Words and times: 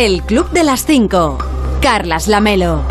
El 0.00 0.22
Club 0.22 0.48
de 0.52 0.62
las 0.62 0.86
5. 0.86 1.38
Carlas 1.82 2.28
Lamelo. 2.28 2.82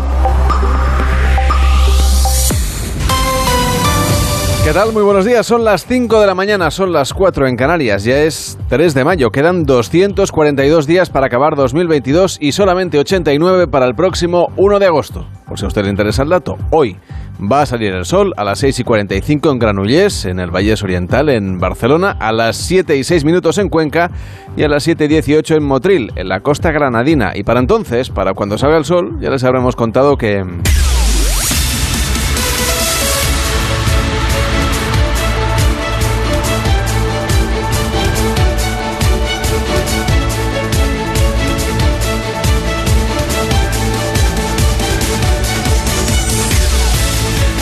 ¿Qué 4.62 4.74
tal? 4.74 4.92
Muy 4.92 5.02
buenos 5.02 5.24
días. 5.24 5.46
Son 5.46 5.64
las 5.64 5.86
5 5.86 6.20
de 6.20 6.26
la 6.26 6.34
mañana, 6.34 6.70
son 6.70 6.92
las 6.92 7.14
4 7.14 7.46
en 7.46 7.56
Canarias. 7.56 8.04
Ya 8.04 8.18
es 8.18 8.58
3 8.68 8.92
de 8.92 9.04
mayo. 9.04 9.30
Quedan 9.30 9.64
242 9.64 10.86
días 10.86 11.08
para 11.08 11.28
acabar 11.28 11.56
2022 11.56 12.36
y 12.42 12.52
solamente 12.52 12.98
89 12.98 13.68
para 13.68 13.86
el 13.86 13.94
próximo 13.94 14.52
1 14.58 14.78
de 14.78 14.84
agosto. 14.84 15.26
Por 15.46 15.58
si 15.58 15.64
a 15.64 15.68
usted 15.68 15.84
le 15.84 15.88
interesa 15.88 16.24
el 16.24 16.28
dato, 16.28 16.58
hoy 16.70 16.98
va 17.40 17.62
a 17.62 17.66
salir 17.66 17.92
el 17.92 18.04
sol 18.04 18.34
a 18.36 18.44
las 18.44 18.58
6 18.58 18.80
y 18.80 18.84
45 18.84 19.50
en 19.50 19.58
Granollers, 19.58 20.24
en 20.24 20.40
el 20.40 20.50
Vallés 20.50 20.82
Oriental, 20.82 21.28
en 21.28 21.58
Barcelona, 21.58 22.16
a 22.18 22.32
las 22.32 22.56
7 22.56 22.96
y 22.96 23.04
6 23.04 23.24
minutos 23.24 23.58
en 23.58 23.68
Cuenca 23.68 24.10
y 24.56 24.62
a 24.62 24.68
las 24.68 24.82
7 24.82 25.04
y 25.04 25.08
18 25.08 25.56
en 25.56 25.64
Motril, 25.64 26.12
en 26.16 26.28
la 26.28 26.40
costa 26.40 26.70
granadina. 26.72 27.32
Y 27.34 27.44
para 27.44 27.60
entonces, 27.60 28.10
para 28.10 28.34
cuando 28.34 28.58
salga 28.58 28.76
el 28.76 28.84
sol, 28.84 29.18
ya 29.20 29.30
les 29.30 29.44
habremos 29.44 29.76
contado 29.76 30.16
que... 30.16 30.44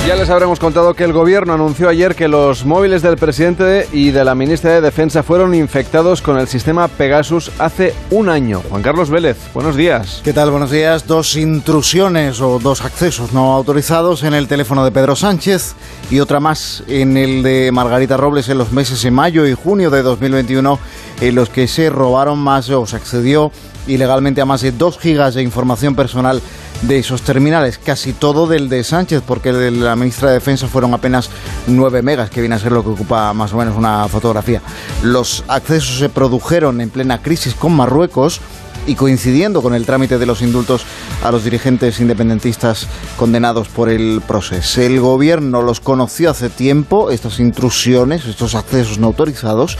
Ya 0.06 0.14
les 0.14 0.30
habremos 0.30 0.60
contado 0.60 0.94
que 0.94 1.02
el 1.02 1.12
gobierno 1.12 1.52
anunció 1.52 1.88
ayer 1.88 2.14
que 2.14 2.28
los 2.28 2.64
móviles 2.64 3.02
del 3.02 3.16
presidente 3.16 3.88
y 3.92 4.12
de 4.12 4.24
la 4.24 4.36
ministra 4.36 4.70
de 4.70 4.80
Defensa 4.80 5.24
fueron 5.24 5.52
infectados 5.52 6.22
con 6.22 6.38
el 6.38 6.46
sistema 6.46 6.86
Pegasus 6.86 7.50
hace 7.58 7.92
un 8.12 8.28
año. 8.28 8.62
Juan 8.70 8.82
Carlos 8.82 9.10
Vélez, 9.10 9.36
buenos 9.52 9.74
días. 9.74 10.20
¿Qué 10.22 10.32
tal? 10.32 10.52
Buenos 10.52 10.70
días. 10.70 11.08
Dos 11.08 11.34
intrusiones 11.34 12.40
o 12.40 12.60
dos 12.60 12.84
accesos 12.84 13.32
no 13.32 13.52
autorizados 13.52 14.22
en 14.22 14.34
el 14.34 14.46
teléfono 14.46 14.84
de 14.84 14.92
Pedro 14.92 15.16
Sánchez 15.16 15.74
y 16.08 16.20
otra 16.20 16.38
más 16.38 16.84
en 16.86 17.16
el 17.16 17.42
de 17.42 17.72
Margarita 17.72 18.16
Robles 18.16 18.48
en 18.48 18.58
los 18.58 18.70
meses 18.70 19.02
de 19.02 19.10
mayo 19.10 19.44
y 19.44 19.54
junio 19.54 19.90
de 19.90 20.02
2021 20.02 20.78
en 21.20 21.34
los 21.34 21.48
que 21.48 21.66
se 21.66 21.90
robaron 21.90 22.38
más 22.38 22.70
o 22.70 22.86
se 22.86 22.94
accedió 22.94 23.50
ilegalmente 23.88 24.40
a 24.40 24.44
más 24.44 24.60
de 24.60 24.70
2 24.70 24.98
gigas 25.00 25.34
de 25.34 25.42
información 25.42 25.96
personal 25.96 26.40
de 26.82 26.98
esos 26.98 27.22
terminales, 27.22 27.78
casi 27.78 28.12
todo 28.12 28.46
del 28.46 28.68
de 28.68 28.84
Sánchez, 28.84 29.22
porque 29.26 29.50
el 29.50 29.58
de 29.58 29.70
la 29.70 29.96
ministra 29.96 30.28
de 30.28 30.34
Defensa 30.34 30.68
fueron 30.68 30.94
apenas 30.94 31.30
9 31.66 32.02
megas, 32.02 32.30
que 32.30 32.40
viene 32.40 32.54
a 32.54 32.58
ser 32.58 32.72
lo 32.72 32.82
que 32.82 32.90
ocupa 32.90 33.32
más 33.32 33.52
o 33.52 33.56
menos 33.56 33.76
una 33.76 34.06
fotografía. 34.08 34.62
Los 35.02 35.44
accesos 35.48 35.98
se 35.98 36.08
produjeron 36.08 36.80
en 36.80 36.90
plena 36.90 37.22
crisis 37.22 37.54
con 37.54 37.74
Marruecos 37.74 38.40
y 38.86 38.94
coincidiendo 38.94 39.62
con 39.62 39.74
el 39.74 39.84
trámite 39.84 40.18
de 40.18 40.26
los 40.26 40.42
indultos 40.42 40.84
a 41.22 41.30
los 41.30 41.44
dirigentes 41.44 42.00
independentistas 42.00 42.86
condenados 43.16 43.68
por 43.68 43.88
el 43.88 44.22
proceso. 44.26 44.80
El 44.80 45.00
gobierno 45.00 45.62
los 45.62 45.80
conoció 45.80 46.30
hace 46.30 46.48
tiempo, 46.48 47.10
estas 47.10 47.40
intrusiones, 47.40 48.24
estos 48.26 48.54
accesos 48.54 48.98
no 48.98 49.08
autorizados, 49.08 49.76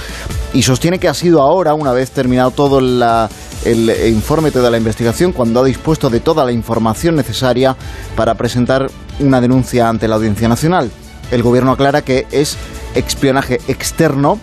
y 0.53 0.63
sostiene 0.63 0.99
que 0.99 1.09
ha 1.09 1.15
sido 1.15 1.43
ahora, 1.43 1.75
una 1.75 1.93
vez 1.93 2.11
terminado 2.11 2.51
todo 2.51 2.79
el 2.79 3.91
informe 4.09 4.51
de 4.51 4.71
la 4.71 4.77
investigación, 4.77 5.33
cuando 5.33 5.61
ha 5.61 5.65
dispuesto 5.65 6.11
de 6.11 6.21
toda 6.21 6.45
la 6.45 6.53
información 6.53 7.17
necesaria 7.17 7.77
para 8.17 8.35
presentar 8.35 8.91
una 9.21 9.41
denuncia 9.41 9.89
ante 9.89 10.09
la 10.09 10.17
Audiencia 10.17 10.49
Nacional. 10.49 10.91
El 11.31 11.43
gobierno 11.43 11.73
aclara 11.73 12.03
que 12.03 12.27
es 12.31 12.57
espionaje 12.95 13.61
externo, 13.69 14.39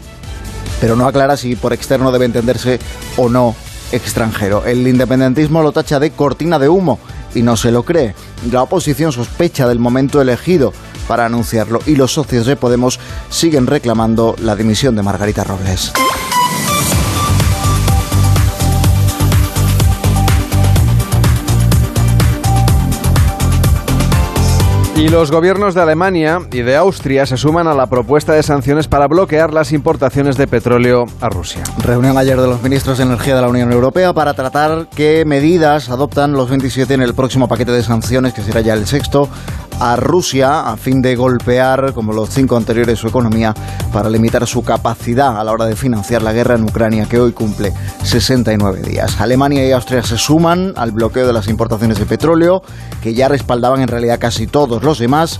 pero 0.81 0.95
no 0.95 1.07
aclara 1.07 1.37
si 1.37 1.55
por 1.55 1.73
externo 1.73 2.11
debe 2.11 2.25
entenderse 2.25 2.79
o 3.17 3.29
no 3.29 3.55
extranjero. 3.95 4.65
El 4.65 4.87
independentismo 4.87 5.61
lo 5.61 5.71
tacha 5.71 5.99
de 5.99 6.11
cortina 6.11 6.59
de 6.59 6.69
humo 6.69 6.99
y 7.35 7.41
no 7.41 7.57
se 7.57 7.71
lo 7.71 7.83
cree. 7.83 8.15
La 8.51 8.63
oposición 8.63 9.11
sospecha 9.11 9.67
del 9.67 9.79
momento 9.79 10.21
elegido 10.21 10.73
para 11.07 11.25
anunciarlo 11.25 11.79
y 11.85 11.95
los 11.95 12.13
socios 12.13 12.45
de 12.45 12.55
Podemos 12.55 12.99
siguen 13.29 13.67
reclamando 13.67 14.35
la 14.41 14.55
dimisión 14.55 14.95
de 14.95 15.03
Margarita 15.03 15.43
Robles. 15.43 15.93
Y 24.95 25.07
los 25.07 25.31
gobiernos 25.31 25.73
de 25.73 25.81
Alemania 25.81 26.41
y 26.51 26.61
de 26.61 26.75
Austria 26.75 27.25
se 27.25 27.35
suman 27.35 27.67
a 27.67 27.73
la 27.73 27.87
propuesta 27.87 28.33
de 28.33 28.43
sanciones 28.43 28.87
para 28.87 29.07
bloquear 29.07 29.51
las 29.51 29.71
importaciones 29.71 30.37
de 30.37 30.45
petróleo 30.45 31.05
a 31.19 31.29
Rusia. 31.29 31.63
Reunión 31.79 32.15
ayer 32.17 32.39
de 32.39 32.47
los 32.47 32.61
ministros 32.61 32.99
de 32.99 33.05
Energía 33.05 33.35
de 33.35 33.41
la 33.41 33.49
Unión 33.49 33.71
Europea 33.71 34.13
para 34.13 34.35
tratar 34.35 34.87
qué 34.95 35.25
medidas 35.25 35.89
adoptan 35.89 36.33
los 36.33 36.49
27 36.49 36.93
en 36.93 37.01
el 37.01 37.15
próximo 37.15 37.47
paquete 37.47 37.71
de 37.71 37.81
sanciones, 37.81 38.33
que 38.33 38.43
será 38.43 38.61
ya 38.61 38.75
el 38.75 38.85
sexto, 38.85 39.29
a 39.79 39.95
Rusia 39.95 40.61
a 40.61 40.77
fin 40.77 41.01
de 41.01 41.15
golpear, 41.15 41.93
como 41.93 42.13
los 42.13 42.29
cinco 42.29 42.57
anteriores, 42.57 42.99
su 42.99 43.07
economía 43.07 43.53
para 43.91 44.09
limitar 44.09 44.45
su 44.47 44.63
capacidad 44.63 45.39
a 45.39 45.43
la 45.43 45.51
hora 45.51 45.65
de 45.65 45.75
financiar 45.75 46.21
la 46.21 46.33
guerra 46.33 46.55
en 46.55 46.63
Ucrania, 46.63 47.05
que 47.05 47.19
hoy 47.19 47.31
cumple 47.31 47.73
69 48.03 48.81
días. 48.81 49.19
Alemania 49.19 49.67
y 49.67 49.71
Austria 49.71 50.03
se 50.03 50.17
suman 50.17 50.73
al 50.75 50.91
bloqueo 50.91 51.27
de 51.27 51.33
las 51.33 51.47
importaciones 51.47 51.99
de 51.99 52.05
petróleo, 52.05 52.61
que 53.01 53.13
ya 53.13 53.27
respaldaban 53.27 53.81
en 53.81 53.87
realidad 53.87 54.19
casi 54.19 54.47
todos 54.47 54.83
los 54.83 54.99
demás, 54.99 55.39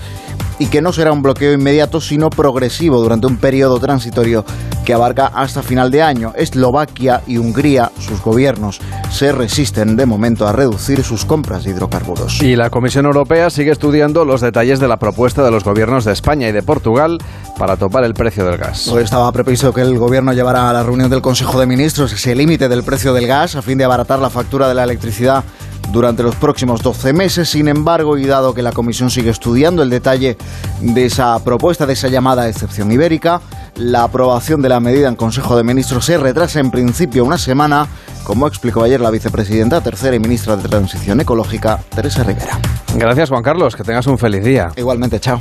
y 0.60 0.68
que 0.68 0.82
no 0.82 0.94
será 0.94 1.12
un 1.12 1.22
bloqueo 1.22 1.54
inmediato, 1.54 2.00
sino 2.00 2.30
progresivo 2.30 3.02
durante 3.02 3.28
un 3.28 3.38
periodo 3.38 3.80
transitorio 3.80 4.46
que 4.86 4.94
abarca 4.94 5.28
hasta 5.28 5.64
final 5.64 5.92
de 5.92 6.02
año. 6.02 6.34
Eslovaquia 6.36 7.22
y 7.26 7.38
Hungría, 7.38 7.92
sus 8.00 8.22
gobiernos, 8.22 8.80
se 9.12 9.32
resisten 9.32 9.96
de 9.96 10.06
momento 10.06 10.48
a 10.48 10.52
reducir 10.52 11.04
sus 11.04 11.26
compras 11.26 11.64
de 11.64 11.72
hidrocarburos. 11.72 12.42
Y 12.42 12.56
la 12.56 12.70
Comisión 12.70 13.06
Europea 13.06 13.50
sigue 13.50 13.72
estudiando 13.72 14.22
los 14.25 14.41
detalles 14.41 14.79
de 14.79 14.88
la 14.88 14.97
propuesta 14.97 15.44
de 15.44 15.51
los 15.51 15.63
gobiernos 15.63 16.06
de 16.06 16.13
España 16.13 16.47
y 16.47 16.51
de 16.51 16.63
Portugal 16.63 17.17
para 17.57 17.78
topar 17.78 18.03
el 18.03 18.13
precio 18.13 18.45
del 18.45 18.57
gas. 18.57 18.88
Hoy 18.88 19.03
estaba 19.03 19.31
previsto 19.31 19.73
que 19.73 19.81
el 19.81 19.97
gobierno 19.97 20.34
llevara 20.34 20.69
a 20.69 20.73
la 20.73 20.84
reunión 20.84 21.09
del 21.09 21.22
Consejo 21.22 21.59
de 21.59 21.66
Ministros 21.66 22.11
ese 22.13 22.35
límite 22.35 22.69
del 22.69 22.84
precio 22.84 23.13
del 23.13 23.28
gas 23.28 23.56
a 23.56 23.61
fin 23.61 23.78
de 23.78 23.84
abaratar 23.84 24.19
la 24.19 24.29
factura 24.29 24.67
de 24.67 24.73
la 24.73 24.84
electricidad 24.84 25.44
durante 25.92 26.24
los 26.24 26.36
próximos 26.36 26.82
12 26.82 27.14
meses. 27.14 27.50
Sin 27.50 27.68
embargo, 27.68 28.18
y 28.18 28.26
dado 28.26 28.54
que 28.54 28.62
la 28.62 28.72
Comisión 28.72 29.10
sigue 29.10 29.30
estudiando 29.30 29.84
el 29.84 29.90
detalle 29.90 30.38
de 30.82 31.06
esa 31.06 31.44
propuesta, 31.44 31.86
de 31.86 31.94
esa 31.94 32.08
llamada 32.08 32.48
excepción 32.48 32.92
ibérica, 32.92 33.42
la 33.76 34.04
aprobación 34.04 34.62
de 34.62 34.70
la 34.70 34.80
medida 34.80 35.08
en 35.08 35.16
Consejo 35.16 35.56
de 35.56 35.64
Ministros 35.64 36.06
se 36.06 36.18
retrasa 36.18 36.60
en 36.60 36.72
principio 36.72 37.26
una 37.26 37.38
semana, 37.38 37.88
como 38.24 38.48
explicó 38.48 38.84
ayer 38.84 39.02
la 39.02 39.10
vicepresidenta 39.10 39.82
tercera 39.82 40.16
y 40.16 40.20
ministra 40.20 40.56
de 40.56 40.68
Transición 40.70 41.22
Ecológica, 41.22 41.80
Teresa 41.96 42.24
Rivera. 42.24 42.60
Gracias, 42.96 43.30
Juan 43.30 43.44
Carlos. 43.44 43.76
Que 43.76 43.84
tengas 43.84 44.08
un 44.08 44.18
feliz 44.18 44.44
día. 44.44 44.72
Igualmente, 44.76 45.20
chao. 45.20 45.40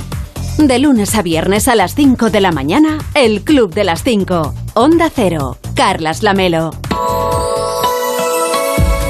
De 0.57 0.77
lunes 0.79 1.15
a 1.15 1.21
viernes 1.23 1.67
a 1.67 1.75
las 1.75 1.95
5 1.95 2.29
de 2.29 2.41
la 2.41 2.51
mañana, 2.51 2.99
El 3.15 3.43
Club 3.43 3.73
de 3.73 3.83
las 3.83 4.03
5. 4.03 4.53
Onda 4.75 5.09
Cero. 5.13 5.57
Carlas 5.75 6.21
Lamelo. 6.21 6.71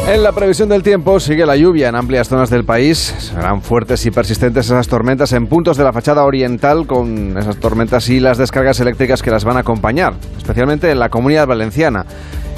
En 0.06 0.22
la 0.22 0.34
previsión 0.34 0.68
del 0.68 0.84
tiempo 0.84 1.18
sigue 1.22 1.46
la 1.46 1.56
lluvia 1.56 1.88
en 1.88 1.96
amplias 1.96 2.28
zonas 2.28 2.50
del 2.50 2.66
país. 2.66 3.16
Serán 3.19 3.62
fuertes 3.62 4.06
y 4.06 4.12
persistentes 4.12 4.66
esas 4.66 4.90
tormentas 4.90 5.31
en 5.31 5.47
puntos 5.47 5.78
de 5.78 5.86
la 5.86 5.94
fachada 5.94 6.25
oriental 6.25 6.86
con 6.86 7.38
esas 7.38 7.58
tormentas 7.58 8.09
y 8.09 8.19
las 8.19 8.38
descargas 8.38 8.81
eléctricas 8.81 9.24
que 9.24 9.31
las 9.31 9.46
van 9.46 9.56
a 9.56 9.62
acompañar, 9.62 10.16
especialmente 10.38 10.91
en 10.91 11.00
la 11.00 11.08
comunidad 11.08 11.47
valenciana. 11.47 12.06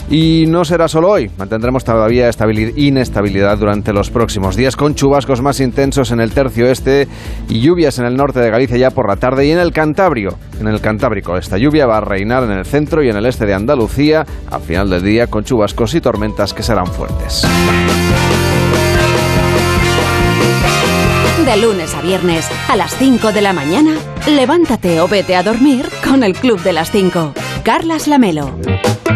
Y 0.10 0.46
no 0.48 0.64
será 0.66 0.88
solo 0.88 1.10
hoy, 1.10 1.32
mantendremos 1.38 1.84
todavía 1.84 2.30
inestabilidad 2.76 3.58
durante 3.58 3.92
los 3.92 4.12
próximos 4.12 4.56
días 4.56 4.76
con 4.76 4.94
chubascos 4.94 5.42
más 5.42 5.60
intensos 5.60 6.12
en 6.12 6.20
el 6.20 6.32
tercio 6.32 6.68
este 6.68 7.08
y 7.50 7.62
lluvias 7.62 7.98
en 7.98 8.06
el 8.06 8.16
norte 8.16 8.40
de 8.40 8.52
Galicia 8.52 8.78
ya 8.78 8.92
por 8.92 9.08
la 9.08 9.16
tarde 9.16 9.48
y 9.48 9.52
en 9.52 9.58
el 9.58 9.72
Cantabrio, 9.72 10.38
en 10.60 10.68
el 10.68 10.80
Cantábrico. 10.80 11.38
Esta 11.38 11.58
lluvia 11.58 11.88
va 11.88 11.98
a 11.98 12.02
reinar 12.02 12.44
en 12.44 12.52
el 12.52 12.66
centro 12.66 13.04
y 13.04 13.10
en 13.10 13.18
el 13.18 13.26
este 13.26 13.48
de 13.48 13.56
Andalucía 13.56 14.26
al 14.52 14.62
final 14.62 14.90
del 14.92 15.04
día 15.04 15.28
con 15.28 15.44
chubascos 15.44 15.96
y 15.96 16.02
tormentas 16.02 16.54
que 16.54 16.62
serán 16.62 16.88
fuertes. 16.88 17.44
De 21.46 21.58
lunes 21.58 21.94
a 21.94 22.02
viernes 22.02 22.50
a 22.70 22.76
las 22.76 22.96
5 22.96 23.32
de 23.32 23.42
la 23.42 23.54
mañana, 23.54 23.96
levántate 24.28 25.00
o 25.00 25.08
vete 25.08 25.36
a 25.36 25.44
dormir 25.44 25.88
con 26.04 26.24
el 26.24 26.34
Club 26.34 26.62
de 26.62 26.74
las 26.74 26.92
5. 26.92 27.34
Carlas 27.66 28.08
Lamelo. 28.08 28.52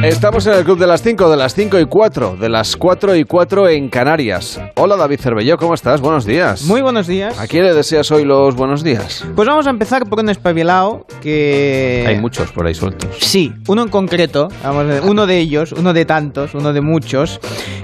Estamos 0.04 0.48
en 0.48 0.54
el 0.54 0.64
Club 0.64 0.80
de 0.80 0.88
las 0.88 1.04
5, 1.04 1.30
de 1.30 1.38
las 1.38 1.54
5 1.54 1.78
y 1.78 1.86
4, 1.86 2.38
de 2.38 2.50
las 2.50 2.76
4 2.78 3.16
y 3.16 3.26
4 3.26 3.70
en 3.70 3.90
Canarias. 3.90 4.60
Hola 4.76 4.96
David 4.96 5.20
Cervelló, 5.20 5.58
¿cómo 5.58 5.76
estás? 5.76 6.02
Buenos 6.02 6.26
días. 6.26 6.64
Muy 6.64 6.82
buenos 6.82 7.06
días. 7.06 7.38
¿A 7.38 7.48
quién 7.48 7.66
le 7.66 7.74
deseas 7.74 8.10
hoy 8.10 8.24
los 8.24 8.56
buenos 8.56 8.82
días? 8.82 9.26
Pues 9.36 9.48
vamos 9.48 9.68
a 9.68 9.70
empezar 9.70 10.08
por 10.08 10.20
un 10.20 10.30
espabilado 10.30 11.06
que... 11.22 12.06
Hay 12.08 12.18
muchos 12.18 12.52
por 12.52 12.66
ahí 12.66 12.74
sueltos. 12.74 13.10
Sí, 13.20 13.54
uno 13.68 13.84
en 13.84 13.90
concreto, 13.90 14.48
vamos 14.64 14.84
a 14.84 14.88
ver, 14.88 15.04
uno 15.04 15.28
de 15.28 15.38
ellos, 15.38 15.74
uno 15.74 15.92
de 15.92 16.06
tantos, 16.06 16.56
uno 16.56 16.72
de 16.72 16.80
muchos, 16.82 17.42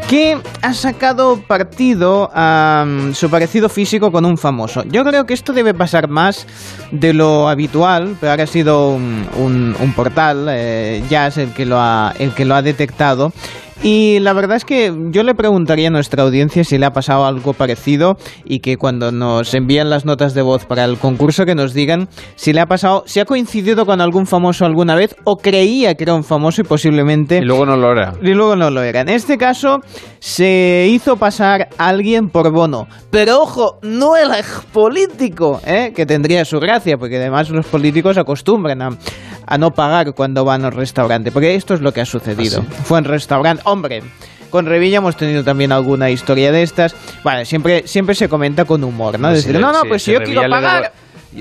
que 0.08 0.38
ha 0.62 0.74
sacado 0.74 1.42
partido 1.42 2.32
a 2.34 2.86
su 3.14 3.30
parecido 3.30 3.68
físico 3.68 4.12
con 4.12 4.24
un 4.24 4.38
famoso. 4.38 4.84
Yo 4.86 5.04
creo 5.04 5.26
que 5.26 5.34
esto 5.34 5.52
debe 5.52 5.74
pasar 5.74 6.08
más 6.08 6.48
de 6.92 7.14
lo 7.14 7.50
habitual, 7.50 8.16
pero 8.22 8.32
ahora 8.32 8.44
ha 8.46 8.48
sido 8.48 8.92
un, 8.92 9.28
un, 9.38 9.76
un 9.80 9.94
portal, 9.94 10.48
eh, 10.56 11.04
Jazz, 11.10 11.38
el 11.38 11.52
que 11.52 11.66
lo 11.66 11.80
ha 11.80 12.14
el 12.18 12.32
que 12.32 12.46
lo 12.46 12.56
ha 12.56 12.62
detectado 12.62 13.34
Y 13.84 14.20
la 14.20 14.34
verdad 14.34 14.58
es 14.58 14.66
que 14.66 14.94
yo 15.12 15.24
le 15.24 15.36
preguntaría 15.36 15.90
a 15.90 15.92
nuestra 15.92 16.24
audiencia 16.24 16.64
si 16.64 16.78
le 16.78 16.86
ha 16.86 16.92
pasado 16.92 17.26
algo 17.26 17.54
parecido 17.54 18.18
y 18.44 18.60
que 18.60 18.78
cuando 18.78 19.12
nos 19.12 19.54
envían 19.54 19.90
las 19.90 20.06
notas 20.06 20.34
de 20.34 20.42
voz 20.42 20.66
para 20.66 20.86
el 20.86 20.98
concurso 20.98 21.46
que 21.46 21.56
nos 21.56 21.74
digan 21.74 22.08
si 22.36 22.54
le 22.54 22.62
ha 22.62 22.66
pasado, 22.66 23.04
si 23.06 23.20
ha 23.20 23.26
coincidido 23.26 23.86
con 23.86 24.02
algún 24.02 24.26
famoso 24.26 24.66
alguna 24.66 24.96
vez 24.96 25.16
o 25.24 25.38
creía 25.38 25.96
que 25.96 26.04
era 26.04 26.16
un 26.16 26.24
famoso 26.24 26.62
y 26.62 26.64
posiblemente... 26.64 27.40
Y 27.40 27.46
luego 27.46 27.66
no 27.66 27.76
lo 27.76 27.92
era. 27.92 28.14
Y 28.22 28.34
luego 28.34 28.56
no 28.56 28.70
lo 28.70 28.82
era. 28.82 29.02
En 29.02 29.10
este 29.10 29.38
caso 29.38 29.80
se 30.20 30.88
hizo 30.90 31.18
pasar 31.18 31.70
a 31.78 31.88
alguien 31.88 32.30
por 32.30 32.52
bono. 32.52 32.88
Pero 33.12 33.42
ojo, 33.42 33.80
no 33.82 34.16
el 34.16 34.30
político, 34.72 35.62
¿eh? 35.66 35.94
que 35.96 36.06
tendría 36.06 36.46
su 36.46 36.60
gracia, 36.60 36.98
porque 36.98 37.18
además 37.18 37.50
los 37.50 37.66
políticos 37.66 38.18
acostumbran 38.18 38.82
a, 38.82 38.90
a 39.48 39.58
no 39.58 39.72
pagar 39.72 40.14
cuando 40.14 40.44
van 40.44 40.66
al 40.66 40.72
restaurante. 40.72 41.32
Porque 41.32 41.56
esto 41.56 41.74
es 41.74 41.82
lo 41.82 41.92
que 41.92 42.02
ha 42.02 42.06
sucedido. 42.06 42.62
¿Ah, 42.62 42.74
Fue 42.84 43.00
en 43.00 43.06
restaurante. 43.06 43.64
Hombre, 43.66 44.02
con 44.50 44.66
Revilla 44.66 44.98
hemos 44.98 45.18
tenido 45.18 45.44
también 45.44 45.72
alguna 45.72 46.10
historia 46.10 46.52
de 46.52 46.62
estas. 46.64 46.96
Vale, 47.24 47.46
siempre, 47.46 47.86
siempre 47.88 48.16
se 48.16 48.30
comenta 48.30 48.66
con 48.66 48.84
humor, 48.84 49.20
¿no? 49.20 49.28
Pues 49.30 49.44
Decir, 49.44 49.56
sí, 49.58 49.62
no, 49.62 49.72
no, 49.74 49.82
sí, 49.82 49.88
pues 49.90 50.04
si 50.04 50.12
yo 50.14 50.20
Revilla 50.20 50.42
quiero 50.42 50.52
pagar. 50.52 50.92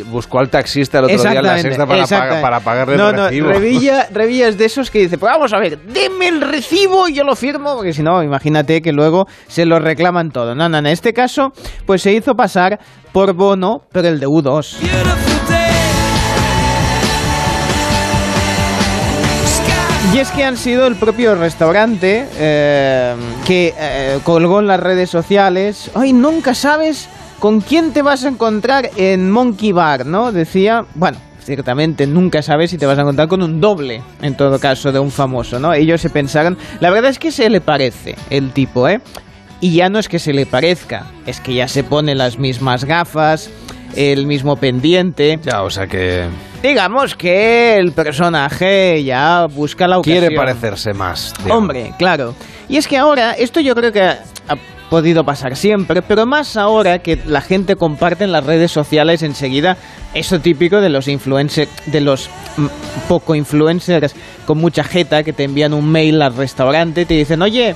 Buscó 0.07 0.41
al 0.41 0.51
taxista 0.51 0.99
el 0.99 1.05
otro 1.05 1.23
día 1.23 1.39
en 1.39 1.47
la 1.47 1.57
sexta 1.59 1.87
para, 1.87 2.05
pagar- 2.05 2.41
para 2.43 2.59
pagarle 2.61 2.97
no, 2.97 3.11
el 3.11 3.15
no, 3.17 3.25
recibo. 3.29 3.49
Revilla, 3.49 4.09
Revilla 4.13 4.49
es 4.49 4.59
de 4.59 4.65
esos 4.65 4.91
que 4.91 4.99
dice, 4.99 5.19
pues 5.19 5.33
vamos 5.33 5.53
a 5.53 5.59
ver, 5.61 5.79
deme 5.87 6.27
el 6.27 6.41
recibo 6.41 7.07
y 7.07 7.15
yo 7.15 7.23
lo 7.23 7.37
firmo, 7.37 7.77
porque 7.77 7.93
si 7.93 8.03
no, 8.03 8.21
imagínate 8.21 8.83
que 8.83 8.91
luego 8.93 9.27
se 9.47 9.65
lo 9.67 9.79
reclaman 9.79 10.31
todo. 10.31 10.57
No, 10.57 10.69
no, 10.69 10.79
en 10.79 10.87
este 10.87 11.13
caso, 11.13 11.53
pues 11.87 12.03
se 12.03 12.13
hizo 12.13 12.35
pasar 12.35 12.81
por 13.13 13.35
bono, 13.35 13.83
pero 13.93 14.09
el 14.09 14.19
de 14.19 14.27
U2. 14.27 15.64
Y 20.13 20.19
es 20.19 20.31
que 20.31 20.45
han 20.45 20.57
sido 20.57 20.87
el 20.87 20.97
propio 20.97 21.35
restaurante 21.35 22.27
eh, 22.37 23.15
que 23.47 23.75
eh, 23.79 24.19
colgó 24.23 24.61
en 24.61 24.67
las 24.67 24.79
redes 24.79 25.11
sociales. 25.11 25.91
Ay, 25.95 26.13
nunca 26.13 26.55
sabes 26.55 27.09
con 27.41 27.61
quién 27.61 27.93
te 27.93 28.03
vas 28.03 28.25
a 28.25 28.29
encontrar 28.29 28.91
en 28.97 29.31
Monkey 29.31 29.73
Bar, 29.73 30.07
¿no? 30.07 30.31
Decía, 30.31 30.85
bueno, 30.95 31.19
ciertamente 31.43 32.07
nunca 32.07 32.43
sabes 32.43 32.71
si 32.71 32.79
te 32.79 32.87
vas 32.87 32.99
a 32.99 33.03
encontrar 33.03 33.29
con 33.29 33.43
un 33.43 33.61
doble, 33.61 34.03
en 34.23 34.37
todo 34.37 34.59
caso, 34.59 34.93
de 34.93 34.99
un 34.99 35.11
famoso, 35.11 35.59
¿no? 35.59 35.73
Ellos 35.75 36.01
se 36.01 36.11
pensaron, 36.11 36.57
la 36.81 36.91
verdad 36.91 37.11
es 37.11 37.19
que 37.19 37.31
se 37.31 37.51
le 37.51 37.61
parece 37.61 38.17
el 38.31 38.53
tipo, 38.53 38.89
¿eh? 38.89 39.01
Y 39.61 39.75
ya 39.75 39.89
no 39.89 39.99
es 39.99 40.09
que 40.09 40.19
se 40.19 40.33
le 40.33 40.47
parezca, 40.47 41.07
es 41.27 41.41
que 41.41 41.55
ya 41.55 41.69
se 41.69 41.85
pone 41.85 42.15
las 42.15 42.39
mismas 42.39 42.85
gafas, 42.85 43.51
el 43.97 44.27
mismo 44.27 44.57
pendiente. 44.57 45.39
Ya, 45.43 45.63
o 45.63 45.71
sea 45.71 45.87
que 45.87 46.27
Digamos 46.63 47.15
que 47.15 47.77
el 47.77 47.93
personaje 47.93 49.05
ya 49.05 49.47
busca 49.47 49.87
la 49.87 49.99
ocasión. 49.99 50.21
quiere 50.21 50.35
parecerse 50.37 50.95
más. 50.95 51.35
digamos. 51.39 51.59
Hombre, 51.59 51.93
claro. 51.99 52.35
Y 52.69 52.79
es 52.79 52.89
que 52.89 52.97
ahora, 52.97 53.33
esto 53.33 53.61
yo 53.61 53.75
creo 53.75 53.93
que 53.93 54.03
ha 54.03 54.19
podido 54.89 55.25
pasar 55.25 55.57
siempre, 55.57 56.01
pero 56.03 56.25
más 56.25 56.57
ahora 56.57 57.01
que 57.01 57.19
la 57.27 57.41
gente 57.41 57.77
comparte 57.77 58.25
en 58.25 58.33
las 58.33 58.45
redes 58.45 58.71
sociales 58.71 59.23
enseguida 59.23 59.77
eso 60.15 60.39
típico 60.41 60.81
de 60.81 60.89
los 60.89 61.09
influencers, 61.09 61.71
de 61.87 62.01
los 62.01 62.31
poco 63.09 63.35
influencers 63.35 64.15
con 64.47 64.59
mucha 64.59 64.85
jeta 64.85 65.23
que 65.23 65.33
te 65.33 65.45
envían 65.45 65.75
un 65.75 65.91
mail 65.91 66.23
al 66.23 66.35
restaurante 66.37 67.03
y 67.03 67.05
te 67.05 67.15
dicen, 67.15 67.43
oye, 67.43 67.75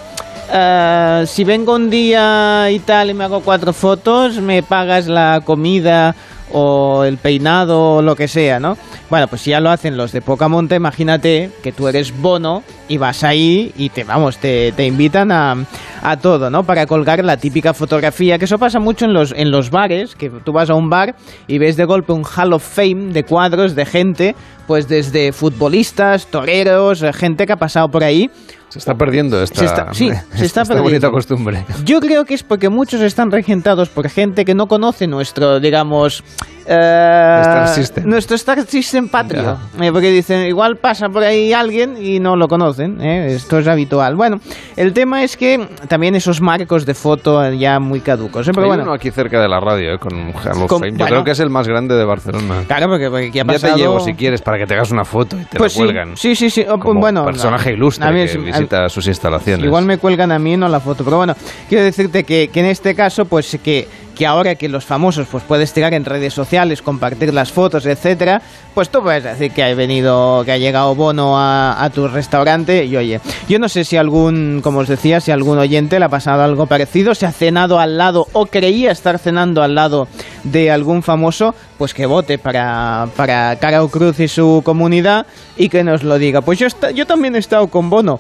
eh, 0.52 1.24
si 1.26 1.44
vengo 1.44 1.74
un 1.74 1.90
día 1.90 2.70
y 2.70 2.78
tal 2.80 3.10
y 3.10 3.14
me 3.14 3.24
hago 3.24 3.40
cuatro 3.40 3.72
fotos, 3.72 4.40
me 4.40 4.62
pagas 4.62 5.06
la 5.06 5.40
comida 5.44 6.14
o 6.52 7.04
el 7.04 7.18
peinado 7.18 7.96
o 7.96 8.02
lo 8.02 8.16
que 8.16 8.28
sea, 8.28 8.58
¿no? 8.58 8.76
Bueno, 9.10 9.28
pues 9.28 9.42
si 9.42 9.50
ya 9.50 9.60
lo 9.60 9.70
hacen 9.70 9.96
los 9.96 10.12
de 10.12 10.20
poca 10.20 10.48
monta, 10.48 10.76
imagínate 10.76 11.50
que 11.62 11.72
tú 11.72 11.88
eres 11.88 12.16
bono 12.18 12.62
y 12.88 12.96
vas 12.96 13.24
ahí 13.24 13.72
y 13.76 13.90
te, 13.90 14.04
vamos, 14.04 14.38
te, 14.38 14.72
te 14.72 14.86
invitan 14.86 15.30
a, 15.32 15.56
a 16.02 16.16
todo, 16.16 16.50
¿no? 16.50 16.64
Para 16.64 16.86
colgar 16.86 17.24
la 17.24 17.36
típica 17.36 17.74
fotografía, 17.74 18.38
que 18.38 18.46
eso 18.46 18.58
pasa 18.58 18.78
mucho 18.80 19.04
en 19.04 19.12
los, 19.12 19.32
en 19.32 19.50
los 19.50 19.70
bares, 19.70 20.14
que 20.14 20.30
tú 20.30 20.52
vas 20.52 20.70
a 20.70 20.74
un 20.74 20.88
bar 20.88 21.14
y 21.46 21.58
ves 21.58 21.76
de 21.76 21.84
golpe 21.84 22.12
un 22.12 22.24
Hall 22.24 22.52
of 22.52 22.66
Fame 22.66 23.12
de 23.12 23.24
cuadros 23.24 23.74
de 23.74 23.86
gente, 23.86 24.34
pues 24.66 24.88
desde 24.88 25.32
futbolistas, 25.32 26.26
toreros, 26.26 27.02
eh, 27.02 27.12
gente 27.12 27.46
que 27.46 27.52
ha 27.52 27.56
pasado 27.56 27.88
por 27.88 28.04
ahí. 28.04 28.30
Se 28.68 28.78
está 28.78 28.94
perdiendo 28.94 29.42
esta, 29.42 29.60
Se 29.60 29.64
está- 29.64 29.94
sí, 29.94 30.08
se 30.08 30.14
está 30.44 30.60
esta 30.62 30.62
perdiendo. 30.64 30.82
bonita 30.84 31.10
costumbre. 31.10 31.64
Yo 31.84 32.00
creo 32.00 32.24
que 32.26 32.34
es 32.34 32.42
porque 32.42 32.68
muchos 32.68 33.00
están 33.00 33.30
regentados 33.30 33.88
por 33.88 34.08
gente 34.10 34.44
que 34.44 34.54
no 34.54 34.66
conoce 34.66 35.06
nuestro, 35.06 35.58
digamos, 35.58 36.22
eh, 36.66 37.38
Star 37.40 37.68
System. 37.68 38.04
nuestro 38.08 38.36
Star 38.36 38.62
System 38.66 39.08
patrio. 39.08 39.56
Eh, 39.80 39.90
porque 39.90 40.10
dicen, 40.10 40.46
igual 40.46 40.76
pasa 40.76 41.08
por 41.08 41.22
ahí 41.24 41.52
alguien 41.54 41.96
y 41.98 42.20
no 42.20 42.36
lo 42.36 42.46
conocen. 42.48 43.00
eh, 43.00 43.32
Esto 43.34 43.58
es 43.58 43.66
habitual. 43.68 44.16
Bueno, 44.16 44.38
el 44.76 44.92
tema 44.92 45.22
es 45.24 45.36
que 45.38 45.66
también 45.88 46.14
esos 46.14 46.40
marcos 46.42 46.84
de 46.84 46.92
foto 46.94 47.50
ya 47.52 47.78
muy 47.80 48.00
caducos. 48.00 48.46
eh, 48.48 48.50
Pero 48.52 48.64
Hay 48.64 48.68
bueno, 48.68 48.82
uno 48.82 48.92
aquí 48.92 49.10
cerca 49.10 49.40
de 49.40 49.48
la 49.48 49.60
radio, 49.60 49.94
eh, 49.94 49.98
con 49.98 50.14
un 50.14 50.32
Hall 50.34 50.62
of 50.62 50.66
Con- 50.68 50.80
Fame. 50.80 50.90
Yo 50.92 50.96
bueno. 50.98 51.06
creo 51.08 51.24
que 51.24 51.30
es 51.30 51.40
el 51.40 51.48
más 51.48 51.66
grande 51.66 51.94
de 51.94 52.04
Barcelona. 52.04 52.64
claro, 52.66 52.88
porque, 52.88 53.08
porque 53.08 53.28
aquí 53.28 53.38
ha 53.38 53.44
Ya 53.44 53.46
pasado... 53.46 53.74
te 53.74 53.80
llevo 53.80 54.00
si 54.00 54.12
quieres 54.14 54.42
para 54.42 54.58
que 54.58 54.66
te 54.66 54.74
hagas 54.74 54.90
una 54.90 55.06
foto 55.06 55.36
y 55.40 55.44
te 55.46 55.56
Pues 55.56 55.74
la 55.74 55.84
cuelgan. 55.84 56.16
sí, 56.18 56.34
sí, 56.34 56.50
sí. 56.50 56.64
Pues 56.68 56.80
Como 56.80 57.00
bueno, 57.00 57.24
personaje 57.24 57.72
ilustre 57.72 58.06
A 58.06 58.10
mí 58.12 58.18
que 58.18 58.24
es- 58.24 58.36
a- 58.36 58.57
visita 58.58 58.88
sus 58.88 59.06
instalaciones. 59.06 59.64
Igual 59.64 59.84
me 59.84 59.98
cuelgan 59.98 60.32
a 60.32 60.38
mí 60.38 60.56
no 60.56 60.68
la 60.68 60.80
foto, 60.80 61.04
pero 61.04 61.16
bueno, 61.16 61.34
quiero 61.68 61.84
decirte 61.84 62.24
que, 62.24 62.48
que 62.48 62.60
en 62.60 62.66
este 62.66 62.94
caso, 62.94 63.24
pues 63.24 63.58
que, 63.62 63.88
que 64.18 64.26
ahora 64.26 64.56
que 64.56 64.68
los 64.68 64.84
famosos 64.84 65.28
pues 65.30 65.44
puedes 65.44 65.72
tirar 65.72 65.94
en 65.94 66.04
redes 66.04 66.34
sociales, 66.34 66.82
compartir 66.82 67.32
las 67.32 67.52
fotos, 67.52 67.86
etcétera, 67.86 68.42
pues 68.74 68.90
tú 68.90 69.00
puedes 69.00 69.22
decir 69.22 69.52
que 69.52 69.62
ha 69.62 69.72
venido, 69.74 70.42
que 70.44 70.50
ha 70.52 70.58
llegado 70.58 70.94
Bono 70.96 71.38
a, 71.38 71.82
a 71.82 71.88
tu 71.90 72.08
restaurante 72.08 72.84
y 72.84 72.96
oye, 72.96 73.20
yo 73.48 73.58
no 73.60 73.68
sé 73.68 73.84
si 73.84 73.96
algún, 73.96 74.60
como 74.62 74.80
os 74.80 74.88
decía, 74.88 75.20
si 75.20 75.30
algún 75.30 75.58
oyente 75.58 75.98
le 76.00 76.04
ha 76.04 76.08
pasado 76.08 76.42
algo 76.42 76.66
parecido, 76.66 77.14
se 77.14 77.26
ha 77.26 77.32
cenado 77.32 77.78
al 77.78 77.96
lado 77.96 78.26
o 78.32 78.46
creía 78.46 78.90
estar 78.90 79.18
cenando 79.20 79.62
al 79.62 79.76
lado 79.76 80.08
de 80.42 80.70
algún 80.72 81.02
famoso, 81.04 81.54
pues 81.78 81.94
que 81.94 82.06
vote 82.06 82.38
para, 82.38 83.06
para 83.16 83.54
Cara 83.60 83.84
o 83.84 83.88
Cruz 83.88 84.18
y 84.18 84.26
su 84.26 84.62
comunidad 84.64 85.26
y 85.56 85.68
que 85.68 85.84
nos 85.84 86.02
lo 86.02 86.18
diga. 86.18 86.40
Pues 86.40 86.58
yo, 86.58 86.66
esta- 86.66 86.90
yo 86.90 87.06
también 87.06 87.36
he 87.36 87.38
estado 87.38 87.68
con 87.68 87.88
Bono 87.88 88.18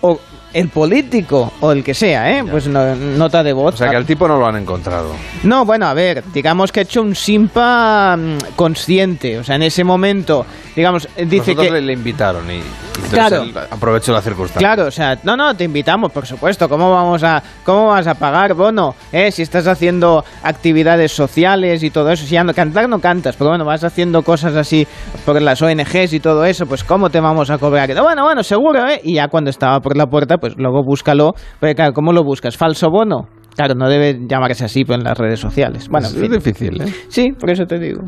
o 0.00 0.18
el 0.56 0.68
político 0.70 1.52
o 1.60 1.70
el 1.72 1.84
que 1.84 1.92
sea, 1.92 2.38
¿eh? 2.38 2.44
Pues 2.50 2.66
no- 2.66 2.94
nota 2.96 3.42
de 3.42 3.52
voz. 3.52 3.74
O 3.74 3.76
sea 3.76 3.90
que 3.90 3.96
al 3.96 4.06
tipo 4.06 4.26
no 4.26 4.38
lo 4.38 4.46
han 4.46 4.56
encontrado. 4.56 5.10
No, 5.42 5.64
bueno, 5.66 5.86
a 5.86 5.92
ver, 5.94 6.24
digamos 6.32 6.72
que 6.72 6.80
ha 6.80 6.82
hecho 6.84 7.02
un 7.02 7.14
simpa 7.14 8.16
mm, 8.16 8.38
consciente. 8.56 9.38
O 9.38 9.44
sea, 9.44 9.56
en 9.56 9.62
ese 9.62 9.84
momento, 9.84 10.46
digamos, 10.76 11.08
eh, 11.16 11.24
dice 11.24 11.52
Nosotros 11.54 11.66
que... 11.66 11.72
le, 11.72 11.80
le 11.80 11.92
invitaron 11.94 12.50
y, 12.50 12.56
y 12.58 12.62
Claro. 13.10 13.44
la 13.44 14.22
circunstancia. 14.22 14.58
Claro, 14.58 14.86
o 14.86 14.90
sea, 14.90 15.18
no, 15.24 15.36
no, 15.36 15.54
te 15.54 15.64
invitamos, 15.64 16.12
por 16.12 16.26
supuesto. 16.26 16.68
¿Cómo 16.68 16.90
vamos 16.92 17.22
a, 17.24 17.42
cómo 17.64 17.88
vas 17.88 18.06
a 18.06 18.14
pagar, 18.14 18.54
bono? 18.54 18.94
¿Eh? 19.12 19.30
Si 19.32 19.42
estás 19.42 19.66
haciendo 19.66 20.24
actividades 20.42 21.12
sociales 21.12 21.82
y 21.82 21.90
todo 21.90 22.10
eso, 22.10 22.24
si 22.24 22.34
ya 22.34 22.44
no 22.44 22.52
cantar 22.52 22.88
no 22.88 23.00
cantas, 23.00 23.36
pero 23.36 23.50
bueno, 23.50 23.64
vas 23.64 23.84
haciendo 23.84 24.22
cosas 24.22 24.54
así 24.54 24.86
por 25.24 25.40
las 25.40 25.62
ONGs 25.62 26.12
y 26.12 26.20
todo 26.20 26.44
eso, 26.44 26.66
pues 26.66 26.84
¿cómo 26.84 27.10
te 27.10 27.20
vamos 27.20 27.50
a 27.50 27.58
cobrar? 27.58 27.88
No, 27.94 28.02
Bueno, 28.02 28.24
bueno, 28.24 28.42
seguro, 28.42 28.86
¿eh? 28.86 29.00
Y 29.02 29.14
ya 29.14 29.28
cuando 29.28 29.50
estaba 29.50 29.80
por 29.80 29.96
la 29.96 30.06
puerta, 30.06 30.36
pues 30.38 30.54
luego 30.56 30.82
búscalo. 30.84 31.32
Pero 31.60 31.74
claro, 31.74 31.92
¿cómo 31.92 32.12
lo 32.12 32.22
buscas? 32.22 32.56
¿Falso 32.56 32.90
bono? 32.90 33.28
Claro, 33.56 33.74
no 33.74 33.88
debe 33.88 34.18
llamarse 34.28 34.64
así 34.66 34.84
pues, 34.84 34.98
en 34.98 35.04
las 35.04 35.16
redes 35.16 35.40
sociales. 35.40 35.88
Bueno, 35.88 36.06
es, 36.08 36.14
en 36.14 36.20
fin. 36.20 36.32
difícil, 36.32 36.82
¿eh? 36.82 36.92
Sí, 37.08 37.30
por 37.38 37.50
eso 37.50 37.64
te 37.64 37.78
digo. 37.78 38.02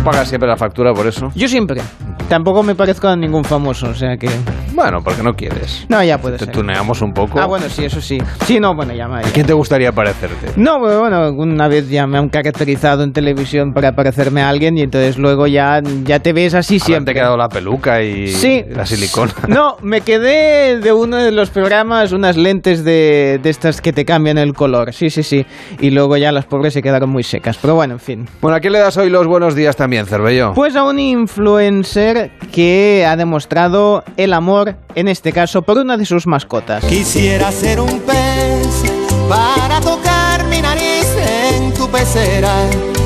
Tú 0.00 0.04
pagas 0.04 0.28
siempre 0.30 0.48
la 0.48 0.56
factura 0.56 0.94
por 0.94 1.06
eso. 1.06 1.30
Yo 1.34 1.46
siempre. 1.46 1.82
Tampoco 2.26 2.62
me 2.62 2.74
parezco 2.74 3.06
a 3.08 3.16
ningún 3.16 3.44
famoso, 3.44 3.88
o 3.90 3.94
sea 3.94 4.16
que... 4.16 4.30
Bueno, 4.72 5.02
porque 5.04 5.22
no 5.22 5.34
quieres. 5.34 5.84
No, 5.90 6.02
ya 6.02 6.16
puede 6.16 6.38
Te 6.38 6.44
ser. 6.46 6.54
tuneamos 6.54 7.02
un 7.02 7.12
poco. 7.12 7.38
Ah, 7.38 7.44
bueno, 7.46 7.68
sí, 7.68 7.84
eso 7.84 8.00
sí. 8.00 8.18
Sí, 8.46 8.60
no, 8.60 8.74
bueno, 8.74 8.94
ya 8.94 9.08
me... 9.08 9.18
¿A 9.18 9.22
quién 9.22 9.44
te 9.46 9.52
gustaría 9.52 9.92
parecerte? 9.92 10.52
No, 10.56 10.78
pero 10.80 11.00
bueno, 11.00 11.30
una 11.32 11.66
vez 11.68 11.90
ya 11.90 12.06
me 12.06 12.16
han 12.18 12.28
caracterizado 12.30 13.02
en 13.02 13.12
televisión 13.12 13.74
para 13.74 13.92
parecerme 13.94 14.40
a 14.42 14.48
alguien 14.48 14.78
y 14.78 14.82
entonces 14.82 15.18
luego 15.18 15.48
ya, 15.48 15.80
ya 16.04 16.20
te 16.20 16.32
ves 16.32 16.54
así 16.54 16.76
Ahora 16.76 16.84
siempre. 16.86 17.12
te 17.14 17.18
ha 17.18 17.22
quedado 17.22 17.36
la 17.36 17.48
peluca 17.48 18.00
y 18.00 18.28
Sí. 18.28 18.64
la 18.70 18.86
silicona. 18.86 19.32
No, 19.48 19.76
me 19.82 20.00
quedé 20.00 20.78
de 20.78 20.92
uno 20.92 21.16
de 21.16 21.32
los 21.32 21.50
programas 21.50 22.12
unas 22.12 22.36
lentes 22.36 22.84
de, 22.84 23.40
de 23.42 23.50
estas 23.50 23.80
que 23.82 23.92
te 23.92 24.04
cambian 24.04 24.38
el 24.38 24.54
color. 24.54 24.94
Sí, 24.94 25.10
sí, 25.10 25.24
sí. 25.24 25.44
Y 25.80 25.90
luego 25.90 26.16
ya 26.16 26.30
las 26.32 26.46
pobres 26.46 26.72
se 26.74 26.80
quedaron 26.80 27.10
muy 27.10 27.24
secas. 27.24 27.58
Pero 27.60 27.74
bueno, 27.74 27.94
en 27.94 28.00
fin. 28.00 28.28
Bueno, 28.40 28.56
¿a 28.56 28.60
quién 28.60 28.72
le 28.72 28.78
das 28.78 28.96
hoy 28.96 29.10
los 29.10 29.26
buenos 29.26 29.54
días 29.56 29.74
también, 29.76 29.89
Cervello? 30.06 30.52
Pues 30.54 30.76
a 30.76 30.84
un 30.84 30.98
influencer 30.98 32.30
que 32.52 33.04
ha 33.06 33.16
demostrado 33.16 34.04
el 34.16 34.32
amor, 34.32 34.76
en 34.94 35.08
este 35.08 35.32
caso, 35.32 35.62
por 35.62 35.78
una 35.78 35.96
de 35.96 36.06
sus 36.06 36.26
mascotas. 36.26 36.84
Quisiera 36.84 37.50
ser 37.52 37.80
un 37.80 38.00
pez 38.00 38.82
para 39.28 39.80
tocar 39.80 40.44
mi 40.46 40.60
nariz 40.60 41.06
en 41.54 41.72
tu 41.74 41.88
pecera 41.88 42.52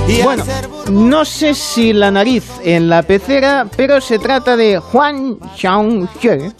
y 0.07 0.23
Bueno, 0.23 0.45
no 0.91 1.25
sé 1.25 1.55
si 1.55 1.95
la 1.95 2.11
nariz 2.11 2.45
en 2.63 2.89
la 2.91 3.03
pecera, 3.03 3.67
pero 3.77 4.01
se 4.01 4.19
trata 4.19 4.57
de 4.57 4.79
Juan 4.79 5.39
Changche. 5.57 6.53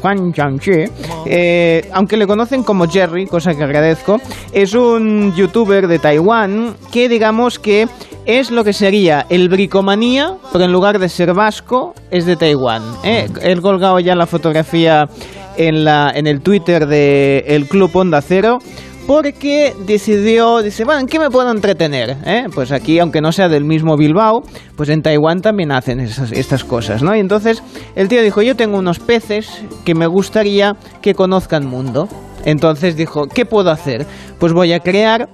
Juan 0.00 0.32
Changche, 0.32 0.90
eh, 1.26 1.88
aunque 1.92 2.16
le 2.16 2.26
conocen 2.26 2.62
como 2.62 2.88
Jerry, 2.88 3.26
cosa 3.26 3.54
que 3.54 3.64
agradezco, 3.64 4.20
es 4.52 4.74
un 4.74 5.34
youtuber 5.34 5.88
de 5.88 5.98
Taiwán 5.98 6.76
que 6.92 7.08
digamos 7.08 7.58
que 7.58 7.88
es 8.26 8.50
lo 8.50 8.64
que 8.64 8.72
sería 8.72 9.24
el 9.30 9.48
bricomanía, 9.48 10.34
pero 10.52 10.64
en 10.64 10.72
lugar 10.72 10.98
de 10.98 11.08
ser 11.08 11.32
vasco, 11.32 11.94
es 12.10 12.26
de 12.26 12.36
Taiwán. 12.36 12.82
¿eh? 13.04 13.28
He 13.40 13.56
colgado 13.60 14.00
ya 14.00 14.14
la 14.14 14.26
fotografía 14.26 15.08
en, 15.56 15.84
la, 15.84 16.10
en 16.14 16.26
el 16.26 16.40
Twitter 16.40 16.86
del 16.86 17.44
el 17.46 17.68
Club 17.68 17.90
Onda 17.94 18.20
Cero 18.20 18.58
porque 19.06 19.72
decidió, 19.86 20.62
dice, 20.62 20.84
bueno, 20.84 21.02
¿en 21.02 21.06
qué 21.06 21.20
me 21.20 21.30
puedo 21.30 21.48
entretener? 21.52 22.16
¿Eh? 22.26 22.46
Pues 22.52 22.72
aquí, 22.72 22.98
aunque 22.98 23.20
no 23.20 23.30
sea 23.30 23.48
del 23.48 23.64
mismo 23.64 23.96
Bilbao, 23.96 24.42
pues 24.76 24.88
en 24.88 25.02
Taiwán 25.02 25.40
también 25.42 25.70
hacen 25.70 26.00
esas, 26.00 26.32
estas 26.32 26.64
cosas, 26.64 27.04
¿no? 27.04 27.14
Y 27.14 27.20
entonces 27.20 27.62
el 27.94 28.08
tío 28.08 28.20
dijo, 28.22 28.42
yo 28.42 28.56
tengo 28.56 28.78
unos 28.78 28.98
peces 28.98 29.62
que 29.84 29.94
me 29.94 30.08
gustaría 30.08 30.74
que 31.02 31.14
conozcan 31.14 31.66
mundo. 31.66 32.08
Entonces 32.44 32.96
dijo, 32.96 33.28
¿qué 33.28 33.46
puedo 33.46 33.70
hacer? 33.70 34.06
Pues 34.40 34.52
voy 34.52 34.72
a 34.72 34.80
crear 34.80 35.28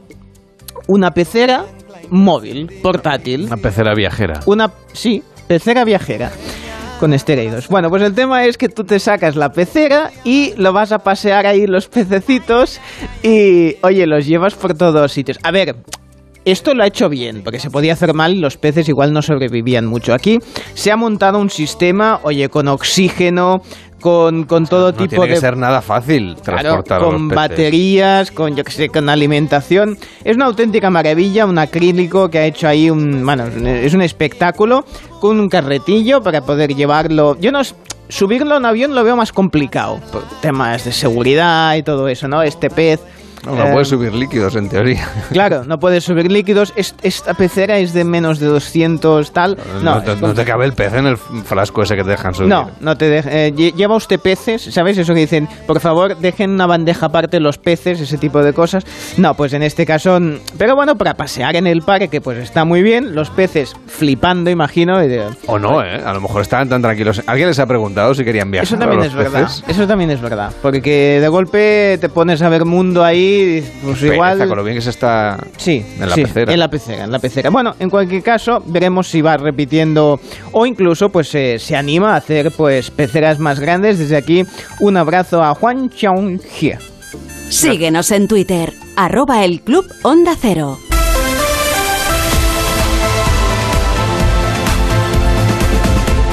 una 0.86 1.12
pecera 1.12 1.64
móvil, 2.12 2.70
portátil. 2.82 3.46
Una 3.46 3.56
pecera 3.56 3.94
viajera. 3.94 4.40
Una, 4.46 4.70
sí, 4.92 5.22
pecera 5.48 5.84
viajera 5.84 6.30
con 7.00 7.12
esteroides. 7.12 7.66
Bueno, 7.66 7.90
pues 7.90 8.02
el 8.02 8.14
tema 8.14 8.44
es 8.44 8.56
que 8.56 8.68
tú 8.68 8.84
te 8.84 9.00
sacas 9.00 9.34
la 9.34 9.50
pecera 9.50 10.12
y 10.22 10.52
lo 10.56 10.72
vas 10.72 10.92
a 10.92 11.00
pasear 11.00 11.46
ahí 11.46 11.66
los 11.66 11.88
pececitos 11.88 12.80
y, 13.24 13.74
oye, 13.82 14.06
los 14.06 14.24
llevas 14.24 14.54
por 14.54 14.74
todos 14.74 15.10
sitios. 15.10 15.38
A 15.42 15.50
ver, 15.50 15.74
esto 16.44 16.74
lo 16.74 16.82
ha 16.82 16.86
hecho 16.86 17.08
bien, 17.08 17.42
porque 17.42 17.58
se 17.58 17.70
podía 17.70 17.92
hacer 17.92 18.14
mal 18.14 18.34
y 18.34 18.40
los 18.40 18.56
peces 18.56 18.88
igual 18.88 19.12
no 19.12 19.22
sobrevivían 19.22 19.86
mucho. 19.86 20.14
Aquí 20.14 20.38
se 20.74 20.92
ha 20.92 20.96
montado 20.96 21.40
un 21.40 21.50
sistema, 21.50 22.20
oye, 22.22 22.48
con 22.48 22.68
oxígeno, 22.68 23.62
con, 24.02 24.44
con 24.44 24.66
todo 24.66 24.92
no 24.92 24.98
tipo 24.98 25.08
tiene 25.22 25.26
de... 25.28 25.34
que 25.34 25.40
ser 25.40 25.56
nada 25.56 25.80
fácil 25.80 26.36
transportar 26.42 26.84
Claro, 26.84 27.06
a 27.06 27.08
los 27.08 27.12
con 27.14 27.28
peces. 27.28 27.36
baterías, 27.36 28.30
con 28.30 28.54
yo 28.54 28.64
que 28.64 28.70
sé, 28.72 28.88
con 28.90 29.08
alimentación. 29.08 29.96
Es 30.24 30.36
una 30.36 30.44
auténtica 30.46 30.90
maravilla, 30.90 31.46
un 31.46 31.56
acrílico 31.56 32.28
que 32.28 32.38
ha 32.38 32.44
hecho 32.44 32.68
ahí 32.68 32.90
un, 32.90 33.24
bueno, 33.24 33.44
es 33.46 33.94
un 33.94 34.02
espectáculo 34.02 34.84
con 35.20 35.40
un 35.40 35.48
carretillo 35.48 36.20
para 36.22 36.42
poder 36.42 36.74
llevarlo. 36.74 37.38
Yo 37.40 37.50
no 37.52 37.62
subirlo 38.08 38.58
en 38.58 38.66
avión 38.66 38.94
lo 38.94 39.04
veo 39.04 39.16
más 39.16 39.32
complicado 39.32 39.98
por 40.12 40.22
temas 40.42 40.84
de 40.84 40.92
seguridad 40.92 41.76
y 41.76 41.82
todo 41.82 42.08
eso, 42.08 42.28
¿no? 42.28 42.42
Este 42.42 42.68
pez 42.68 43.00
No, 43.44 43.56
no 43.56 43.64
eh, 43.66 43.72
puedes 43.72 43.88
subir 43.88 44.12
líquidos, 44.14 44.54
en 44.56 44.68
teoría. 44.68 45.08
Claro, 45.32 45.64
no 45.64 45.78
puedes 45.78 46.04
subir 46.04 46.30
líquidos. 46.30 46.72
Es- 46.76 46.94
esta 47.02 47.34
pecera 47.34 47.78
es 47.78 47.92
de 47.92 48.04
menos 48.04 48.38
de 48.38 48.46
200 48.46 49.32
tal. 49.32 49.56
No, 49.82 49.96
No, 49.96 50.02
te, 50.02 50.16
no 50.16 50.34
te 50.34 50.44
cabe 50.44 50.64
el 50.66 50.72
pez 50.74 50.92
en 50.94 51.06
el 51.06 51.16
frasco 51.16 51.82
ese 51.82 51.96
que 51.96 52.04
te 52.04 52.10
dejan 52.10 52.34
subir. 52.34 52.48
no, 52.48 52.70
no 52.80 52.96
te 52.96 53.08
deja- 53.08 53.30
eh, 53.32 53.52
lle- 53.54 53.74
lleva 53.74 53.96
usted 53.96 54.20
peces, 54.20 54.62
¿sabes? 54.72 54.98
Eso 54.98 55.14
que 55.14 55.20
dicen, 55.20 55.48
por 55.66 55.80
favor, 55.80 56.16
dejen 56.16 56.50
una 56.50 56.66
bandeja 56.66 57.06
aparte 57.06 57.40
los 57.40 57.58
peces, 57.58 58.00
ese 58.00 58.18
tipo 58.18 58.42
de 58.42 58.52
cosas. 58.52 58.84
No, 59.16 59.34
pues 59.34 59.52
en 59.54 59.62
este 59.62 59.84
caso, 59.86 60.18
mm, 60.20 60.34
pero 60.58 60.76
bueno, 60.76 60.96
para 60.96 61.14
pasear 61.14 61.56
en 61.56 61.66
el 61.66 61.82
parque, 61.82 62.20
pues 62.20 62.38
está 62.38 62.64
muy 62.64 62.82
bien. 62.82 63.14
Los 63.14 63.30
peces 63.30 63.74
flipando, 63.86 64.50
imagino. 64.50 64.98
de- 64.98 65.26
O 65.46 65.58
no, 65.58 65.82
¿eh? 65.82 66.00
A 66.04 66.12
lo 66.12 66.20
mejor 66.20 66.42
estaban 66.42 66.68
tan 66.68 66.82
tranquilos. 66.82 67.22
¿Alguien 67.26 67.48
les 67.48 67.58
ha 67.58 67.66
preguntado 67.66 68.14
si 68.14 68.24
querían 68.24 68.50
viajar 68.50 68.64
Eso 68.66 68.76
a 68.76 68.78
también 68.78 68.98
los 68.98 69.08
es 69.08 69.14
verdad. 69.14 69.50
Eso 69.66 69.86
también 69.86 70.10
es 70.10 70.20
verdad. 70.20 70.52
Porque 70.62 71.18
de 71.20 71.28
golpe 71.28 71.98
te 72.00 72.08
pones 72.08 72.42
a 72.42 72.48
ver 72.48 72.64
mundo 72.64 73.04
ahí, 73.04 73.31
pues 73.84 74.02
igual. 74.02 74.38
con 74.48 74.56
lo 74.56 74.64
bien 74.64 74.76
que 74.76 74.82
se 74.82 74.90
está 74.90 75.38
Sí, 75.56 75.84
en 75.98 76.08
la 76.08 76.14
sí, 76.14 76.22
pecera. 76.22 76.52
En 76.52 76.58
la 76.58 76.68
pecera, 76.68 77.04
en 77.04 77.12
la 77.12 77.18
pecera. 77.18 77.50
Bueno, 77.50 77.74
en 77.78 77.90
cualquier 77.90 78.22
caso, 78.22 78.62
veremos 78.66 79.08
si 79.08 79.20
va 79.22 79.36
repitiendo 79.36 80.20
o 80.52 80.66
incluso 80.66 81.08
pues 81.10 81.34
eh, 81.34 81.58
se 81.58 81.76
anima 81.76 82.14
a 82.14 82.16
hacer 82.16 82.52
pues 82.56 82.90
peceras 82.90 83.38
más 83.38 83.60
grandes. 83.60 83.98
Desde 83.98 84.16
aquí, 84.16 84.44
un 84.80 84.96
abrazo 84.96 85.42
a 85.42 85.54
Juan 85.54 85.90
Chong 85.90 86.40
Jie. 86.40 86.78
Síguenos 87.48 88.10
en 88.10 88.28
Twitter, 88.28 88.72
arroba 88.96 89.44
el 89.44 89.60
Club 89.60 89.86
Onda 90.02 90.34
Cero. 90.40 90.78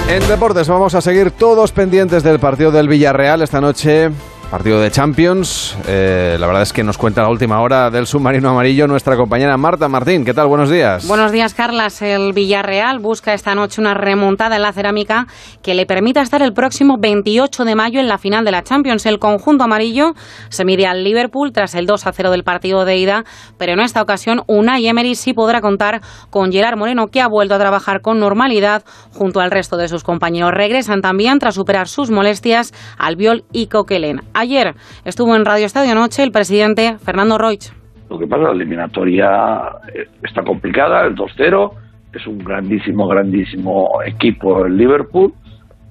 En 0.09 0.27
deportes 0.27 0.67
vamos 0.67 0.95
a 0.95 1.01
seguir 1.01 1.29
todos 1.31 1.71
pendientes 1.71 2.23
del 2.23 2.39
partido 2.39 2.71
del 2.71 2.87
Villarreal 2.87 3.43
esta 3.43 3.61
noche. 3.61 4.09
Partido 4.49 4.81
de 4.81 4.89
Champions. 4.89 5.77
Eh, 5.87 6.35
la 6.39 6.47
verdad 6.47 6.63
es 6.63 6.73
que 6.73 6.83
nos 6.83 6.97
cuenta 6.97 7.21
la 7.21 7.29
última 7.29 7.61
hora 7.61 7.91
del 7.91 8.07
submarino 8.07 8.49
amarillo 8.49 8.87
nuestra 8.87 9.15
compañera 9.15 9.55
Marta 9.57 9.87
Martín. 9.87 10.25
¿Qué 10.25 10.33
tal? 10.33 10.47
Buenos 10.47 10.71
días. 10.71 11.07
Buenos 11.07 11.31
días, 11.31 11.53
Carlas. 11.53 12.01
El 12.01 12.33
Villarreal 12.33 12.97
busca 12.97 13.35
esta 13.35 13.53
noche 13.53 13.79
una 13.79 13.93
remontada 13.93 14.55
en 14.55 14.63
la 14.63 14.73
cerámica 14.73 15.27
que 15.61 15.75
le 15.75 15.85
permita 15.85 16.21
estar 16.21 16.41
el 16.41 16.53
próximo 16.53 16.97
28 16.97 17.63
de 17.63 17.75
mayo 17.75 17.99
en 17.99 18.07
la 18.07 18.17
final 18.17 18.43
de 18.43 18.49
la 18.49 18.63
Champions. 18.63 19.05
El 19.05 19.19
conjunto 19.19 19.65
amarillo 19.65 20.15
se 20.49 20.65
mide 20.65 20.87
al 20.87 21.03
Liverpool 21.03 21.51
tras 21.53 21.75
el 21.75 21.85
2 21.85 22.07
a 22.07 22.11
0 22.11 22.31
del 22.31 22.43
partido 22.43 22.85
de 22.85 22.97
ida, 22.97 23.25
pero 23.59 23.73
en 23.73 23.81
esta 23.81 24.01
ocasión 24.01 24.41
Unai 24.47 24.87
Emery 24.87 25.13
sí 25.13 25.33
podrá 25.33 25.61
contar 25.61 26.01
con 26.31 26.51
Gerard 26.51 26.75
Moreno, 26.75 27.09
que 27.09 27.21
ha 27.21 27.27
vuelto 27.27 27.53
a 27.53 27.59
trabajar 27.59 28.01
con 28.01 28.19
normalidad 28.19 28.83
junto 29.13 29.41
al 29.41 29.51
resto 29.51 29.77
de 29.77 29.87
sus 29.89 30.03
compañeros. 30.03 30.51
Regresan 30.51 31.01
también 31.01 31.37
tras 31.37 31.53
superar 31.53 31.87
sus 31.87 32.09
molestias 32.09 32.73
Albiol 32.97 33.43
y 33.51 33.67
Coquelin. 33.67 34.21
Ayer 34.39 34.73
estuvo 35.03 35.35
en 35.35 35.43
Radio 35.43 35.65
Estadio 35.65 35.93
Noche 35.95 36.23
el 36.23 36.31
presidente 36.31 36.97
Fernando 36.99 37.37
Roig. 37.37 37.59
Lo 38.09 38.17
que 38.17 38.25
pasa, 38.25 38.43
la 38.43 38.51
eliminatoria 38.53 39.27
eh, 39.93 40.05
está 40.23 40.43
complicada, 40.43 41.05
el 41.05 41.13
2-0, 41.13 41.71
es 42.13 42.25
un 42.25 42.37
grandísimo, 42.37 43.05
grandísimo 43.09 43.89
equipo 44.05 44.65
el 44.65 44.77
Liverpool, 44.77 45.33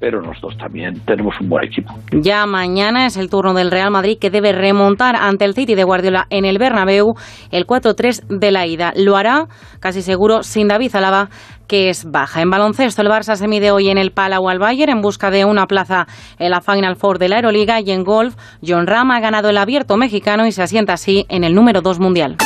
pero 0.00 0.22
nosotros 0.22 0.56
también 0.56 0.94
tenemos 1.04 1.34
un 1.42 1.50
buen 1.50 1.66
equipo. 1.66 1.92
Ya 2.12 2.46
mañana 2.46 3.04
es 3.04 3.18
el 3.18 3.28
turno 3.28 3.52
del 3.52 3.70
Real 3.70 3.90
Madrid 3.90 4.16
que 4.18 4.30
debe 4.30 4.52
remontar 4.52 5.14
ante 5.16 5.44
el 5.44 5.52
City 5.52 5.74
de 5.74 5.84
Guardiola 5.84 6.26
en 6.30 6.46
el 6.46 6.56
Bernabéu 6.56 7.16
el 7.50 7.66
4-3 7.66 8.28
de 8.28 8.50
la 8.50 8.66
ida. 8.66 8.94
Lo 8.96 9.16
hará 9.16 9.46
casi 9.78 10.00
seguro 10.00 10.42
sin 10.42 10.68
David 10.68 10.96
Alaba 10.96 11.28
que 11.68 11.90
es 11.90 12.10
baja. 12.10 12.42
En 12.42 12.50
baloncesto 12.50 13.02
el 13.02 13.08
Barça 13.08 13.36
se 13.36 13.46
mide 13.46 13.70
hoy 13.70 13.90
en 13.90 13.98
el 13.98 14.10
Palau 14.10 14.48
al 14.48 14.58
Bayern 14.58 14.90
en 14.90 15.02
busca 15.02 15.30
de 15.30 15.44
una 15.44 15.68
plaza 15.68 16.08
en 16.38 16.50
la 16.50 16.60
Final 16.60 16.96
Four 16.96 17.18
de 17.18 17.28
la 17.28 17.36
Euroliga 17.36 17.80
y 17.80 17.92
en 17.92 18.02
golf 18.02 18.34
John 18.66 18.86
Ram 18.86 19.10
ha 19.12 19.20
ganado 19.20 19.50
el 19.50 19.58
abierto 19.58 19.96
mexicano 19.96 20.46
y 20.46 20.52
se 20.52 20.62
asienta 20.62 20.94
así 20.94 21.26
en 21.28 21.44
el 21.44 21.54
número 21.54 21.82
2 21.82 22.00
mundial. 22.00 22.36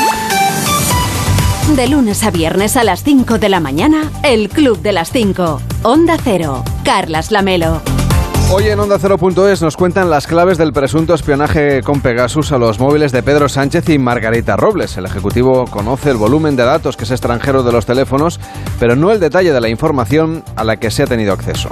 De 1.77 1.89
lunes 1.89 2.23
a 2.25 2.31
viernes 2.31 2.77
a 2.77 2.85
las 2.85 3.03
5 3.05 3.39
de 3.39 3.49
la 3.49 3.61
mañana, 3.61 4.11
el 4.25 4.49
Club 4.49 4.83
de 4.83 4.93
las 4.93 5.11
5. 5.13 5.63
Onda 5.85 6.17
Cero. 6.23 6.65
Carlas 6.85 7.31
Lamelo. 7.31 7.81
Hoy 8.55 8.69
en 8.69 8.79
Onda 8.79 8.99
0.es 8.99 9.63
nos 9.63 9.79
cuentan 9.79 10.11
las 10.11 10.27
claves 10.27 10.59
del 10.59 10.75
presunto 10.75 11.15
espionaje 11.15 11.81
con 11.83 12.03
Pegasus 12.03 12.53
a 12.53 12.59
los 12.59 12.79
móviles 12.79 13.11
de 13.11 13.23
Pedro 13.23 13.49
Sánchez 13.49 13.89
y 13.89 13.99
Margarita 13.99 14.59
Robles. 14.59 14.95
El 14.99 15.07
Ejecutivo 15.07 15.65
conoce 15.65 16.11
el 16.11 16.19
volumen 16.19 16.55
de 16.55 16.63
datos 16.63 16.99
que 16.99 17.05
es 17.05 17.11
extranjero 17.13 17.63
de 17.63 17.73
los 17.73 17.87
teléfonos, 17.87 18.39
pero 18.79 18.95
no 18.95 19.11
el 19.11 19.21
detalle 19.21 19.55
de 19.55 19.61
la 19.63 19.71
información 19.71 20.45
a 20.55 20.65
la 20.65 20.77
que 20.77 20.91
se 20.91 21.03
ha 21.03 21.07
tenido 21.07 21.33
acceso. 21.33 21.71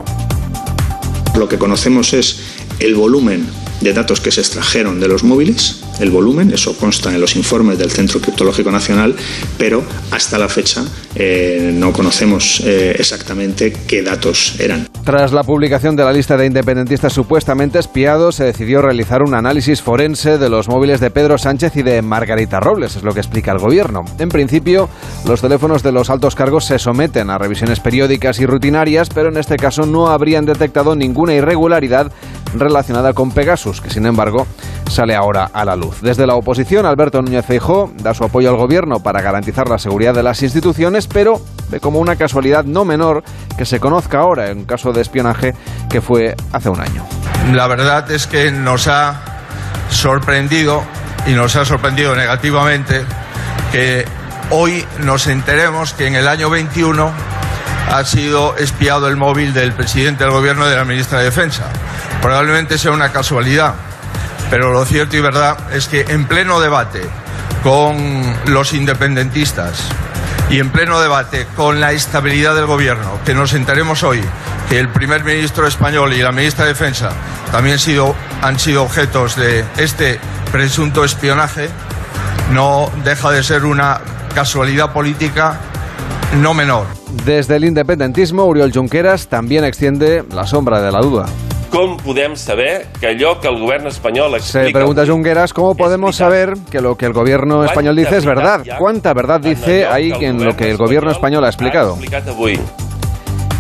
Lo 1.39 1.51
que 1.51 1.59
conocemos 1.59 2.15
es 2.15 2.57
el 2.79 2.95
volumen 2.95 3.47
de 3.81 3.93
datos 3.93 4.21
que 4.21 4.31
se 4.31 4.41
extrajeron 4.41 5.01
de 5.01 5.09
los 5.09 5.25
móviles, 5.25 5.81
el 6.01 6.11
volumen, 6.11 6.51
eso 6.53 6.77
consta 6.77 7.15
en 7.15 7.21
los 7.21 7.37
informes 7.37 7.79
del 7.79 7.91
Centro 7.91 8.21
Criptológico 8.21 8.71
Nacional, 8.71 9.15
pero 9.59 9.83
hasta 10.11 10.39
la 10.39 10.49
fecha 10.49 10.85
eh, 11.15 11.73
no 11.75 11.93
conocemos 11.93 12.61
eh, 12.65 12.95
exactamente 12.99 13.73
qué 13.87 14.03
datos 14.03 14.57
eran. 14.59 14.89
Tras 15.05 15.33
la 15.33 15.43
publicación 15.43 15.97
de 15.97 16.05
la 16.05 16.13
lista 16.13 16.37
de 16.37 16.47
independentistas 16.47 17.13
supuestamente 17.13 17.79
espiados, 17.79 18.37
se 18.37 18.45
decidió 18.45 18.83
realizar 18.83 19.23
un 19.23 19.35
análisis 19.35 19.81
forense 19.81 20.39
de 20.39 20.49
los 20.49 20.69
móviles 20.69 21.01
de 21.01 21.11
Pedro 21.11 21.39
Sánchez 21.39 21.77
y 21.77 21.83
de 21.83 22.03
Margarita 22.03 22.61
Robles, 22.61 22.97
es 22.97 23.03
lo 23.03 23.13
que 23.13 23.21
explica 23.21 23.53
el 23.53 23.59
gobierno. 23.59 24.05
En 24.19 24.29
principio, 24.29 24.89
los 25.27 25.41
teléfonos 25.41 25.83
de 25.83 25.93
los 25.93 26.11
altos 26.11 26.35
cargos 26.35 26.67
se 26.67 26.79
someten 26.79 27.31
a 27.31 27.39
revisiones 27.39 27.81
periódicas 27.81 28.41
y 28.41 28.47
rutinarias, 28.47 29.09
pero 29.09 29.31
en 29.31 29.39
este 29.39 29.57
caso 29.57 29.87
no 29.87 30.09
habrían 30.09 30.45
detectado 30.45 30.95
ninguna 30.95 31.35
irregularidad 31.35 32.13
relacionada 32.55 33.13
con 33.13 33.31
Pegasus, 33.31 33.70
que 33.79 33.91
sin 33.91 34.07
embargo 34.07 34.47
sale 34.89 35.15
ahora 35.15 35.51
a 35.53 35.65
la 35.65 35.77
luz. 35.77 36.01
Desde 36.01 36.27
la 36.27 36.35
oposición, 36.35 36.87
Alberto 36.87 37.21
Núñez 37.21 37.45
Feijóo 37.45 37.93
da 38.03 38.15
su 38.15 38.25
apoyo 38.25 38.49
al 38.49 38.57
gobierno 38.57 39.01
para 39.01 39.21
garantizar 39.21 39.69
la 39.69 39.79
seguridad 39.79 40.15
de 40.15 40.23
las 40.23 40.43
instituciones, 40.43 41.07
pero 41.07 41.41
ve 41.69 41.79
como 41.79 41.99
una 41.99 42.17
casualidad 42.17 42.65
no 42.65 42.85
menor 42.85 43.23
que 43.57 43.67
se 43.67 43.79
conozca 43.79 44.21
ahora 44.21 44.51
en 44.51 44.65
caso 44.65 44.93
de 44.93 45.03
espionaje 45.03 45.55
que 45.91 46.01
fue 46.01 46.35
hace 46.53 46.71
un 46.71 46.81
año. 46.81 47.05
La 47.53 47.67
verdad 47.67 48.11
es 48.11 48.27
que 48.27 48.51
nos 48.51 48.89
ha 48.89 49.21
sorprendido 49.91 50.83
y 51.27 51.33
nos 51.33 51.57
ha 51.57 51.65
sorprendido 51.65 52.17
negativamente 52.17 53.03
que 53.73 54.05
hoy 54.51 54.85
nos 55.01 55.27
enteremos 55.27 55.93
que 55.95 56.07
en 56.07 56.15
el 56.15 56.27
año 56.29 56.49
21 56.49 57.13
ha 57.89 58.05
sido 58.05 58.57
espiado 58.57 59.09
el 59.09 59.17
móvil 59.17 59.53
del 59.53 59.73
presidente 59.73 60.25
del 60.25 60.33
gobierno 60.33 60.67
y 60.67 60.71
de 60.71 60.77
la 60.77 60.85
ministra 60.85 61.19
de 61.19 61.25
Defensa. 61.25 61.65
Probablemente 62.23 62.79
sea 62.79 62.93
una 62.93 63.13
casualidad, 63.13 63.75
pero 64.51 64.73
lo 64.73 64.85
cierto 64.85 65.17
y 65.17 65.21
verdad 65.21 65.57
es 65.73 65.89
que 65.89 66.03
en 66.09 66.27
pleno 66.27 66.61
debate 66.61 67.03
con 67.63 67.97
los 68.47 68.73
independentistas 68.73 69.81
y 70.51 70.59
en 70.59 70.71
pleno 70.71 71.01
debate 71.01 71.47
con 71.57 71.81
la 71.81 71.93
estabilidad 71.93 72.55
del 72.55 72.67
gobierno, 72.67 73.19
que 73.25 73.35
nos 73.35 73.53
enteremos 73.53 74.03
hoy 74.03 74.21
que 74.69 74.79
el 74.79 74.89
primer 74.89 75.25
ministro 75.25 75.67
español 75.67 76.13
y 76.13 76.23
la 76.23 76.33
ministra 76.33 76.65
de 76.65 76.73
Defensa 76.73 77.11
también 77.53 77.79
han 78.43 78.59
sido 78.59 78.83
objetos 78.83 79.37
de 79.37 79.65
este 79.77 80.21
presunto 80.53 81.05
espionaje, 81.05 81.69
no 82.53 82.91
deja 83.05 83.31
de 83.31 83.43
ser 83.43 83.65
una 83.65 84.01
casualidad 84.35 84.93
política 84.93 85.59
no 86.37 86.55
menor. 86.55 86.87
Desde 87.25 87.57
el 87.57 87.65
independentismo, 87.65 88.45
Uriol 88.45 88.73
Junqueras 88.73 89.29
también 89.29 89.65
extiende 89.65 90.25
la 90.33 90.47
sombra 90.47 90.81
de 90.81 90.93
la 90.93 91.01
duda. 91.01 91.27
Com 91.71 91.97
podem 91.99 92.35
saber 92.35 92.89
que 92.99 93.07
allò 93.07 93.39
que 93.41 93.47
el 93.47 93.57
govern 93.59 93.87
espanyol 93.87 94.35
explica... 94.35 94.67
Se 94.67 94.73
pregunta 94.73 95.07
Junqueras 95.07 95.53
cómo 95.53 95.77
podemos 95.77 96.17
saber 96.17 96.55
que 96.69 96.81
lo 96.81 96.97
que 96.97 97.07
el 97.07 97.13
gobierno 97.13 97.65
español 97.65 97.95
dice 97.95 98.17
es 98.17 98.25
verdad. 98.25 98.65
¿Cuánta 98.77 99.15
verdad 99.15 99.41
dice 99.41 99.87
ahí 99.87 100.13
en 100.21 100.45
lo 100.45 100.57
que 100.57 100.71
el 100.71 100.77
gobierno 100.77 101.13
español 101.13 101.45
ha 101.45 101.49
explicado? 101.49 101.97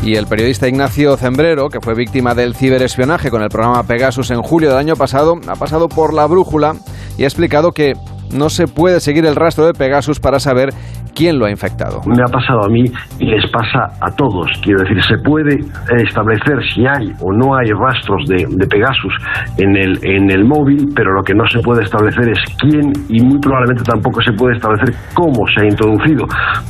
Y 0.02 0.16
el 0.16 0.26
periodista 0.26 0.66
Ignacio 0.66 1.16
Zembrero, 1.16 1.68
que 1.68 1.80
fue 1.80 1.94
víctima 1.94 2.34
del 2.34 2.56
ciberespionaje 2.56 3.30
con 3.30 3.42
el 3.42 3.48
programa 3.48 3.84
Pegasus 3.84 4.30
en 4.30 4.42
julio 4.42 4.70
del 4.70 4.78
año 4.78 4.96
pasado, 4.96 5.38
ha 5.46 5.54
pasado 5.54 5.88
por 5.88 6.12
la 6.12 6.26
brújula 6.26 6.74
y 7.16 7.22
ha 7.22 7.26
explicado 7.26 7.70
que 7.70 7.94
no 8.32 8.50
se 8.50 8.66
puede 8.66 9.00
seguir 9.00 9.26
el 9.26 9.36
rastro 9.36 9.66
de 9.66 9.74
Pegasus 9.74 10.20
para 10.20 10.40
saber 10.40 10.72
quién 11.20 11.38
lo 11.38 11.44
ha 11.44 11.50
infectado. 11.50 12.00
Me 12.06 12.22
ha 12.22 12.32
pasado 12.32 12.64
a 12.64 12.68
mí 12.68 12.82
y 13.18 13.26
les 13.26 13.44
pasa 13.50 13.92
a 14.00 14.10
todos. 14.16 14.48
Quiero 14.62 14.80
decir, 14.80 14.96
se 15.04 15.18
puede 15.18 15.60
establecer 16.02 16.56
si 16.72 16.86
hay 16.86 17.12
o 17.20 17.30
no 17.30 17.54
hay 17.54 17.68
rastros 17.76 18.24
de, 18.26 18.48
Pegasus 18.70 19.12
en 19.58 19.76
el, 19.76 19.98
en 20.02 20.30
el 20.30 20.46
móvil, 20.46 20.88
pero 20.94 21.12
lo 21.12 21.22
que 21.22 21.34
no 21.34 21.44
se 21.48 21.58
puede 21.60 21.82
establecer 21.82 22.30
es 22.30 22.38
quién 22.56 22.92
y 23.10 23.20
muy 23.20 23.38
probablemente 23.38 23.82
tampoco 23.82 24.22
se 24.22 24.32
puede 24.32 24.56
establecer 24.56 24.94
cómo 25.12 25.44
se 25.54 25.60
ha 25.60 25.64
introducido. 25.66 26.24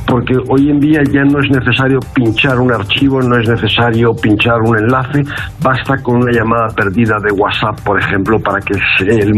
Porque 0.05 0.35
hoy 0.49 0.69
en 0.69 0.79
día 0.79 0.99
ya 1.09 1.23
no 1.23 1.39
es 1.39 1.49
necesario 1.49 1.99
pinchar 2.13 2.59
un 2.59 2.73
archivo, 2.73 3.21
no 3.21 3.37
es 3.37 3.47
necesario 3.47 4.11
pinchar 4.21 4.59
un 4.65 4.77
enlace, 4.77 5.21
basta 5.63 5.95
con 6.03 6.17
una 6.17 6.31
llamada 6.33 6.67
perdida 6.75 7.15
de 7.23 7.31
WhatsApp, 7.39 7.79
por 7.85 8.01
ejemplo, 8.01 8.37
para 8.39 8.59
que 8.59 8.73
el, 9.05 9.31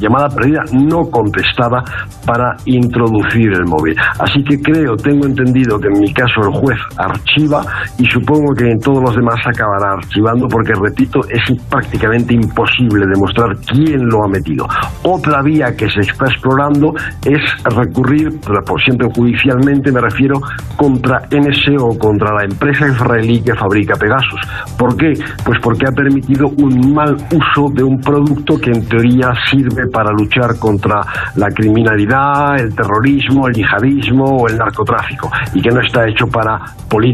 llamada 0.00 0.28
perdida 0.28 0.60
no 0.72 1.08
contestada 1.10 1.82
para 2.26 2.56
introducir 2.66 3.52
el 3.52 3.64
móvil. 3.64 3.96
Así 4.18 4.42
que 4.42 4.60
creo, 4.60 4.96
tengo 4.96 5.26
entendido 5.26 5.78
que 5.78 5.88
en 5.88 6.00
mi 6.00 6.12
caso 6.12 6.40
el 6.42 6.52
juez 6.60 6.78
archiva 6.96 7.62
y 7.98 8.04
supongo 8.06 8.52
que 8.54 8.68
en 8.68 8.80
todos 8.80 9.02
los 9.02 9.14
demás 9.14 9.38
acabará 9.46 9.92
archivando 9.92 10.48
porque, 10.48 10.72
repito, 10.74 11.20
es 11.28 11.40
prácticamente 11.70 12.34
imposible 12.34 13.06
demostrar 13.06 13.56
quién 13.66 14.08
lo 14.08 14.24
ha 14.24 14.28
metido. 14.28 14.66
Otra 15.04 15.42
vía 15.42 15.76
que 15.76 15.88
se 15.88 16.00
está 16.00 16.26
explorando 16.26 16.92
es 17.24 17.40
recurrir, 17.64 18.40
por 18.40 18.82
siempre 18.82 19.08
judicialmente 19.14 19.92
me 19.92 20.00
refiero, 20.00 20.40
contra 20.76 21.22
NSO, 21.30 21.98
contra 21.98 22.34
la 22.34 22.44
empresa 22.44 22.88
israelí 22.88 23.40
que 23.40 23.54
fabrica 23.54 23.94
Pegasus. 23.94 24.40
¿Por 24.76 24.96
qué? 24.96 25.12
Pues 25.44 25.58
porque 25.62 25.86
ha 25.86 25.92
permitido 25.92 26.48
un 26.48 26.92
mal 26.92 27.14
uso 27.14 27.70
de 27.72 27.84
un 27.84 28.00
producto 28.00 28.58
que 28.58 28.70
en 28.70 28.88
teoría 28.88 29.32
sirve 29.50 29.86
para 29.92 30.10
luchar 30.12 30.58
contra 30.58 31.02
la 31.36 31.48
criminalidad, 31.48 32.58
el 32.60 32.74
terrorismo, 32.74 33.46
el 33.46 33.54
yihadismo 33.54 33.97
o 34.20 34.48
el 34.48 34.56
narcotráfico 34.56 35.30
y 35.54 35.62
que 35.62 35.70
no 35.70 35.80
está 35.80 36.08
hecho 36.08 36.26
para 36.26 36.60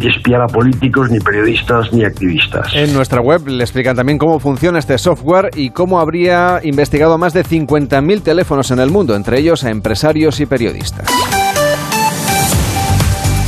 espiar 0.02 0.42
a 0.42 0.46
políticos, 0.46 1.10
ni 1.10 1.18
periodistas, 1.20 1.92
ni 1.92 2.04
activistas. 2.04 2.74
En 2.74 2.92
nuestra 2.94 3.20
web 3.20 3.46
le 3.46 3.62
explican 3.62 3.96
también 3.96 4.18
cómo 4.18 4.38
funciona 4.38 4.78
este 4.78 4.98
software 4.98 5.50
y 5.54 5.70
cómo 5.70 6.00
habría 6.00 6.60
investigado 6.62 7.18
más 7.18 7.32
de 7.32 7.44
50.000 7.44 8.22
teléfonos 8.22 8.70
en 8.70 8.78
el 8.78 8.90
mundo, 8.90 9.14
entre 9.14 9.38
ellos 9.38 9.64
a 9.64 9.70
empresarios 9.70 10.40
y 10.40 10.46
periodistas. 10.46 11.06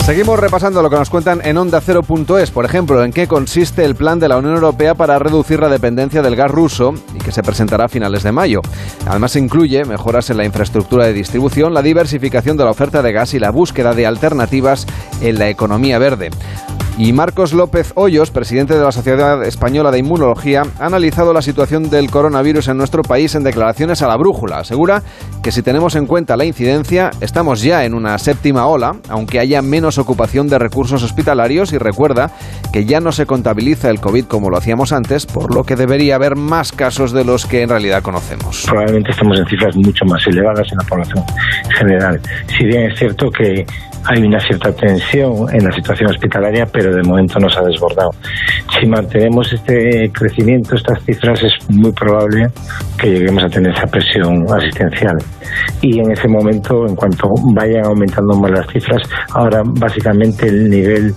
Seguimos 0.07 0.39
repasando 0.39 0.83
lo 0.83 0.89
que 0.89 0.95
nos 0.95 1.11
cuentan 1.11 1.41
en 1.45 1.59
onda 1.59 1.81
por 1.81 2.65
ejemplo, 2.65 3.03
en 3.03 3.13
qué 3.13 3.27
consiste 3.27 3.85
el 3.85 3.97
plan 3.97 4.21
de 4.21 4.29
la 4.29 4.37
Unión 4.37 4.55
Europea 4.55 4.95
para 4.95 5.19
reducir 5.19 5.59
la 5.59 5.69
dependencia 5.69 6.23
del 6.23 6.37
gas 6.37 6.49
ruso 6.49 6.95
y 7.13 7.19
que 7.19 7.33
se 7.33 7.43
presentará 7.43 7.87
a 7.87 7.89
finales 7.89 8.23
de 8.23 8.31
mayo. 8.31 8.61
Además 9.05 9.35
incluye 9.35 9.85
mejoras 9.85 10.31
en 10.31 10.37
la 10.37 10.45
infraestructura 10.45 11.07
de 11.07 11.13
distribución, 11.13 11.75
la 11.75 11.83
diversificación 11.83 12.57
de 12.57 12.63
la 12.63 12.71
oferta 12.71 13.03
de 13.03 13.11
gas 13.11 13.35
y 13.35 13.41
la 13.41 13.51
búsqueda 13.51 13.95
de 13.95 14.07
alternativas 14.07 14.87
en 15.21 15.41
la 15.41 15.49
economía 15.49 15.99
verde. 15.99 16.31
Y 16.99 17.13
Marcos 17.13 17.53
López 17.53 17.93
Hoyos, 17.95 18.31
presidente 18.31 18.73
de 18.73 18.83
la 18.83 18.91
Sociedad 18.91 19.45
Española 19.45 19.91
de 19.91 19.99
Inmunología, 19.99 20.63
ha 20.81 20.87
analizado 20.87 21.35
la 21.35 21.43
situación 21.43 21.91
del 21.91 22.11
coronavirus 22.11 22.69
en 22.69 22.79
nuestro 22.79 23.03
país 23.03 23.35
en 23.35 23.45
declaraciones 23.45 24.01
a 24.01 24.09
la 24.09 24.17
brújula. 24.17 24.61
Asegura 24.61 25.03
que 25.43 25.53
si 25.53 25.61
tenemos 25.63 25.95
en 25.95 26.07
cuenta 26.07 26.39
la 26.39 26.47
incidencia, 26.47 27.11
estamos 27.21 27.61
ya 27.61 27.85
en 27.85 27.93
una 27.93 28.17
séptima 28.17 28.67
ola, 28.67 28.97
aunque 29.11 29.41
haya 29.41 29.61
menos 29.61 29.99
ocupación 29.99 30.49
de 30.49 30.59
recursos 30.59 31.03
hospitalarios 31.03 31.75
y 31.75 31.79
recuerda 31.79 32.31
que 32.73 32.87
ya 32.87 33.01
no 33.01 33.13
se 33.13 33.27
contabiliza 33.27 33.91
el 33.91 34.01
COVID 34.01 34.25
como 34.25 34.49
lo 34.49 34.57
hacíamos 34.57 34.95
antes, 34.95 35.27
por 35.27 35.55
lo 35.55 35.65
que 35.65 35.77
debería 35.77 36.15
haber 36.15 36.35
más 36.35 36.73
casos 36.73 37.13
de 37.13 37.27
los 37.27 37.45
que 37.45 37.61
en 37.61 37.69
realidad 37.69 38.03
conocemos. 38.03 38.65
Probablemente 38.65 39.11
estamos 39.11 39.39
en 39.39 39.47
cifras 39.47 39.77
mucho 39.77 40.07
más 40.07 40.27
elevadas 40.27 40.67
en 40.73 40.79
la 40.79 40.85
población 40.85 41.25
general. 41.79 42.21
Si 42.57 42.65
bien 42.65 42.91
es 42.91 42.99
cierto 42.99 43.31
que 43.31 43.67
hay 44.09 44.23
una 44.23 44.39
cierta 44.41 44.73
tensión 44.73 45.33
en 45.53 45.65
la 45.65 45.73
situación 45.73 46.11
hospitalaria, 46.11 46.67
pero 46.67 46.95
de 46.95 47.03
momento 47.03 47.39
no 47.39 47.49
ha 47.49 47.63
desbordado. 47.67 48.11
Si 48.79 48.87
mantenemos 48.87 49.53
este 49.53 50.11
crecimiento, 50.13 50.77
estas 50.77 51.03
cifras, 51.05 51.43
es 51.43 51.53
muy 51.71 51.93
probable 51.93 52.47
que 52.99 53.11
lleguemos 53.11 53.45
a 53.45 53.49
tener 53.49 53.73
esa 53.73 53.87
presión 53.87 54.45
asistencial. 54.51 55.17
Y 55.81 55.99
en 55.99 56.13
ese 56.13 56.29
momento, 56.29 56.87
en 56.87 56.95
cuanto 56.95 57.29
vayan 57.55 57.85
aumentando 57.87 58.37
más 58.37 58.51
las 58.51 58.67
cifras, 58.69 59.03
ahora 59.33 59.63
básicamente 59.65 60.49
el 60.49 60.71
nivel 60.71 61.15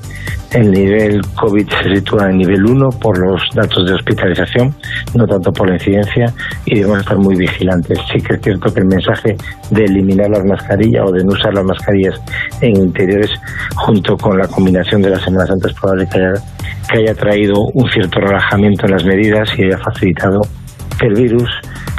el 0.54 0.71
nivel 0.71 1.21
COVID 1.36 1.67
se 1.69 1.95
sitúa 1.95 2.30
en 2.30 2.38
nivel 2.38 2.65
1 2.65 2.89
por 3.02 3.17
los 3.19 3.41
datos 3.54 3.86
de 3.86 3.93
hospitalización, 3.93 4.73
no 5.13 5.25
tanto 5.28 5.52
por 5.52 5.67
la 5.67 5.75
incidencia, 5.75 6.25
y 6.65 6.75
debemos 6.75 6.99
estar 6.99 7.17
muy 7.17 7.36
vigilantes. 7.36 7.99
Sí 8.12 8.19
que 8.19 8.34
es 8.34 8.41
cierto 8.41 8.73
que 8.73 8.80
el 8.80 8.88
mensaje 8.88 9.36
de 9.69 9.86
eliminar 9.86 10.30
las 10.30 10.43
mascarillas 10.45 11.04
o 11.08 11.12
de 11.12 11.23
no 11.23 11.34
usar 11.34 11.54
las 11.54 11.65
mascarillas 11.65 12.19
en 12.62 12.79
interiores, 12.84 13.32
junto 13.76 14.18
con 14.18 14.38
la 14.38 14.48
combinación 14.48 15.02
de 15.02 15.10
las 15.12 15.24
Semanas 15.24 15.50
Santas, 15.50 15.74
probable 15.74 16.08
que 16.08 16.18
haya, 16.20 16.34
que 16.89 17.00
haya 17.00 17.15
traído 17.15 17.56
un 17.74 17.89
cierto 17.89 18.20
relajamiento 18.20 18.86
en 18.86 18.92
las 18.92 19.06
medidas 19.06 19.50
y 19.58 19.63
haya 19.63 19.78
facilitado 19.78 20.42
el 21.02 21.13
virus 21.13 21.49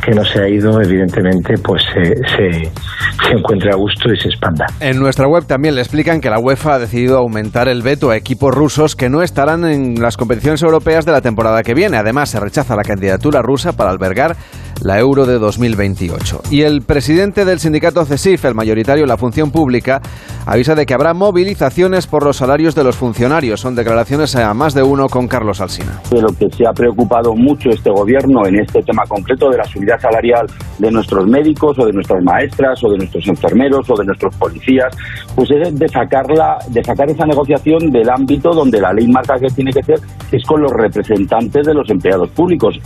que 0.05 0.13
no 0.13 0.25
se 0.25 0.41
ha 0.41 0.49
ido, 0.49 0.81
evidentemente, 0.81 1.55
pues 1.63 1.83
se, 1.93 2.15
se, 2.37 3.33
encuentre 3.33 3.71
a 3.71 3.77
gusto 3.77 4.13
y 4.13 4.19
se 4.19 4.29
expanda. 4.29 4.67
En 4.81 4.99
nuestra 4.99 5.29
web 5.29 5.45
también 5.47 5.75
le 5.75 5.83
explican 5.83 6.21
que 6.21 6.31
la 6.31 6.39
UEFA 6.39 6.75
ha 6.75 6.79
decidido 6.79 7.19
aumentar 7.19 7.69
el 7.69 7.83
veto 7.83 8.11
a 8.11 8.17
equipos 8.17 8.55
rusos 8.55 8.97
que 8.97 9.09
no 9.09 9.23
estarán 9.23 9.65
en 9.65 10.01
las 10.01 10.17
competiciones 10.17 10.63
europeas 10.63 11.05
de 11.05 11.13
la 11.13 11.21
temporada 11.21 11.63
que 11.63 11.75
viene. 11.75 11.97
Además, 11.97 12.31
se 12.31 12.41
rechaza 12.41 12.77
la 12.77 12.83
candidatura 12.83 13.43
rusa 13.43 13.73
para 13.73 13.91
albergar 13.91 14.37
la 14.83 14.99
Euro 14.99 15.27
de 15.27 15.39
2028. 15.39 16.43
Y 16.51 16.63
el 16.63 16.83
presidente 16.83 17.45
del 17.45 17.59
sindicato 17.59 18.05
CESIF, 18.05 18.45
el 18.47 18.55
mayoritario 18.55 19.05
en 19.05 19.09
la 19.09 19.17
función 19.17 19.51
pública, 19.51 20.01
avisa 20.47 20.75
de 20.75 20.87
que 20.87 20.95
habrá 20.95 21.13
movilizaciones 21.15 22.07
por 22.07 22.25
los 22.25 22.39
salarios 22.39 22.75
de 22.75 22.85
los 22.85 22.97
funcionarios. 22.97 23.61
Son 23.61 23.75
declaraciones 23.75 24.35
a 24.37 24.53
más 24.55 24.75
de 24.75 24.83
uno 24.83 25.09
con 25.09 25.29
Carlos 25.29 25.61
Alsina. 25.61 26.01
De 26.11 26.23
lo 26.23 26.29
que 26.29 26.47
se 26.57 26.67
ha 26.67 26.73
preocupado 26.73 27.35
mucho 27.35 27.69
este 27.71 27.91
gobierno 27.91 28.47
en 28.47 28.61
este 28.61 28.80
tema 28.85 29.05
concreto 29.09 29.51
de 29.51 29.59
la 29.59 29.65
subida 29.65 29.99
salarial 29.99 30.47
de 30.79 30.91
nuestros 30.91 31.27
médicos 31.27 31.79
o 31.79 31.87
de 31.87 31.93
nuestras 31.93 32.23
maestras 32.23 32.83
o 32.85 32.91
de 32.91 32.99
nuestros 32.99 33.27
enfermeros 33.29 33.89
o 33.91 33.95
de 33.95 34.05
nuestros 34.05 34.35
policías, 34.37 34.97
pues 35.35 35.51
es 35.51 35.79
de 35.79 35.89
sacarla, 35.89 36.59
de 36.69 36.83
sacar 36.83 37.09
esa 37.11 37.27
negociación 37.27 37.91
del 37.91 38.09
ámbito 38.11 38.51
donde 38.51 38.81
la 38.81 38.93
ley 38.93 39.07
marca 39.09 39.39
que 39.39 39.49
tiene 39.49 39.73
que 39.73 39.83
ser, 39.83 39.99
que 40.31 40.37
es 40.37 40.45
con 40.45 40.61
los 40.63 40.73
representantes 40.73 41.67
de 41.67 41.75
los 41.75 41.89
empleados 41.91 42.31
públicos. 42.31 42.79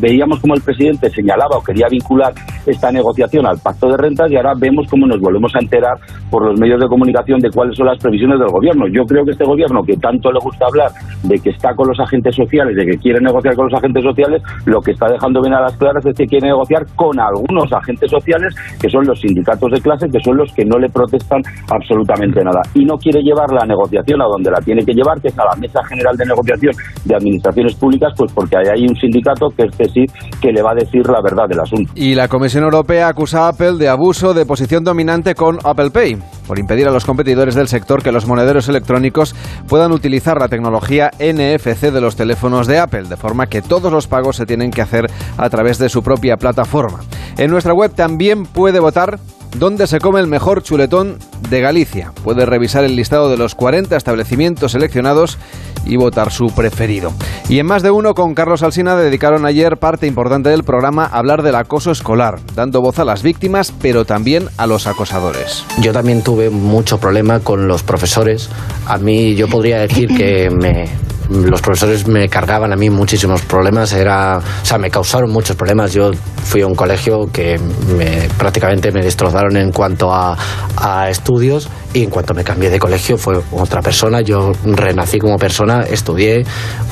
Veíamos 0.00 0.40
como 0.40 0.54
el 0.54 0.62
presidente 0.62 1.02
se 1.02 1.16
señalaba 1.22 1.56
o 1.56 1.62
quería 1.62 1.86
vincular 1.88 2.32
esta 2.66 2.90
negociación 2.90 3.46
al 3.46 3.58
pacto 3.58 3.88
de 3.88 3.96
rentas 3.96 4.30
y 4.30 4.36
ahora 4.36 4.52
vemos 4.56 4.86
cómo 4.88 5.06
nos 5.06 5.20
volvemos 5.20 5.54
a 5.54 5.58
enterar 5.60 5.98
por 6.30 6.46
los 6.46 6.58
medios 6.58 6.80
de 6.80 6.88
comunicación 6.88 7.38
de 7.40 7.50
cuáles 7.50 7.76
son 7.76 7.86
las 7.86 7.98
previsiones 7.98 8.38
del 8.38 8.48
gobierno. 8.48 8.86
Yo 8.88 9.04
creo 9.04 9.24
que 9.24 9.32
este 9.32 9.44
gobierno, 9.44 9.82
que 9.82 9.96
tanto 9.96 10.30
le 10.30 10.38
gusta 10.40 10.66
hablar 10.66 10.90
de 11.22 11.38
que 11.38 11.50
está 11.50 11.74
con 11.74 11.88
los 11.88 11.98
agentes 12.00 12.34
sociales, 12.34 12.76
de 12.76 12.86
que 12.86 12.98
quiere 12.98 13.20
negociar 13.20 13.54
con 13.54 13.66
los 13.66 13.74
agentes 13.74 14.02
sociales, 14.02 14.42
lo 14.66 14.80
que 14.80 14.92
está 14.92 15.06
dejando 15.08 15.21
bien 15.42 15.54
a 15.54 15.60
las 15.60 15.76
claras 15.76 16.04
es 16.06 16.16
que 16.16 16.26
quiere 16.26 16.48
negociar 16.48 16.84
con 16.96 17.18
algunos 17.18 17.72
agentes 17.72 18.10
sociales, 18.10 18.54
que 18.80 18.88
son 18.88 19.04
los 19.06 19.20
sindicatos 19.20 19.70
de 19.70 19.80
clase, 19.80 20.06
que 20.10 20.20
son 20.22 20.36
los 20.36 20.52
que 20.52 20.64
no 20.64 20.78
le 20.78 20.88
protestan 20.88 21.40
absolutamente 21.70 22.42
nada. 22.44 22.60
Y 22.74 22.84
no 22.84 22.96
quiere 22.96 23.22
llevar 23.22 23.50
la 23.52 23.66
negociación 23.66 24.20
a 24.22 24.26
donde 24.26 24.50
la 24.50 24.60
tiene 24.60 24.84
que 24.84 24.92
llevar, 24.92 25.20
que 25.20 25.28
es 25.28 25.38
a 25.38 25.44
la 25.44 25.56
Mesa 25.58 25.80
General 25.84 26.16
de 26.16 26.26
Negociación 26.26 26.72
de 27.04 27.14
Administraciones 27.14 27.74
Públicas, 27.76 28.12
pues 28.16 28.32
porque 28.32 28.56
hay 28.56 28.68
ahí 28.74 28.86
un 28.88 28.96
sindicato 28.96 29.48
que 29.56 29.64
es 29.64 29.76
CESIF 29.76 30.10
que 30.40 30.52
le 30.52 30.62
va 30.62 30.72
a 30.72 30.74
decir 30.74 31.02
la 31.08 31.20
verdad 31.22 31.48
del 31.48 31.60
asunto. 31.60 31.92
Y 31.94 32.14
la 32.14 32.28
Comisión 32.28 32.64
Europea 32.64 33.08
acusa 33.08 33.46
a 33.46 33.48
Apple 33.48 33.78
de 33.78 33.88
abuso 33.88 34.34
de 34.34 34.46
posición 34.46 34.84
dominante 34.84 35.34
con 35.34 35.58
Apple 35.64 35.90
Pay, 35.90 36.16
por 36.46 36.58
impedir 36.58 36.88
a 36.88 36.90
los 36.90 37.04
competidores 37.04 37.54
del 37.54 37.68
sector 37.68 38.02
que 38.02 38.12
los 38.12 38.26
monederos 38.26 38.68
electrónicos 38.68 39.34
puedan 39.68 39.92
utilizar 39.92 40.38
la 40.40 40.48
tecnología 40.48 41.10
NFC 41.18 41.90
de 41.92 42.00
los 42.00 42.16
teléfonos 42.16 42.66
de 42.66 42.78
Apple, 42.78 43.04
de 43.04 43.16
forma 43.16 43.46
que 43.46 43.62
todos 43.62 43.92
los 43.92 44.06
pagos 44.06 44.36
se 44.36 44.46
tienen 44.46 44.70
que 44.70 44.82
hacer 44.82 45.10
a 45.36 45.50
través 45.50 45.78
de 45.78 45.88
su 45.88 46.02
propia 46.02 46.36
plataforma. 46.36 47.00
En 47.36 47.50
nuestra 47.50 47.72
web 47.72 47.92
también 47.94 48.46
puede 48.46 48.80
votar 48.80 49.18
dónde 49.58 49.86
se 49.86 49.98
come 49.98 50.20
el 50.20 50.26
mejor 50.26 50.62
chuletón 50.62 51.18
de 51.48 51.60
Galicia. 51.60 52.12
Puede 52.24 52.46
revisar 52.46 52.84
el 52.84 52.96
listado 52.96 53.30
de 53.30 53.36
los 53.36 53.54
40 53.54 53.96
establecimientos 53.96 54.72
seleccionados 54.72 55.38
y 55.84 55.96
votar 55.96 56.30
su 56.30 56.48
preferido. 56.54 57.12
Y 57.48 57.58
en 57.58 57.66
más 57.66 57.82
de 57.82 57.90
uno, 57.90 58.14
con 58.14 58.34
Carlos 58.34 58.62
Alsina, 58.62 58.96
dedicaron 58.96 59.46
ayer 59.46 59.76
parte 59.76 60.06
importante 60.06 60.50
del 60.50 60.64
programa 60.64 61.04
a 61.04 61.18
hablar 61.18 61.42
del 61.42 61.56
acoso 61.56 61.90
escolar, 61.90 62.38
dando 62.54 62.80
voz 62.80 62.98
a 62.98 63.04
las 63.04 63.22
víctimas, 63.22 63.72
pero 63.80 64.04
también 64.04 64.48
a 64.56 64.66
los 64.66 64.86
acosadores. 64.86 65.64
Yo 65.80 65.92
también 65.92 66.22
tuve 66.22 66.50
mucho 66.50 66.98
problema 66.98 67.40
con 67.40 67.68
los 67.68 67.82
profesores. 67.82 68.48
A 68.86 68.98
mí 68.98 69.34
yo 69.34 69.48
podría 69.48 69.80
decir 69.80 70.08
que 70.08 70.50
me, 70.50 70.88
los 71.32 71.60
profesores 71.60 72.06
me 72.06 72.28
cargaban 72.28 72.72
a 72.72 72.76
mí 72.76 72.90
muchísimos 72.90 73.42
problemas, 73.42 73.92
era, 73.92 74.38
o 74.38 74.64
sea, 74.64 74.78
me 74.78 74.90
causaron 74.90 75.30
muchos 75.30 75.56
problemas. 75.56 75.92
Yo 75.92 76.10
fui 76.44 76.62
a 76.62 76.66
un 76.66 76.74
colegio 76.74 77.26
que 77.32 77.58
me, 77.96 78.28
prácticamente 78.38 78.92
me 78.92 79.02
destrozaron 79.02 79.56
en 79.56 79.72
cuanto 79.72 80.12
a, 80.12 80.36
a 80.76 81.08
estudios 81.10 81.68
y 81.94 82.04
en 82.04 82.10
cuanto 82.10 82.34
me 82.34 82.44
cambié 82.44 82.70
de 82.70 82.78
colegio 82.78 83.18
fue 83.18 83.40
otra 83.52 83.82
persona. 83.82 84.20
Yo 84.20 84.52
renací 84.64 85.18
como 85.18 85.36
persona, 85.36 85.82
estudié, 85.82 86.44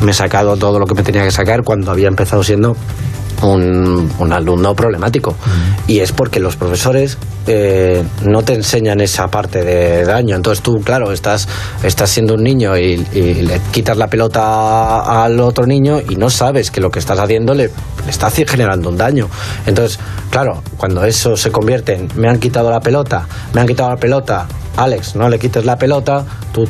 me 0.03 0.11
he 0.11 0.15
sacado 0.15 0.57
todo 0.57 0.79
lo 0.79 0.87
que 0.87 0.95
me 0.95 1.03
tenía 1.03 1.25
que 1.25 1.31
sacar 1.31 1.63
cuando 1.65 1.91
había 1.91 2.09
empezado 2.09 2.43
siendo 2.43 2.77
un, 3.43 4.11
un 4.19 4.33
alumno 4.33 4.75
problemático. 4.75 5.35
Y 5.87 6.01
es 6.01 6.13
porque 6.13 6.41
los 6.41 6.57
profesores 6.57 7.19
eh, 7.47 8.03
no 8.25 8.43
te 8.43 8.55
enseñan 8.55 9.01
esa 9.01 9.29
parte 9.29 9.63
de 9.63 10.05
daño. 10.05 10.37
Entonces 10.37 10.63
tú, 10.63 10.81
claro, 10.83 11.13
estás, 11.13 11.49
estás 11.83 12.11
siendo 12.11 12.35
un 12.35 12.43
niño 12.43 12.77
y, 12.77 13.05
y 13.13 13.35
le 13.43 13.61
quitas 13.73 13.97
la 13.97 14.09
pelota 14.09 15.25
al 15.25 15.41
otro 15.41 15.67
niño 15.67 16.01
y 16.07 16.17
no 16.17 16.31
sabes 16.31 16.71
que 16.71 16.81
lo 16.81 16.91
que 16.91 16.99
estás 16.99 17.19
haciendo 17.19 17.55
le, 17.55 17.71
le 18.05 18.11
está 18.11 18.31
generando 18.31 18.89
un 18.91 18.97
daño. 18.97 19.29
Entonces, 19.67 19.99
claro, 20.31 20.63
cuando 20.77 21.05
eso 21.05 21.37
se 21.37 21.51
convierte 21.51 21.95
en 21.95 22.09
me 22.17 22.29
han 22.29 22.39
quitado 22.39 22.71
la 22.71 22.81
pelota, 22.81 23.27
me 23.55 23.61
han 23.61 23.67
quitado 23.67 23.91
la 23.91 23.97
pelota, 23.97 24.47
Alex, 24.91 25.15
no 25.15 25.29
le 25.29 25.39
quites 25.39 25.65
la 25.65 25.77
pelota, 25.77 26.25
tú 26.53 26.69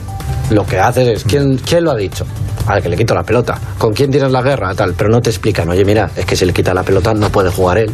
lo 0.51 0.67
que 0.67 0.79
haces 0.79 1.09
es, 1.09 1.25
¿quién, 1.25 1.57
quién 1.57 1.85
lo 1.85 1.93
ha 1.93 1.97
dicho? 1.97 2.27
Al 2.67 2.83
que 2.83 2.91
le 2.91 2.97
quito 2.97 3.15
la 3.15 3.23
pelota. 3.23 3.59
¿Con 3.79 3.95
quién 3.95 4.11
tienes 4.11 4.31
la 4.31 4.43
guerra? 4.43 4.75
Tal. 4.75 4.93
Pero 4.93 5.09
no 5.09 5.23
te 5.23 5.31
explican, 5.31 5.67
oye, 5.71 5.87
mira, 5.87 6.11
es 6.15 6.27
que 6.27 6.37
si 6.37 6.45
le 6.45 6.53
quita 6.53 6.75
la 6.75 6.83
pelota 6.83 7.15
no 7.15 7.31
puede 7.31 7.51
jugar 7.51 7.79
él. 7.79 7.91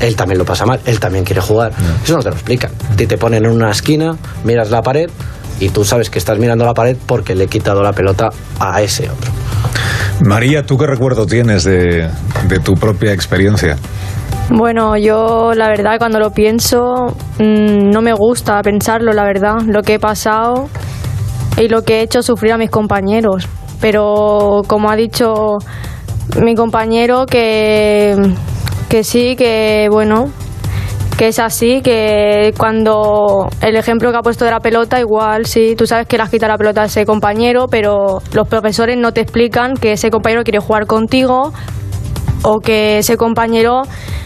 Él 0.00 0.16
también 0.16 0.38
lo 0.38 0.46
pasa 0.46 0.64
mal, 0.64 0.80
él 0.86 0.98
también 0.98 1.24
quiere 1.24 1.42
jugar. 1.42 1.72
Eso 2.02 2.16
no 2.16 2.22
te 2.22 2.30
lo 2.30 2.36
explican. 2.36 2.70
A 2.90 2.96
ti 2.96 3.06
te 3.06 3.18
ponen 3.18 3.44
en 3.44 3.50
una 3.50 3.70
esquina, 3.70 4.16
miras 4.44 4.70
la 4.70 4.80
pared 4.80 5.10
y 5.60 5.68
tú 5.68 5.84
sabes 5.84 6.08
que 6.08 6.18
estás 6.18 6.38
mirando 6.38 6.64
la 6.64 6.72
pared 6.72 6.96
porque 7.06 7.34
le 7.34 7.44
he 7.44 7.48
quitado 7.48 7.82
la 7.82 7.92
pelota 7.92 8.30
a 8.58 8.80
ese 8.80 9.10
otro. 9.10 9.30
María, 10.22 10.64
¿tú 10.64 10.78
qué 10.78 10.86
recuerdo 10.86 11.26
tienes 11.26 11.64
de, 11.64 12.08
de 12.48 12.58
tu 12.60 12.74
propia 12.74 13.12
experiencia? 13.12 13.76
Bueno, 14.50 14.96
yo 14.96 15.52
la 15.54 15.68
verdad 15.68 15.98
cuando 15.98 16.20
lo 16.20 16.30
pienso 16.30 17.06
mm, 17.38 17.90
no 17.90 18.00
me 18.00 18.12
gusta 18.12 18.62
pensarlo, 18.62 19.12
la 19.12 19.24
verdad, 19.24 19.56
lo 19.66 19.82
que 19.82 19.94
he 19.94 19.98
pasado 19.98 20.68
y 21.58 21.68
lo 21.68 21.82
que 21.82 21.98
he 21.98 22.02
hecho 22.02 22.22
sufrir 22.22 22.52
a 22.52 22.58
mis 22.58 22.70
compañeros. 22.70 23.48
Pero 23.80 24.62
como 24.68 24.88
ha 24.88 24.96
dicho 24.96 25.58
mi 26.42 26.54
compañero 26.54 27.26
que, 27.26 28.16
que 28.88 29.02
sí, 29.02 29.34
que 29.36 29.88
bueno, 29.90 30.30
que 31.18 31.28
es 31.28 31.38
así, 31.40 31.80
que 31.82 32.54
cuando 32.56 33.48
el 33.62 33.74
ejemplo 33.74 34.12
que 34.12 34.18
ha 34.18 34.22
puesto 34.22 34.44
de 34.44 34.52
la 34.52 34.60
pelota, 34.60 35.00
igual 35.00 35.46
sí, 35.46 35.74
tú 35.76 35.86
sabes 35.86 36.06
que 36.06 36.16
le 36.18 36.22
has 36.22 36.30
quitado 36.30 36.52
la 36.52 36.58
pelota 36.58 36.82
a 36.82 36.84
ese 36.84 37.04
compañero, 37.04 37.66
pero 37.68 38.22
los 38.32 38.46
profesores 38.46 38.96
no 38.96 39.12
te 39.12 39.22
explican 39.22 39.74
que 39.74 39.92
ese 39.92 40.10
compañero 40.10 40.44
quiere 40.44 40.60
jugar 40.60 40.86
contigo 40.86 41.52
o 42.42 42.60
que 42.60 42.98
ese 42.98 43.16
compañero, 43.16 43.82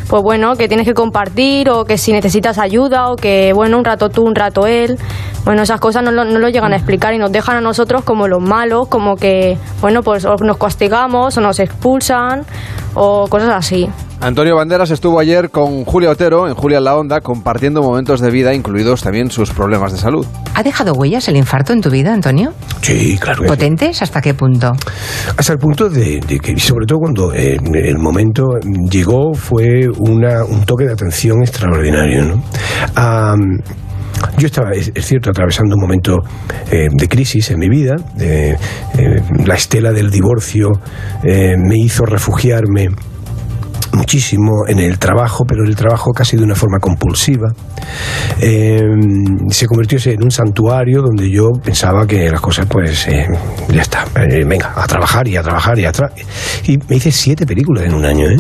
pues 0.08 0.22
bueno, 0.22 0.56
que 0.56 0.68
tienes 0.68 0.86
que 0.86 0.94
compartir 0.94 1.70
o 1.70 1.84
que 1.84 1.98
si 1.98 2.12
necesitas 2.12 2.58
ayuda 2.58 3.10
o 3.10 3.16
que, 3.16 3.52
bueno, 3.54 3.78
un 3.78 3.84
rato 3.84 4.08
tú, 4.08 4.22
un 4.24 4.34
rato 4.34 4.66
él. 4.66 4.98
Bueno, 5.44 5.62
esas 5.62 5.80
cosas 5.80 6.02
no 6.02 6.12
lo, 6.12 6.24
no 6.24 6.38
lo 6.38 6.48
llegan 6.48 6.72
a 6.72 6.76
explicar 6.76 7.14
y 7.14 7.18
nos 7.18 7.32
dejan 7.32 7.56
a 7.56 7.60
nosotros 7.60 8.04
como 8.04 8.28
los 8.28 8.42
malos, 8.42 8.88
como 8.88 9.16
que, 9.16 9.56
bueno, 9.80 10.02
pues 10.02 10.24
nos 10.24 10.58
castigamos 10.58 11.36
o 11.38 11.40
nos 11.40 11.58
expulsan 11.60 12.44
o 12.94 13.26
cosas 13.28 13.50
así. 13.54 13.88
Antonio 14.22 14.54
Banderas 14.56 14.90
estuvo 14.90 15.18
ayer 15.18 15.48
con 15.48 15.84
Julia 15.86 16.10
Otero 16.10 16.46
en 16.46 16.54
Julia 16.54 16.76
en 16.78 16.84
la 16.84 16.94
Onda 16.94 17.20
compartiendo 17.22 17.82
momentos 17.82 18.20
de 18.20 18.30
vida, 18.30 18.52
incluidos 18.52 19.02
también 19.02 19.30
sus 19.30 19.50
problemas 19.50 19.92
de 19.92 19.98
salud. 19.98 20.26
¿Ha 20.54 20.62
dejado 20.62 20.92
huellas 20.92 21.26
el 21.28 21.36
infarto 21.36 21.72
en 21.72 21.80
tu 21.80 21.88
vida, 21.90 22.12
Antonio? 22.12 22.52
Sí, 22.82 23.16
claro. 23.18 23.42
sí. 23.42 23.48
¿Potentes? 23.48 24.02
¿Hasta 24.02 24.20
qué 24.20 24.34
punto? 24.34 24.72
Hasta 25.38 25.54
el 25.54 25.58
punto 25.58 25.88
de, 25.88 26.20
de 26.20 26.38
que, 26.38 26.58
sobre 26.58 26.84
todo 26.84 26.98
cuando 26.98 27.32
eh, 27.32 27.56
el 27.74 27.98
momento 27.98 28.44
llegó, 28.90 29.32
fue 29.32 29.88
una, 29.98 30.44
un 30.44 30.64
toque 30.66 30.84
de 30.84 30.92
atención 30.92 31.38
extraordinario. 31.42 32.24
¿no? 32.26 32.42
Yo 34.36 34.46
estaba, 34.46 34.72
es, 34.72 34.92
cierto, 35.06 35.30
atravesando 35.30 35.76
un 35.76 35.80
momento 35.80 36.18
eh, 36.70 36.88
de 36.92 37.08
crisis 37.08 37.50
en 37.50 37.58
mi 37.58 37.70
vida. 37.70 37.96
eh, 38.18 38.54
la 39.46 39.54
estela 39.54 39.92
del 39.92 40.10
divorcio 40.10 40.68
eh, 41.24 41.54
me 41.56 41.76
hizo 41.78 42.04
refugiarme 42.04 42.88
muchísimo 43.92 44.66
en 44.68 44.78
el 44.78 44.98
trabajo, 44.98 45.44
pero 45.44 45.64
el 45.64 45.74
trabajo 45.76 46.12
casi 46.12 46.36
de 46.36 46.44
una 46.44 46.54
forma 46.54 46.78
compulsiva. 46.78 47.52
Eh, 48.40 48.80
se 49.50 49.66
convirtió 49.66 49.98
en 50.10 50.22
un 50.22 50.30
santuario 50.30 51.02
donde 51.02 51.30
yo 51.30 51.50
pensaba 51.62 52.06
que 52.06 52.28
las 52.30 52.40
cosas, 52.40 52.66
pues, 52.66 53.06
eh, 53.08 53.26
ya 53.72 53.82
está, 53.82 54.04
eh, 54.16 54.44
venga, 54.44 54.72
a 54.76 54.86
trabajar 54.86 55.26
y 55.28 55.36
a 55.36 55.42
trabajar 55.42 55.78
y 55.78 55.84
a 55.84 55.92
trabajar. 55.92 56.18
Y 56.66 56.78
me 56.88 56.96
hice 56.96 57.12
siete 57.12 57.46
películas 57.46 57.84
en 57.84 57.94
un 57.94 58.04
año, 58.04 58.30
¿eh? 58.30 58.36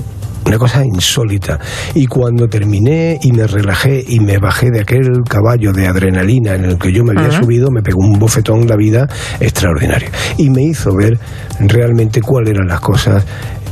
Una 0.46 0.56
cosa 0.58 0.82
insólita. 0.84 1.58
Y 1.94 2.06
cuando 2.06 2.48
terminé 2.48 3.18
y 3.22 3.30
me 3.32 3.46
relajé 3.46 4.02
y 4.08 4.20
me 4.20 4.38
bajé 4.38 4.70
de 4.70 4.80
aquel 4.80 5.22
caballo 5.28 5.72
de 5.72 5.86
adrenalina 5.86 6.54
en 6.54 6.64
el 6.64 6.78
que 6.78 6.92
yo 6.92 7.04
me 7.04 7.12
había 7.12 7.38
subido, 7.38 7.70
me 7.70 7.82
pegó 7.82 8.00
un 8.00 8.18
bofetón 8.18 8.66
la 8.66 8.76
vida 8.76 9.06
extraordinario. 9.38 10.08
Y 10.38 10.48
me 10.48 10.62
hizo 10.62 10.94
ver 10.96 11.18
realmente 11.60 12.22
cuáles 12.22 12.54
eran 12.54 12.68
las 12.68 12.80
cosas 12.80 13.24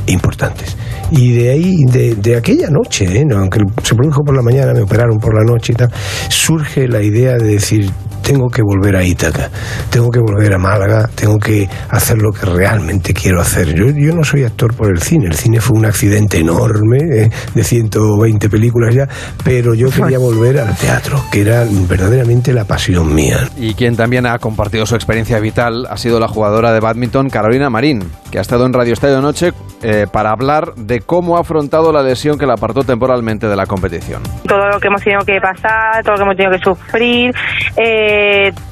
importantes. 0.05 0.77
Y 1.11 1.33
de 1.33 1.49
ahí, 1.49 1.75
de, 1.85 2.15
de 2.15 2.35
aquella 2.35 2.69
noche, 2.69 3.05
¿eh? 3.05 3.25
No, 3.25 3.37
aunque 3.39 3.59
se 3.83 3.95
produjo 3.95 4.23
por 4.23 4.35
la 4.35 4.41
mañana, 4.41 4.73
me 4.73 4.81
operaron 4.81 5.17
por 5.17 5.33
la 5.33 5.43
noche 5.43 5.73
y 5.73 5.75
tal, 5.75 5.91
surge 6.29 6.87
la 6.87 7.01
idea 7.01 7.37
de 7.37 7.53
decir, 7.53 7.89
tengo 8.29 8.47
que 8.47 8.61
volver 8.61 8.95
a 8.95 9.03
Ítaca, 9.03 9.49
tengo 9.89 10.11
que 10.11 10.19
volver 10.19 10.53
a 10.53 10.59
Málaga, 10.59 11.09
tengo 11.15 11.39
que 11.39 11.67
hacer 11.89 12.19
lo 12.19 12.29
que 12.29 12.45
realmente 12.45 13.11
quiero 13.11 13.41
hacer. 13.41 13.73
Yo, 13.73 13.87
yo 13.87 14.13
no 14.13 14.23
soy 14.23 14.43
actor 14.43 14.75
por 14.75 14.91
el 14.91 15.01
cine, 15.01 15.25
el 15.25 15.33
cine 15.33 15.59
fue 15.59 15.79
un 15.79 15.87
accidente 15.87 16.37
enorme, 16.37 16.97
eh, 17.11 17.29
de 17.55 17.63
120 17.63 18.47
películas 18.47 18.93
ya, 18.93 19.07
pero 19.43 19.73
yo 19.73 19.89
quería 19.89 20.19
volver 20.19 20.59
al 20.59 20.77
teatro, 20.77 21.19
que 21.31 21.41
era 21.41 21.65
verdaderamente 21.87 22.53
la 22.53 22.65
pasión 22.65 23.15
mía. 23.15 23.49
Y 23.57 23.73
quien 23.73 23.95
también 23.95 24.27
ha 24.27 24.37
compartido 24.37 24.85
su 24.85 24.93
experiencia 24.93 25.39
vital 25.39 25.87
ha 25.89 25.97
sido 25.97 26.19
la 26.19 26.27
jugadora 26.27 26.71
de 26.71 26.81
badminton 26.81 27.31
Carolina 27.31 27.71
Marín, 27.71 28.11
que 28.29 28.37
ha 28.37 28.41
estado 28.41 28.67
en 28.67 28.73
Radio 28.73 28.93
Estadio 28.93 29.21
Noche 29.21 29.53
eh, 29.81 30.05
para 30.11 30.29
hablar 30.29 30.75
de 30.75 30.99
cómo 30.99 31.37
ha 31.37 31.39
afrontado 31.39 31.91
la 31.91 32.03
lesión 32.03 32.37
que 32.37 32.45
la 32.45 32.53
apartó 32.53 32.83
temporalmente 32.83 33.47
de 33.47 33.55
la 33.55 33.65
competición. 33.65 34.21
todo 34.47 34.67
lo 34.69 34.79
que 34.79 34.87
hemos 34.87 35.01
tenido 35.01 35.21
que 35.25 35.39
pasar, 35.41 36.03
todo 36.03 36.11
lo 36.11 36.17
que 36.17 36.23
hemos 36.23 36.35
tenido 36.35 36.51
que 36.51 36.63
sufrir, 36.63 37.33
eh, 37.75 38.18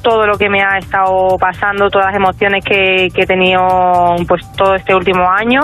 todo 0.02 0.26
lo 0.26 0.36
que 0.36 0.48
me 0.48 0.62
ha 0.62 0.78
estado 0.78 1.36
pasando, 1.38 1.88
todas 1.90 2.08
las 2.08 2.16
emociones 2.16 2.64
que, 2.64 3.08
que 3.14 3.22
he 3.22 3.26
tenido 3.26 3.60
pues 4.26 4.42
todo 4.56 4.74
este 4.74 4.94
último 4.94 5.28
año. 5.28 5.60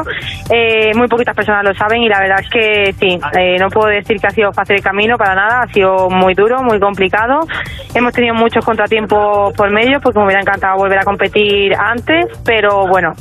Eh, 0.51 0.93
muy 0.95 1.09
poquitas 1.09 1.35
personas 1.35 1.65
lo 1.65 1.75
saben 1.75 2.03
y 2.03 2.09
la 2.09 2.21
verdad 2.21 2.41
es 2.41 2.51
que 2.51 2.93
sí, 2.93 3.19
eh, 3.39 3.57
no 3.59 3.69
puedo 3.69 3.89
decir 3.89 4.19
que 4.21 4.27
ha 4.27 4.31
sido 4.31 4.53
fácil 4.53 4.77
el 4.77 4.83
camino 4.83 5.17
para 5.17 5.35
nada, 5.35 5.63
ha 5.63 5.73
sido 5.73 6.09
muy 6.11 6.35
duro, 6.35 6.63
muy 6.63 6.79
complicado. 6.79 7.41
Hemos 7.95 8.13
tenido 8.13 8.35
muchos 8.35 8.65
contratiempos 8.65 9.53
por 9.55 9.71
medio 9.71 10.01
porque 10.01 10.19
me 10.19 10.27
hubiera 10.27 10.41
encantado 10.41 10.77
volver 10.77 10.99
a 10.99 11.05
competir 11.05 11.75
antes, 11.75 12.27
pero 12.45 12.87
bueno, 12.87 13.13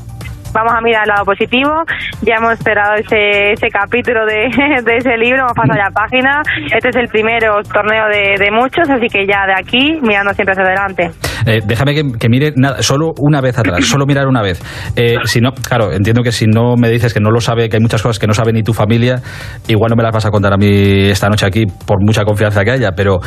vamos 0.54 0.74
a 0.74 0.82
mirar 0.82 1.04
el 1.04 1.10
lado 1.10 1.26
positivo. 1.26 1.84
Ya 2.22 2.36
hemos 2.38 2.54
esperado 2.54 2.96
ese, 2.96 3.54
ese 3.54 3.68
capítulo 3.70 4.26
de, 4.26 4.50
de 4.84 4.98
ese 4.98 5.18
libro, 5.18 5.42
hemos 5.42 5.54
pasado 5.54 5.78
ya 5.78 5.90
página. 5.92 6.42
Este 6.74 6.90
es 6.90 6.96
el 6.96 7.08
primero 7.08 7.62
torneo 7.64 8.08
de, 8.08 8.36
de 8.38 8.52
muchos, 8.52 8.90
así 8.90 9.08
que 9.08 9.26
ya 9.26 9.46
de 9.46 9.54
aquí, 9.58 10.00
mirando 10.02 10.34
siempre 10.34 10.54
hacia 10.54 10.64
adelante. 10.64 11.12
Eh, 11.46 11.62
déjame 11.66 11.94
que, 11.94 12.04
que 12.20 12.30
mire 12.30 12.54
nada, 12.56 12.82
solo 12.82 13.12
una 13.20 13.42
vez 13.42 13.58
atrás, 13.58 13.86
solo 13.86 14.06
mirar 14.06 14.28
una 14.28 14.42
vez. 14.42 14.62
Eh, 14.96 15.18
si 15.26 15.42
no, 15.42 15.52
claro, 15.52 15.92
entiendo 15.92 16.24
que 16.24 16.32
si 16.32 16.46
no 16.46 16.76
me 16.78 16.90
dices 16.90 17.14
que 17.14 17.20
no 17.20 17.32
lo 17.32 17.42
sabe, 17.42 17.70
que 17.70 17.78
hay 17.78 17.82
muchas 17.82 18.02
cosas 18.02 18.20
que 18.20 18.28
no 18.28 18.34
sabe 18.34 18.54
ni 18.54 18.64
tu 18.64 18.74
familia, 18.74 19.22
igual 19.68 19.90
no 19.90 19.96
me 19.96 20.04
las 20.04 20.14
vas 20.14 20.26
a 20.26 20.30
contar 20.32 20.54
a 20.54 20.58
mí 20.58 21.10
esta 21.10 21.30
noche 21.30 21.46
aquí 21.46 21.66
por 21.86 22.04
mucha 22.04 22.24
confianza 22.24 22.64
que 22.64 22.72
haya, 22.72 22.92
pero 22.96 23.20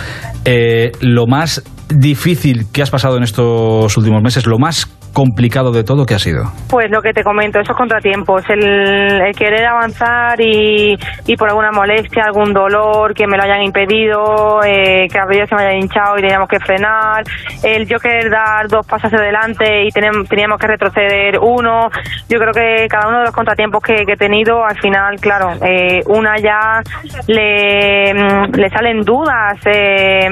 eh, 0.44 0.92
lo 1.00 1.26
más 1.26 1.62
difícil 1.88 2.66
que 2.72 2.82
has 2.82 2.90
pasado 2.90 3.16
en 3.16 3.22
estos 3.22 3.96
últimos 3.96 4.22
meses, 4.22 4.46
lo 4.46 4.58
más 4.58 4.86
complicado 5.12 5.72
de 5.72 5.84
todo, 5.84 6.06
¿qué 6.06 6.14
ha 6.14 6.18
sido? 6.18 6.44
Pues 6.68 6.90
lo 6.90 7.02
que 7.02 7.12
te 7.12 7.22
comento, 7.22 7.60
esos 7.60 7.76
contratiempos, 7.76 8.42
el, 8.48 8.64
el 8.64 9.34
querer 9.34 9.66
avanzar 9.66 10.40
y, 10.40 10.98
y 11.26 11.36
por 11.36 11.48
alguna 11.48 11.70
molestia, 11.72 12.24
algún 12.24 12.52
dolor 12.52 13.14
que 13.14 13.26
me 13.26 13.36
lo 13.36 13.42
hayan 13.42 13.62
impedido, 13.62 14.60
eh, 14.64 15.06
que 15.10 15.18
veces 15.26 15.48
se 15.48 15.54
me 15.54 15.62
hayan 15.62 15.82
hinchado 15.82 16.18
y 16.18 16.22
teníamos 16.22 16.48
que 16.48 16.60
frenar, 16.60 17.24
el 17.62 17.86
yo 17.86 17.98
querer 17.98 18.30
dar 18.30 18.68
dos 18.68 18.86
pasos 18.86 19.12
adelante 19.12 19.84
y 19.84 19.90
teníamos 19.90 20.58
que 20.58 20.66
retroceder 20.66 21.38
uno. 21.40 21.88
Yo 22.28 22.38
creo 22.38 22.52
que 22.52 22.86
cada 22.88 23.08
uno 23.08 23.18
de 23.18 23.24
los 23.24 23.34
contratiempos 23.34 23.82
que, 23.82 24.04
que 24.06 24.12
he 24.12 24.16
tenido, 24.16 24.64
al 24.64 24.78
final, 24.78 25.16
claro, 25.20 25.52
eh, 25.62 26.00
una 26.06 26.38
ya 26.38 26.82
le, 27.26 28.14
mm, 28.14 28.54
le 28.54 28.70
salen 28.70 29.02
dudas, 29.02 29.58
eh, 29.66 30.28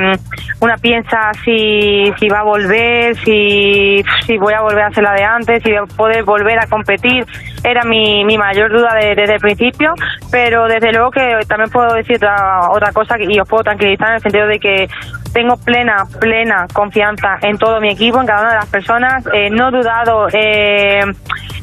una 0.60 0.76
piensa 0.76 1.32
si, 1.44 2.12
si 2.18 2.28
va 2.28 2.40
a 2.40 2.44
volver, 2.44 3.16
si, 3.24 4.02
si 4.26 4.38
voy 4.38 4.54
a 4.54 4.60
volver 4.60 4.73
a 4.82 4.86
hacer 4.88 5.02
la 5.04 5.12
de 5.14 5.24
antes, 5.24 5.62
a 5.64 5.86
poder 5.96 6.24
volver 6.24 6.58
a 6.58 6.66
competir. 6.66 7.24
Era 7.62 7.82
mi, 7.84 8.24
mi 8.24 8.36
mayor 8.36 8.70
duda 8.70 8.94
de- 8.94 9.14
desde 9.14 9.34
el 9.34 9.40
principio, 9.40 9.94
pero 10.30 10.66
desde 10.66 10.92
luego 10.92 11.10
que 11.10 11.40
también 11.48 11.70
puedo 11.70 11.94
decir 11.94 12.16
otra, 12.16 12.68
otra 12.70 12.92
cosa 12.92 13.16
y 13.18 13.38
os 13.40 13.48
puedo 13.48 13.62
tranquilizar 13.64 14.08
en 14.08 14.14
el 14.14 14.20
sentido 14.20 14.46
de 14.46 14.58
que 14.58 14.88
tengo 15.34 15.56
plena, 15.56 16.06
plena 16.20 16.66
confianza 16.72 17.36
en 17.42 17.58
todo 17.58 17.80
mi 17.80 17.90
equipo, 17.90 18.20
en 18.20 18.26
cada 18.26 18.40
una 18.42 18.50
de 18.50 18.56
las 18.56 18.70
personas. 18.70 19.24
Eh, 19.34 19.50
no 19.50 19.68
he 19.68 19.72
dudado 19.72 20.28
eh, 20.32 21.00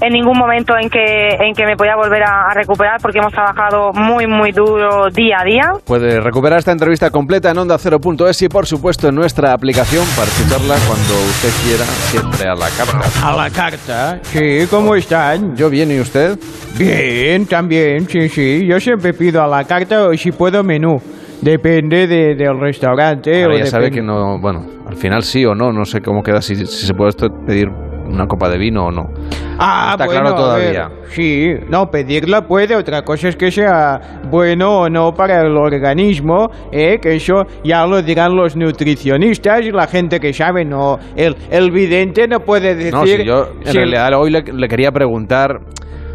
en 0.01 0.13
ningún 0.13 0.37
momento 0.37 0.73
en 0.77 0.89
que, 0.89 1.29
en 1.39 1.53
que 1.55 1.65
me 1.65 1.77
podía 1.77 1.95
volver 1.95 2.23
a, 2.23 2.49
a 2.49 2.53
recuperar 2.53 2.99
porque 3.01 3.19
hemos 3.19 3.31
trabajado 3.31 3.93
muy, 3.93 4.27
muy 4.27 4.51
duro 4.51 5.09
día 5.09 5.37
a 5.39 5.43
día. 5.45 5.71
Puede 5.85 6.19
recuperar 6.19 6.59
esta 6.59 6.71
entrevista 6.71 7.09
completa 7.09 7.49
en 7.49 7.57
onda 7.57 7.77
0.es 7.77 8.41
y 8.41 8.49
por 8.49 8.67
supuesto 8.67 9.07
en 9.07 9.15
nuestra 9.15 9.53
aplicación 9.53 10.05
para 10.15 10.27
escucharla 10.27 10.75
cuando 10.87 11.13
usted 11.29 11.49
quiera, 11.63 11.85
siempre 11.85 12.49
a 12.49 12.55
la 12.55 12.69
carta. 12.69 13.29
A 13.29 13.35
la 13.35 13.49
carta, 13.49 14.19
sí, 14.23 14.67
¿cómo 14.69 14.95
están? 14.95 15.55
Yo 15.55 15.69
bien, 15.69 15.91
¿y 15.91 15.99
usted? 16.01 16.37
Bien, 16.77 17.45
también, 17.45 18.07
sí, 18.09 18.27
sí. 18.27 18.67
Yo 18.67 18.79
siempre 18.79 19.13
pido 19.13 19.41
a 19.41 19.47
la 19.47 19.63
carta 19.63 20.07
o 20.07 20.13
si 20.13 20.31
puedo 20.31 20.61
menú. 20.63 20.99
Depende 21.41 22.07
de- 22.07 22.35
del 22.35 22.59
restaurante. 22.59 23.43
Ahora 23.43 23.55
o 23.55 23.57
ya 23.59 23.65
sabe 23.65 23.89
que 23.91 24.01
no, 24.01 24.39
bueno, 24.39 24.65
al 24.87 24.95
final 24.95 25.23
sí 25.23 25.43
o 25.45 25.55
no, 25.55 25.71
no 25.71 25.85
sé 25.85 26.01
cómo 26.01 26.21
queda, 26.21 26.41
si, 26.41 26.55
si 26.55 26.85
se 26.85 26.93
puede 26.93 27.11
pedir 27.47 27.69
una 28.07 28.27
copa 28.27 28.49
de 28.49 28.57
vino 28.57 28.85
o 28.87 28.91
no. 28.91 29.09
Ah, 29.57 29.91
Está 29.93 30.05
bueno, 30.05 30.21
claro 30.21 30.35
ver, 30.55 30.73
todavía. 30.73 30.89
sí, 31.09 31.53
no, 31.69 31.89
pedirla 31.91 32.47
puede, 32.47 32.75
otra 32.75 33.03
cosa 33.03 33.29
es 33.29 33.35
que 33.35 33.51
sea 33.51 34.19
bueno 34.29 34.79
o 34.81 34.89
no 34.89 35.13
para 35.13 35.41
el 35.41 35.55
organismo, 35.55 36.49
eh, 36.71 36.97
que 37.01 37.15
eso 37.15 37.45
ya 37.63 37.85
lo 37.85 38.01
dirán 38.01 38.35
los 38.35 38.55
nutricionistas 38.55 39.61
y 39.65 39.71
la 39.71 39.87
gente 39.87 40.19
que 40.19 40.33
sabe, 40.33 40.65
no, 40.65 40.97
el, 41.15 41.35
el 41.51 41.69
vidente 41.71 42.27
no 42.27 42.39
puede 42.39 42.75
decir... 42.75 42.93
No, 42.93 43.05
si 43.05 43.23
yo 43.23 43.49
en 43.61 43.63
si 43.65 43.69
el- 43.77 43.91
realidad 43.91 44.13
hoy 44.19 44.31
le, 44.31 44.41
le 44.41 44.67
quería 44.67 44.91
preguntar 44.91 45.59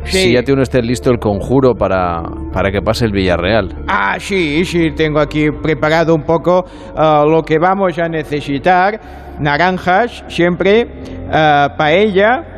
Sí. 0.06 0.18
si 0.18 0.32
ya 0.34 0.42
tiene 0.42 0.62
usted 0.62 0.82
listo 0.82 1.10
el 1.10 1.18
conjuro 1.18 1.74
para, 1.74 2.22
para 2.52 2.70
que 2.70 2.80
pase 2.80 3.04
el 3.04 3.12
Villarreal. 3.12 3.74
Ah, 3.88 4.16
sí, 4.18 4.64
sí, 4.64 4.90
tengo 4.96 5.20
aquí 5.20 5.50
preparado 5.50 6.14
un 6.14 6.22
poco 6.22 6.64
ah, 6.96 7.24
lo 7.28 7.42
que 7.42 7.58
vamos 7.58 7.98
a 7.98 8.08
necesitar. 8.08 9.00
Naranjas, 9.40 10.24
siempre, 10.28 10.86
ah, 11.30 11.74
paella 11.76 12.56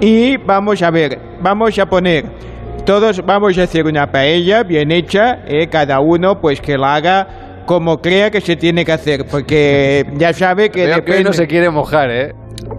y 0.00 0.38
vamos 0.38 0.82
a 0.82 0.90
ver, 0.90 1.18
vamos 1.42 1.78
a 1.78 1.84
poner, 1.84 2.24
todos 2.86 3.20
vamos 3.24 3.58
a 3.58 3.64
hacer 3.64 3.84
una 3.84 4.06
paella 4.06 4.62
bien 4.62 4.90
hecha, 4.90 5.40
eh, 5.46 5.68
cada 5.68 6.00
uno 6.00 6.40
pues 6.40 6.60
que 6.60 6.78
la 6.78 6.94
haga 6.94 7.62
como 7.66 7.98
crea 7.98 8.30
que 8.30 8.40
se 8.40 8.56
tiene 8.56 8.84
que 8.84 8.92
hacer, 8.92 9.26
porque 9.30 10.04
ya 10.16 10.32
sabe 10.32 10.70
que 10.70 10.84
hoy 10.84 10.90
depende... 10.94 11.24
no 11.24 11.32
se 11.32 11.46
quiere 11.46 11.68
mojar, 11.68 12.10
¿eh? 12.10 12.32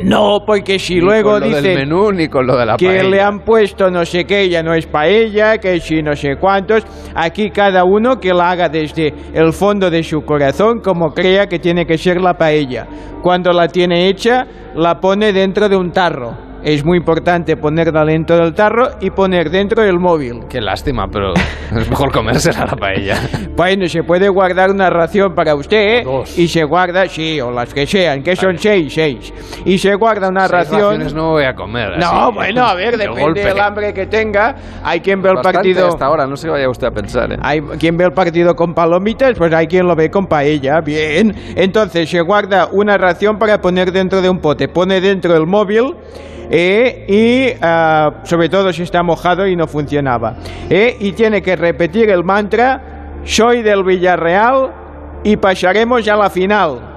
No, 0.04 0.40
porque 0.46 0.80
si 0.80 0.96
Ni 0.96 1.02
luego 1.02 1.32
con 1.32 1.42
lo 1.42 1.48
del 1.48 1.64
dicen 1.64 1.76
menú 1.78 2.12
ni 2.12 2.28
con 2.28 2.46
lo 2.46 2.58
de 2.58 2.66
la 2.66 2.78
que 2.78 2.88
paella. 2.88 3.04
le 3.04 3.22
han 3.22 3.40
puesto 3.40 3.90
no 3.90 4.06
sé 4.06 4.26
qué, 4.26 4.50
ya 4.50 4.64
no 4.64 4.74
es 4.74 4.86
paella, 4.86 5.58
que 5.58 5.80
si 5.80 6.02
no 6.02 6.16
sé 6.16 6.36
cuántos. 6.38 6.84
Aquí 7.16 7.50
cada 7.52 7.84
uno 7.84 8.20
que 8.20 8.34
la 8.34 8.52
haga 8.52 8.70
desde 8.70 9.14
el 9.34 9.54
fondo 9.54 9.90
de 9.90 10.04
su 10.04 10.22
corazón 10.22 10.80
como 10.80 11.14
crea 11.14 11.48
que 11.48 11.60
tiene 11.60 11.86
que 11.86 11.98
ser 11.98 12.22
la 12.22 12.34
paella. 12.34 12.88
Cuando 13.22 13.52
la 13.52 13.68
tiene 13.68 14.08
hecha, 14.08 14.46
la 14.76 15.00
pone 15.00 15.32
dentro 15.34 15.70
de 15.70 15.76
un 15.76 15.92
tarro. 15.92 16.51
Es 16.64 16.86
muy 16.86 16.98
importante 17.00 17.58
ponerla 17.58 18.06
dentro 18.06 18.38
del 18.38 18.54
tarro 18.54 18.90
y 19.00 19.10
poner 19.10 19.50
dentro 19.50 19.84
el 19.84 19.98
móvil. 19.98 20.42
Qué 20.48 20.62
lástima, 20.62 21.08
pero 21.08 21.34
es 21.76 21.90
mejor 21.90 22.12
comérsela 22.12 22.66
la 22.68 22.76
paella. 22.76 23.16
Bueno, 23.56 23.88
se 23.88 24.04
puede 24.04 24.30
guardar 24.30 24.70
una 24.70 24.90
ración 24.90 25.34
para 25.34 25.56
usted, 25.56 26.02
¿eh? 26.02 26.24
Y 26.38 26.48
se 26.48 26.64
guarda, 26.64 27.08
sí, 27.08 27.42
o 27.42 27.50
las 27.52 27.74
que 27.74 27.88
sean, 27.88 28.22
que 28.22 28.36
son 28.36 28.58
seis, 28.60 28.94
seis. 28.94 29.34
Y 29.66 29.80
se 29.80 29.96
guarda 29.96 30.30
una 30.30 30.42
Seis 30.42 30.52
ración. 30.52 30.82
raciones 30.82 31.14
no 31.16 31.32
voy 31.32 31.46
a 31.46 31.56
comer. 31.56 31.98
No, 31.98 32.06
así, 32.28 32.36
bueno, 32.36 32.66
a 32.66 32.76
ver, 32.76 32.92
de 32.98 33.06
depende 33.06 33.22
golpe. 33.24 33.44
del 33.44 33.60
hambre 33.60 33.94
que 33.94 34.06
tenga. 34.06 34.56
Hay 34.84 35.00
quien 35.00 35.22
ve 35.22 35.30
el 35.30 35.36
Bastante 35.38 35.58
partido. 35.58 35.88
hasta 35.88 36.06
ahora, 36.06 36.28
no 36.28 36.38
se 36.38 36.48
vaya 36.48 36.70
usted 36.70 36.88
a 36.88 36.92
pensar, 36.92 37.32
¿eh? 37.34 37.38
Hay 37.42 37.62
quien 37.80 37.98
ve 37.98 38.06
el 38.06 38.14
partido 38.14 38.56
con 38.56 38.76
palomitas, 38.76 39.36
pues 39.38 39.52
hay 39.52 39.66
quien 39.66 39.88
lo 39.88 39.96
ve 39.96 40.12
con 40.12 40.28
paella. 40.28 40.80
Bien. 40.82 41.34
Entonces 41.56 42.08
se 42.08 42.22
guarda 42.22 42.68
una 42.72 42.98
ración 43.00 43.40
para 43.40 43.60
poner 43.62 43.92
dentro 43.92 44.22
de 44.22 44.30
un 44.30 44.40
pote. 44.40 44.68
Pone 44.68 45.02
dentro 45.02 45.36
el 45.36 45.48
móvil. 45.48 45.96
Eh, 46.54 47.06
y 47.08 47.58
ah, 47.62 48.12
sobre 48.24 48.50
todo 48.50 48.74
si 48.74 48.84
está 48.84 49.02
mojado 49.02 49.48
y 49.48 49.56
no 49.56 49.68
funcionaba. 49.68 50.36
eh, 50.70 50.98
y 51.00 51.14
tiene 51.14 51.42
que 51.42 51.56
repetir 51.56 52.10
el 52.10 52.24
mantra, 52.24 53.20
soy 53.24 53.62
del 53.62 53.84
Villarreal 53.84 54.72
y 55.24 55.38
pasaremos 55.38 56.06
a 56.08 56.16
la 56.18 56.30
final. 56.30 56.91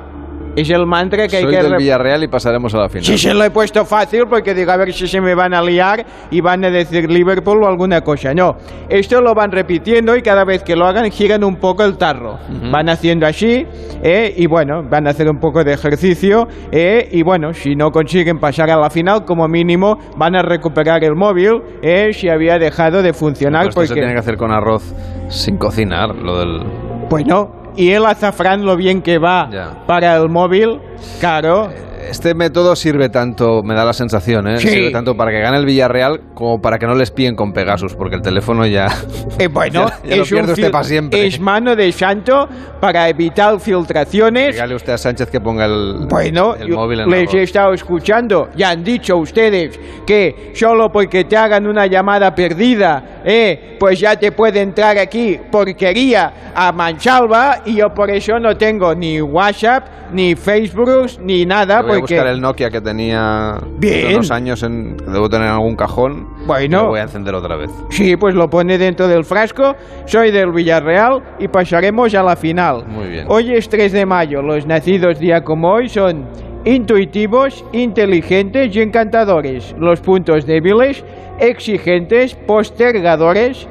Es 0.56 0.70
el 0.70 0.86
mantra 0.86 1.26
que 1.28 1.36
hay 1.36 1.42
Soy 1.42 1.50
que 1.52 1.62
del 1.62 1.72
re- 1.72 1.78
Villarreal 1.78 2.22
y 2.24 2.28
pasaremos 2.28 2.74
a 2.74 2.78
la 2.78 2.88
final. 2.88 3.04
Sí, 3.04 3.18
se 3.18 3.34
lo 3.34 3.42
he 3.44 3.50
puesto 3.50 3.84
fácil 3.84 4.24
porque 4.28 4.54
digo 4.54 4.70
a 4.72 4.76
ver 4.76 4.92
si 4.92 5.06
se 5.08 5.20
me 5.20 5.34
van 5.34 5.52
a 5.54 5.60
liar 5.62 6.04
y 6.30 6.40
van 6.40 6.64
a 6.64 6.70
decir 6.70 7.10
Liverpool 7.10 7.62
o 7.62 7.66
alguna 7.66 8.00
cosa. 8.02 8.32
No, 8.34 8.56
esto 8.88 9.20
lo 9.20 9.34
van 9.34 9.50
repitiendo 9.50 10.16
y 10.16 10.22
cada 10.22 10.44
vez 10.44 10.62
que 10.62 10.76
lo 10.76 10.86
hagan 10.86 11.10
giran 11.10 11.42
un 11.44 11.56
poco 11.56 11.84
el 11.84 11.96
tarro. 11.96 12.38
Van 12.70 12.88
haciendo 12.88 13.26
así 13.26 13.66
eh, 14.02 14.32
y 14.36 14.46
bueno, 14.46 14.82
van 14.88 15.06
a 15.06 15.10
hacer 15.10 15.28
un 15.28 15.38
poco 15.40 15.64
de 15.64 15.72
ejercicio 15.72 16.46
eh, 16.70 17.08
y 17.10 17.22
bueno, 17.22 17.52
si 17.52 17.74
no 17.74 17.90
consiguen 17.90 18.38
pasar 18.38 18.70
a 18.70 18.76
la 18.76 18.90
final, 18.90 19.24
como 19.24 19.48
mínimo 19.48 19.98
van 20.16 20.36
a 20.36 20.42
recuperar 20.42 21.02
el 21.04 21.14
móvil 21.14 21.60
eh, 21.82 22.12
si 22.12 22.28
había 22.28 22.58
dejado 22.58 23.02
de 23.02 23.12
funcionar. 23.12 23.62
Pero 23.62 23.70
esto 23.70 23.80
se 23.82 23.86
porque... 23.88 24.00
tiene 24.00 24.12
que 24.14 24.20
hacer 24.20 24.36
con 24.36 24.52
arroz 24.52 24.94
sin 25.28 25.56
cocinar, 25.56 26.14
lo 26.14 26.38
del... 26.38 26.60
Bueno, 27.08 27.63
y 27.76 27.90
el 27.90 28.06
azafrán 28.06 28.64
lo 28.64 28.76
bien 28.76 29.02
que 29.02 29.18
va 29.18 29.48
para 29.86 30.16
el 30.16 30.28
móvil, 30.28 30.80
claro. 31.20 31.70
Este 32.08 32.34
método 32.34 32.76
sirve 32.76 33.08
tanto, 33.08 33.62
me 33.62 33.74
da 33.74 33.84
la 33.84 33.92
sensación, 33.92 34.48
¿eh? 34.48 34.58
Sí. 34.58 34.68
Sirve 34.68 34.90
tanto 34.90 35.14
para 35.16 35.30
que 35.30 35.40
gane 35.40 35.58
el 35.58 35.64
Villarreal 35.64 36.20
como 36.34 36.60
para 36.60 36.78
que 36.78 36.86
no 36.86 36.94
les 36.94 37.10
píen 37.10 37.34
con 37.34 37.52
Pegasus, 37.52 37.94
porque 37.94 38.16
el 38.16 38.22
teléfono 38.22 38.66
ya... 38.66 38.86
Eh, 39.38 39.48
bueno, 39.48 39.86
ya, 39.88 40.00
ya 40.10 40.16
lo 40.16 40.22
es, 40.22 40.30
pierde 40.30 40.52
usted 40.52 40.70
para 40.70 40.84
siempre. 40.84 41.26
es 41.26 41.40
mano 41.40 41.74
de 41.74 41.90
santo 41.90 42.46
para 42.80 43.08
evitar 43.08 43.58
filtraciones. 43.58 44.54
Dígale 44.54 44.74
usted 44.76 44.92
a 44.92 44.98
Sánchez 44.98 45.28
que 45.28 45.40
ponga 45.40 45.64
el, 45.64 46.06
Bueno, 46.08 46.54
el 46.54 46.68
móvil 46.68 47.00
en 47.00 47.10
les 47.10 47.34
he 47.34 47.42
estado 47.42 47.72
escuchando. 47.72 48.50
Ya 48.54 48.70
han 48.70 48.84
dicho 48.84 49.16
ustedes 49.16 49.80
que 50.06 50.52
solo 50.54 50.90
porque 50.92 51.24
te 51.24 51.36
hagan 51.36 51.66
una 51.66 51.86
llamada 51.86 52.34
perdida, 52.34 53.22
eh, 53.24 53.76
pues 53.80 53.98
ya 53.98 54.16
te 54.16 54.30
puede 54.30 54.60
entrar 54.60 54.98
aquí 54.98 55.38
porquería 55.50 56.52
a 56.54 56.70
mansalva 56.72 57.62
y 57.64 57.76
yo 57.76 57.88
por 57.92 58.10
eso 58.10 58.38
no 58.38 58.56
tengo 58.56 58.94
ni 58.94 59.20
WhatsApp, 59.20 60.12
ni 60.12 60.36
Facebook, 60.36 61.18
ni 61.20 61.44
nada. 61.44 61.82
Voy 61.94 61.98
a 61.98 62.00
buscar 62.02 62.26
el 62.26 62.40
Nokia 62.40 62.70
que 62.70 62.80
tenía 62.80 63.58
Bien. 63.78 64.06
hace 64.06 64.14
unos 64.14 64.30
años, 64.30 64.62
en, 64.62 64.96
que 64.96 65.10
debo 65.10 65.28
tener 65.28 65.46
en 65.46 65.54
algún 65.54 65.76
cajón. 65.76 66.28
Bueno. 66.46 66.64
y 66.64 66.68
lo 66.68 66.88
voy 66.88 67.00
a 67.00 67.04
encender 67.04 67.34
otra 67.34 67.56
vez. 67.56 67.70
Sí, 67.90 68.16
pues 68.16 68.34
lo 68.34 68.48
pone 68.48 68.78
dentro 68.78 69.08
del 69.08 69.24
frasco. 69.24 69.74
Soy 70.06 70.30
del 70.30 70.52
Villarreal 70.52 71.22
y 71.38 71.48
pasaremos 71.48 72.14
a 72.14 72.22
la 72.22 72.36
final. 72.36 72.84
Muy 72.86 73.08
bien. 73.08 73.26
Hoy 73.28 73.52
es 73.52 73.68
3 73.68 73.92
de 73.92 74.06
mayo. 74.06 74.42
Los 74.42 74.66
nacidos 74.66 75.18
día 75.18 75.42
como 75.42 75.72
hoy 75.72 75.88
son 75.88 76.26
intuitivos, 76.64 77.64
inteligentes 77.72 78.74
y 78.74 78.80
encantadores. 78.80 79.74
Los 79.78 80.00
puntos 80.00 80.46
débiles, 80.46 81.04
exigentes, 81.38 82.34
postergadores, 82.34 83.66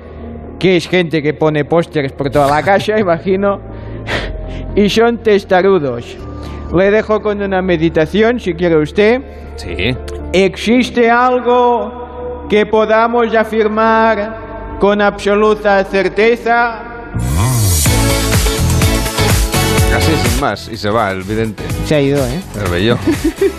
que 0.59 0.77
es 0.77 0.87
gente 0.87 1.21
que 1.21 1.33
pone 1.33 1.65
pósters 1.65 2.11
por 2.13 2.29
toda 2.29 2.49
la 2.49 2.63
casa, 2.63 2.99
imagino, 2.99 3.59
y 4.75 4.89
son 4.89 5.17
testarudos. 5.17 6.17
Le 6.73 6.89
dejo 6.91 7.21
con 7.21 7.41
una 7.41 7.61
meditación, 7.61 8.39
si 8.39 8.53
quiere 8.55 8.77
usted. 8.77 9.21
Sí. 9.57 9.95
¿Existe 10.33 11.09
algo 11.11 12.47
que 12.49 12.65
podamos 12.65 13.33
afirmar 13.35 14.77
con 14.79 15.01
absoluta 15.01 15.83
certeza? 15.85 16.81
Casi 19.91 20.15
sin 20.15 20.39
más. 20.41 20.67
Y 20.69 20.77
se 20.77 20.89
va, 20.89 21.11
el 21.11 21.21
vidente. 21.23 21.63
Se 21.85 21.95
ha 21.95 22.01
ido, 22.01 22.25
¿eh? 22.25 22.41
El 22.63 22.71
bello. 22.71 22.97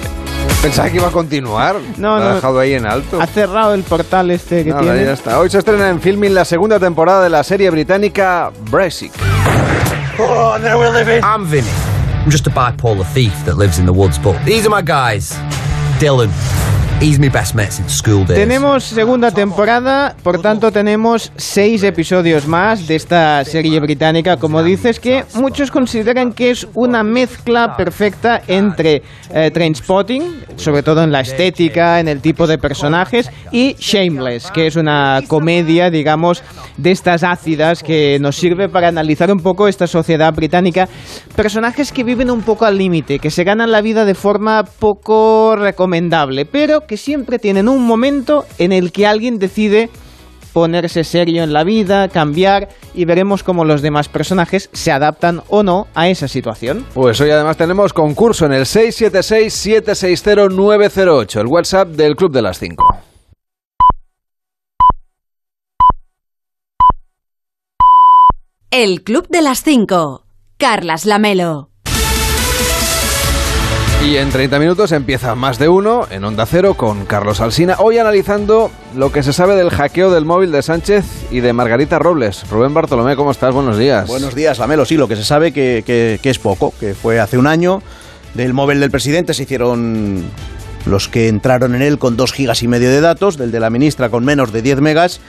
Pensaba 0.63 0.91
que 0.91 0.97
iba 0.97 1.09
a 1.09 1.13
continuar. 1.13 1.77
No, 1.99 2.17
Lo 2.19 2.25
ha 2.25 2.29
no. 2.31 2.35
dejado 2.37 2.59
ahí 2.59 2.73
en 2.75 2.87
alto. 2.87 3.21
Ha 3.21 3.27
cerrado 3.27 3.75
el 3.75 3.83
portal 3.85 4.31
este 4.33 4.65
que 4.65 4.71
Nada, 4.71 4.83
tiene. 4.83 5.05
ya 5.05 5.13
está. 5.13 5.39
Hoy 5.39 5.51
se 5.51 5.59
estrena 5.59 5.89
en 5.91 6.01
Filming 6.01 6.35
la 6.35 6.45
segunda 6.45 6.81
temporada 6.81 7.23
de 7.23 7.31
la 7.31 7.45
serie 7.45 7.71
británica 7.71 8.51
Brexit. 8.71 9.13
Oh, 10.19 10.57
now 10.61 10.79
we're 10.81 10.91
living. 10.91 11.23
I'm 11.23 11.47
Vinny. 11.49 11.69
I'm 12.25 12.31
just 12.31 12.47
a 12.47 12.51
bipolar 12.51 13.05
thief 13.13 13.35
that 13.45 13.59
lives 13.59 13.79
in 13.79 13.85
the 13.85 13.93
woods, 13.93 14.19
but 14.19 14.43
these 14.47 14.67
are 14.67 14.71
my 14.71 14.81
guys. 14.81 15.33
Dylan. 16.01 16.64
Tenemos 18.35 18.85
segunda 18.85 19.31
temporada, 19.31 20.15
por 20.23 20.41
tanto 20.41 20.73
tenemos 20.73 21.33
seis 21.37 21.83
episodios 21.83 22.47
más 22.47 22.87
de 22.87 22.95
esta 22.95 23.45
serie 23.45 23.79
británica, 23.81 24.37
como 24.39 24.63
dices, 24.63 25.01
que 25.01 25.25
muchos 25.35 25.71
consideran 25.71 26.33
que 26.33 26.51
es 26.51 26.67
una 26.73 27.03
mezcla 27.03 27.77
perfecta 27.77 28.41
entre 28.47 29.03
eh, 29.31 29.51
Trainspotting, 29.53 30.45
sobre 30.57 30.83
todo 30.83 31.03
en 31.03 31.13
la 31.13 31.21
estética, 31.21 32.01
en 32.01 32.09
el 32.09 32.21
tipo 32.21 32.47
de 32.47 32.59
personajes, 32.59 33.31
y 33.51 33.75
Shameless, 33.79 34.51
que 34.51 34.67
es 34.67 34.77
una 34.77 35.21
comedia, 35.27 35.91
digamos, 35.91 36.43
de 36.77 36.93
estas 36.93 37.23
ácidas 37.23 37.83
que 37.83 38.19
nos 38.21 38.37
sirve 38.37 38.69
para 38.69 38.89
analizar 38.89 39.31
un 39.31 39.41
poco 39.41 39.69
esta 39.69 39.87
sociedad 39.87 40.33
británica. 40.33 40.89
Personajes 41.37 41.93
que 41.93 42.05
viven 42.05 42.31
un 42.31 42.43
poco 42.43 42.65
al 42.65 42.79
límite, 42.79 43.19
que 43.19 43.31
se 43.31 43.45
ganan 43.45 43.73
la 43.73 43.81
vida 43.81 44.05
de 44.05 44.15
forma 44.15 44.65
poco 44.65 45.57
recomendable, 45.57 46.47
pero 46.85 46.87
que 46.87 46.97
siempre 46.97 47.39
tienen 47.39 47.69
un 47.69 47.87
momento 47.87 48.47
en 48.59 48.73
el 48.73 48.91
que 48.93 49.07
alguien 49.07 49.39
decide 49.39 49.91
ponerse 50.53 51.03
serio 51.03 51.43
en 51.43 51.53
la 51.53 51.65
vida, 51.65 52.09
cambiar 52.09 52.69
y 52.95 53.07
veremos 53.07 53.43
cómo 53.43 53.65
los 53.65 53.83
demás 53.83 54.09
personajes 54.09 54.71
se 54.73 54.93
adaptan 54.93 55.43
o 55.49 55.65
no 55.65 55.89
a 55.95 56.09
esa 56.09 56.29
situación. 56.29 56.87
Pues 56.95 57.21
hoy 57.21 57.31
además 57.31 57.57
tenemos 57.57 57.93
concurso 57.93 58.47
en 58.47 58.53
el 58.53 58.67
676-760-908, 58.67 61.41
el 61.41 61.47
WhatsApp 61.47 61.89
del 61.89 62.15
Club 62.15 62.31
de 62.33 62.43
las 62.43 62.61
5. 62.61 62.85
El 68.71 69.03
Club 69.03 69.27
de 69.29 69.43
las 69.43 69.63
5. 69.63 70.25
Carlas 70.57 71.05
Lamelo. 71.05 71.74
Y 74.05 74.19
en 74.19 74.29
30 74.29 74.59
minutos 74.59 74.93
empieza 74.93 75.35
más 75.35 75.59
de 75.59 75.67
uno 75.67 76.07
en 76.11 76.25
Onda 76.25 76.45
Cero 76.45 76.75
con 76.75 77.07
Carlos 77.07 77.41
Alsina. 77.41 77.77
Hoy 77.79 77.97
analizando 77.97 78.71
lo 78.95 79.11
que 79.11 79.23
se 79.23 79.33
sabe 79.33 79.57
del 79.57 79.71
hackeo 79.71 80.11
del 80.11 80.27
móvil 80.27 80.53
de 80.53 80.61
Sánchez 80.61 81.07
y 81.31 81.41
de 81.41 81.55
Margarita 81.55 81.99
Robles. 81.99 82.47
Rubén 82.51 82.75
Bartolomé, 82.75 83.17
¿cómo 83.17 83.31
estás? 83.31 83.55
Buenos 83.55 83.79
días. 83.79 84.07
Buenos 84.07 84.35
días, 84.35 84.59
Lamelo. 84.59 84.85
Sí, 84.85 84.99
lo 84.99 85.09
que 85.09 85.17
se 85.17 85.25
sabe 85.25 85.53
que, 85.53 85.83
que, 85.87 86.31
es 86.31 86.39
poco, 86.39 86.75
que 86.79 86.95
fue 86.95 87.19
hace 87.19 87.39
un 87.39 87.47
año. 87.47 87.83
Del 88.35 88.53
móvil 88.53 88.79
del 88.79 88.91
presidente 88.91 89.33
se 89.33 89.45
hicieron 89.45 90.23
los 90.85 91.09
que 91.09 91.29
entraron 91.29 91.75
en 91.75 91.81
él 91.81 91.99
con 91.99 92.19
2 92.19 92.31
gigas 92.31 92.63
y 92.63 92.69
medio 92.69 92.91
de 92.91 93.01
datos, 93.01 93.39
del 93.39 93.53
de 93.53 93.61
la 93.61 93.71
ministra 93.71 94.11
con 94.11 94.23
menos 94.23 94.53
de 94.53 94.61
10 94.61 94.83
megas 94.83 95.23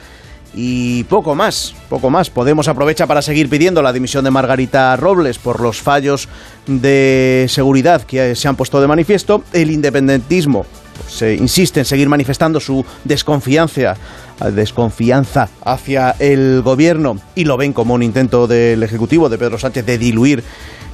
y 0.56 1.04
poco 1.04 1.34
más, 1.34 1.74
poco 1.90 2.08
más. 2.08 2.30
Podemos 2.30 2.66
aprovecha 2.66 3.06
para 3.06 3.20
seguir 3.20 3.50
pidiendo 3.50 3.82
la 3.82 3.92
dimisión 3.92 4.24
de 4.24 4.30
Margarita 4.30 4.96
Robles 4.96 5.38
por 5.38 5.60
los 5.60 5.82
fallos 5.82 6.28
de 6.66 7.44
seguridad 7.48 8.02
que 8.02 8.34
se 8.34 8.48
han 8.48 8.56
puesto 8.56 8.80
de 8.80 8.88
manifiesto. 8.88 9.44
El 9.52 9.70
independentismo 9.70 10.64
se 11.06 11.34
insiste 11.34 11.80
en 11.80 11.86
seguir 11.86 12.08
manifestando 12.08 12.58
su 12.58 12.84
desconfianza, 13.04 13.96
desconfianza 14.52 15.48
hacia 15.64 16.10
el 16.18 16.62
gobierno 16.62 17.18
y 17.34 17.44
lo 17.44 17.56
ven 17.56 17.72
como 17.72 17.94
un 17.94 18.02
intento 18.02 18.46
del 18.46 18.82
Ejecutivo 18.82 19.28
de 19.28 19.38
Pedro 19.38 19.58
Sánchez 19.58 19.86
de 19.86 19.98
diluir 19.98 20.44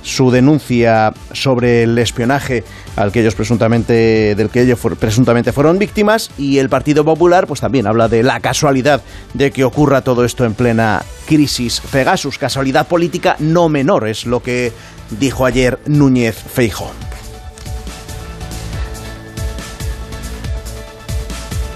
su 0.02 0.30
denuncia 0.30 1.12
sobre 1.32 1.84
el 1.84 1.96
espionaje 1.98 2.64
al 2.96 3.12
que 3.12 3.20
ellos 3.20 3.34
presuntamente 3.34 4.34
del 4.34 4.50
que 4.50 4.62
ellos 4.62 4.78
presuntamente 4.98 5.52
fueron 5.52 5.78
víctimas 5.78 6.30
y 6.36 6.58
el 6.58 6.68
Partido 6.68 7.04
Popular 7.04 7.46
pues 7.46 7.60
también 7.60 7.86
habla 7.86 8.08
de 8.08 8.22
la 8.22 8.40
casualidad 8.40 9.02
de 9.34 9.52
que 9.52 9.64
ocurra 9.64 10.02
todo 10.02 10.24
esto 10.24 10.44
en 10.44 10.54
plena 10.54 11.02
crisis 11.26 11.80
Pegasus, 11.92 12.38
casualidad 12.38 12.88
política 12.88 13.36
no 13.38 13.68
menor 13.68 14.08
es 14.08 14.26
lo 14.26 14.42
que 14.42 14.72
dijo 15.18 15.46
ayer 15.46 15.78
Núñez 15.86 16.36
Feijóo. 16.36 16.90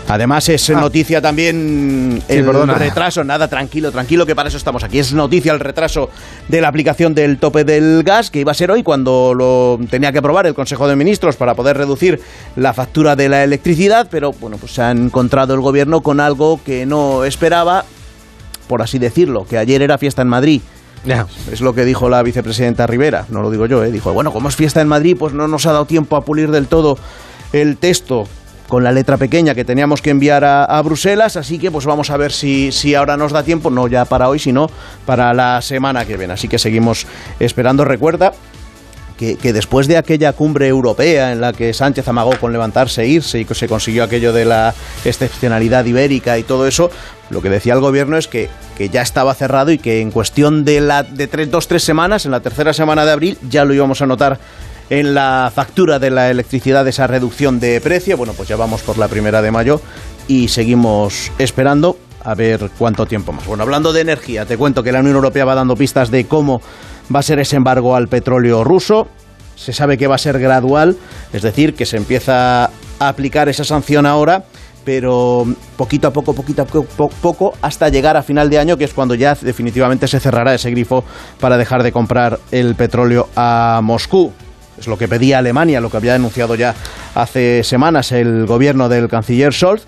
Además 0.08 0.48
es 0.48 0.70
ah. 0.70 0.80
noticia 0.80 1.20
también 1.20 2.22
el 2.28 2.44
sí, 2.44 2.50
retraso, 2.78 3.24
nada, 3.24 3.48
tranquilo, 3.48 3.90
tranquilo, 3.90 4.24
que 4.24 4.36
para 4.36 4.48
eso 4.48 4.56
estamos 4.56 4.84
aquí. 4.84 4.98
Es 4.98 5.12
noticia 5.12 5.52
el 5.52 5.60
retraso 5.60 6.10
de 6.48 6.60
la 6.60 6.68
aplicación 6.68 7.14
del 7.14 7.38
tope 7.38 7.64
del 7.64 8.02
gas, 8.04 8.30
que 8.30 8.40
iba 8.40 8.52
a 8.52 8.54
ser 8.54 8.70
hoy 8.70 8.82
cuando 8.82 9.34
lo 9.34 9.80
tenía 9.90 10.12
que 10.12 10.18
aprobar 10.18 10.46
el 10.46 10.54
Consejo 10.54 10.86
de 10.86 10.94
Ministros 10.94 11.36
para 11.36 11.54
poder 11.54 11.76
reducir 11.76 12.20
la 12.54 12.72
factura 12.72 13.16
de 13.16 13.28
la 13.28 13.42
electricidad, 13.42 14.06
pero 14.10 14.32
bueno, 14.32 14.58
pues 14.58 14.72
se 14.72 14.82
ha 14.82 14.92
encontrado 14.92 15.54
el 15.54 15.60
gobierno 15.60 16.00
con 16.02 16.20
algo 16.20 16.60
que 16.64 16.86
no 16.86 17.24
esperaba, 17.24 17.84
por 18.68 18.82
así 18.82 18.98
decirlo, 19.00 19.44
que 19.44 19.58
ayer 19.58 19.82
era 19.82 19.98
fiesta 19.98 20.22
en 20.22 20.28
Madrid. 20.28 20.60
Yeah. 21.04 21.26
Es 21.52 21.60
lo 21.60 21.74
que 21.74 21.84
dijo 21.84 22.08
la 22.08 22.22
vicepresidenta 22.22 22.86
Rivera, 22.86 23.26
no 23.28 23.42
lo 23.42 23.50
digo 23.50 23.66
yo, 23.66 23.84
¿eh? 23.84 23.92
dijo, 23.92 24.12
bueno, 24.12 24.32
como 24.32 24.48
es 24.48 24.56
fiesta 24.56 24.80
en 24.80 24.88
Madrid, 24.88 25.16
pues 25.18 25.34
no 25.34 25.46
nos 25.46 25.66
ha 25.66 25.72
dado 25.72 25.84
tiempo 25.84 26.16
a 26.16 26.24
pulir 26.24 26.50
del 26.50 26.66
todo 26.66 26.98
el 27.52 27.76
texto 27.76 28.26
con 28.68 28.84
la 28.84 28.92
letra 28.92 29.16
pequeña 29.16 29.54
que 29.54 29.64
teníamos 29.64 30.02
que 30.02 30.10
enviar 30.10 30.44
a, 30.44 30.82
Bruselas, 30.82 31.36
así 31.36 31.58
que 31.58 31.70
pues 31.70 31.86
vamos 31.86 32.10
a 32.10 32.16
ver 32.16 32.32
si, 32.32 32.72
si 32.72 32.94
ahora 32.94 33.16
nos 33.16 33.32
da 33.32 33.42
tiempo, 33.42 33.70
no 33.70 33.88
ya 33.88 34.04
para 34.04 34.28
hoy, 34.28 34.38
sino 34.38 34.68
para 35.04 35.32
la 35.34 35.60
semana 35.62 36.04
que 36.04 36.16
viene. 36.16 36.34
Así 36.34 36.48
que 36.48 36.58
seguimos 36.58 37.06
esperando. 37.40 37.84
Recuerda 37.84 38.32
que, 39.16 39.36
que, 39.36 39.52
después 39.52 39.88
de 39.88 39.96
aquella 39.96 40.32
cumbre 40.32 40.68
europea 40.68 41.32
en 41.32 41.40
la 41.40 41.52
que 41.52 41.72
Sánchez 41.72 42.06
amagó 42.08 42.38
con 42.38 42.52
levantarse 42.52 43.02
e 43.02 43.08
irse 43.08 43.40
y 43.40 43.44
que 43.44 43.54
se 43.54 43.68
consiguió 43.68 44.04
aquello 44.04 44.32
de 44.32 44.44
la 44.44 44.74
excepcionalidad 45.04 45.84
ibérica 45.86 46.38
y 46.38 46.42
todo 46.42 46.66
eso, 46.66 46.90
lo 47.30 47.42
que 47.42 47.48
decía 47.48 47.74
el 47.74 47.80
gobierno 47.80 48.16
es 48.16 48.28
que, 48.28 48.48
que 48.76 48.88
ya 48.88 49.02
estaba 49.02 49.34
cerrado 49.34 49.70
y 49.72 49.78
que 49.78 50.00
en 50.00 50.10
cuestión 50.10 50.64
de, 50.64 50.80
la, 50.80 51.02
de 51.02 51.26
tres, 51.26 51.50
dos, 51.50 51.66
tres 51.66 51.82
semanas, 51.82 52.26
en 52.26 52.30
la 52.30 52.40
tercera 52.40 52.72
semana 52.72 53.04
de 53.04 53.12
abril, 53.12 53.38
ya 53.48 53.64
lo 53.64 53.74
íbamos 53.74 54.02
a 54.02 54.06
notar 54.06 54.38
en 54.90 55.14
la 55.14 55.50
factura 55.54 55.98
de 55.98 56.10
la 56.10 56.30
electricidad 56.30 56.86
esa 56.86 57.06
reducción 57.06 57.58
de 57.60 57.80
precio. 57.80 58.16
Bueno, 58.16 58.32
pues 58.34 58.48
ya 58.48 58.56
vamos 58.56 58.82
por 58.82 58.98
la 58.98 59.08
primera 59.08 59.42
de 59.42 59.50
mayo 59.50 59.80
y 60.28 60.48
seguimos 60.48 61.30
esperando 61.38 61.96
a 62.24 62.34
ver 62.34 62.70
cuánto 62.76 63.06
tiempo 63.06 63.32
más. 63.32 63.46
Bueno, 63.46 63.62
hablando 63.62 63.92
de 63.92 64.00
energía, 64.00 64.46
te 64.46 64.56
cuento 64.56 64.82
que 64.82 64.92
la 64.92 65.00
Unión 65.00 65.16
Europea 65.16 65.44
va 65.44 65.54
dando 65.54 65.76
pistas 65.76 66.10
de 66.10 66.26
cómo 66.26 66.60
va 67.14 67.20
a 67.20 67.22
ser 67.22 67.38
ese 67.38 67.56
embargo 67.56 67.94
al 67.94 68.08
petróleo 68.08 68.64
ruso. 68.64 69.06
Se 69.54 69.72
sabe 69.72 69.96
que 69.96 70.06
va 70.06 70.16
a 70.16 70.18
ser 70.18 70.38
gradual, 70.38 70.96
es 71.32 71.42
decir, 71.42 71.74
que 71.74 71.86
se 71.86 71.96
empieza 71.96 72.64
a 72.64 72.70
aplicar 72.98 73.48
esa 73.48 73.64
sanción 73.64 74.04
ahora, 74.04 74.44
pero 74.84 75.46
poquito 75.76 76.08
a 76.08 76.12
poco, 76.12 76.34
poquito 76.34 76.62
a 76.62 76.64
poco, 76.66 77.08
poco, 77.22 77.52
hasta 77.62 77.88
llegar 77.88 78.16
a 78.16 78.22
final 78.22 78.50
de 78.50 78.58
año, 78.58 78.76
que 78.76 78.84
es 78.84 78.92
cuando 78.92 79.14
ya 79.14 79.34
definitivamente 79.34 80.08
se 80.08 80.20
cerrará 80.20 80.54
ese 80.54 80.70
grifo 80.70 81.04
para 81.40 81.56
dejar 81.56 81.82
de 81.82 81.92
comprar 81.92 82.38
el 82.50 82.74
petróleo 82.74 83.28
a 83.34 83.80
Moscú. 83.82 84.32
Es 84.78 84.86
lo 84.86 84.98
que 84.98 85.08
pedía 85.08 85.38
Alemania, 85.38 85.80
lo 85.80 85.90
que 85.90 85.96
había 85.96 86.12
denunciado 86.12 86.54
ya 86.54 86.74
hace 87.14 87.64
semanas 87.64 88.12
el 88.12 88.46
gobierno 88.46 88.88
del 88.88 89.08
canciller 89.08 89.52
Scholz. 89.52 89.84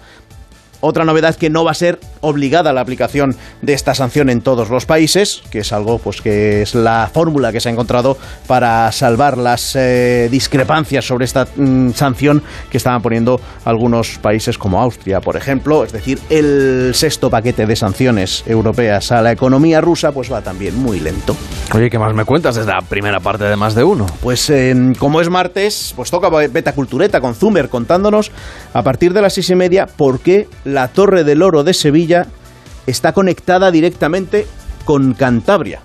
Otra 0.81 1.05
novedad 1.05 1.35
que 1.35 1.51
no 1.51 1.65
va 1.65 1.73
a 1.73 1.75
ser 1.75 1.99
obligada 2.21 2.73
la 2.73 2.81
aplicación 2.81 3.35
de 3.63 3.73
esta 3.73 3.95
sanción 3.95 4.31
en 4.31 4.41
todos 4.41 4.71
los 4.71 4.87
países, 4.87 5.43
que 5.51 5.61
es 5.61 5.73
algo 5.73 5.99
pues 5.99 6.21
que 6.21 6.63
es 6.63 6.75
la 6.75 7.11
fórmula 7.13 7.53
que 7.53 7.61
se 7.61 7.69
ha 7.69 7.73
encontrado 7.73 8.17
para 8.47 8.91
salvar 8.93 9.39
las 9.39 9.75
eh, 9.77 10.29
discrepancias 10.31 11.05
sobre 11.05 11.25
esta 11.25 11.47
mm, 11.57 11.91
sanción 11.93 12.43
que 12.71 12.77
estaban 12.77 13.03
poniendo 13.03 13.41
algunos 13.65 14.19
países 14.19 14.57
como 14.57 14.81
Austria, 14.81 15.21
por 15.21 15.37
ejemplo. 15.37 15.85
Es 15.85 15.93
decir, 15.93 16.21
el 16.31 16.93
sexto 16.95 17.31
paquete 17.31 17.67
de 17.67 17.77
sanciones 17.77 18.45
europeas 18.47 19.11
a 19.13 19.23
la 19.23 19.33
economía 19.33 19.81
rusa 19.81 20.13
pues 20.13 20.33
va 20.33 20.43
también 20.43 20.77
muy 20.77 21.01
lento. 21.01 21.37
Oye, 21.75 21.91
¿qué 21.91 21.99
más 21.99 22.15
me 22.15 22.25
cuentas 22.25 22.57
desde 22.57 22.73
la 22.73 22.83
primera 22.83 23.21
parte 23.21 23.45
de 23.45 23.57
más 23.57 23.75
de 23.75 23.85
uno? 23.85 24.07
Pues 24.23 24.49
eh, 24.51 24.75
como 24.99 25.21
es 25.21 25.29
martes, 25.29 25.93
pues 25.97 26.11
toca 26.11 26.29
Beta 26.29 26.73
Cultureta 26.73 27.21
con 27.21 27.35
Zumer 27.35 27.69
contándonos 27.69 28.31
a 28.73 28.83
partir 28.83 29.13
de 29.13 29.23
las 29.23 29.35
seis 29.35 29.51
y 29.51 29.55
media 29.55 29.87
por 29.87 30.21
qué 30.21 30.49
la 30.73 30.89
Torre 30.89 31.25
del 31.25 31.43
Oro 31.43 31.65
de 31.65 31.75
Sevilla 31.75 32.27
está 32.87 33.13
conectada 33.13 33.71
directamente 33.71 34.47
con 34.85 35.15
Cantabria. 35.15 35.81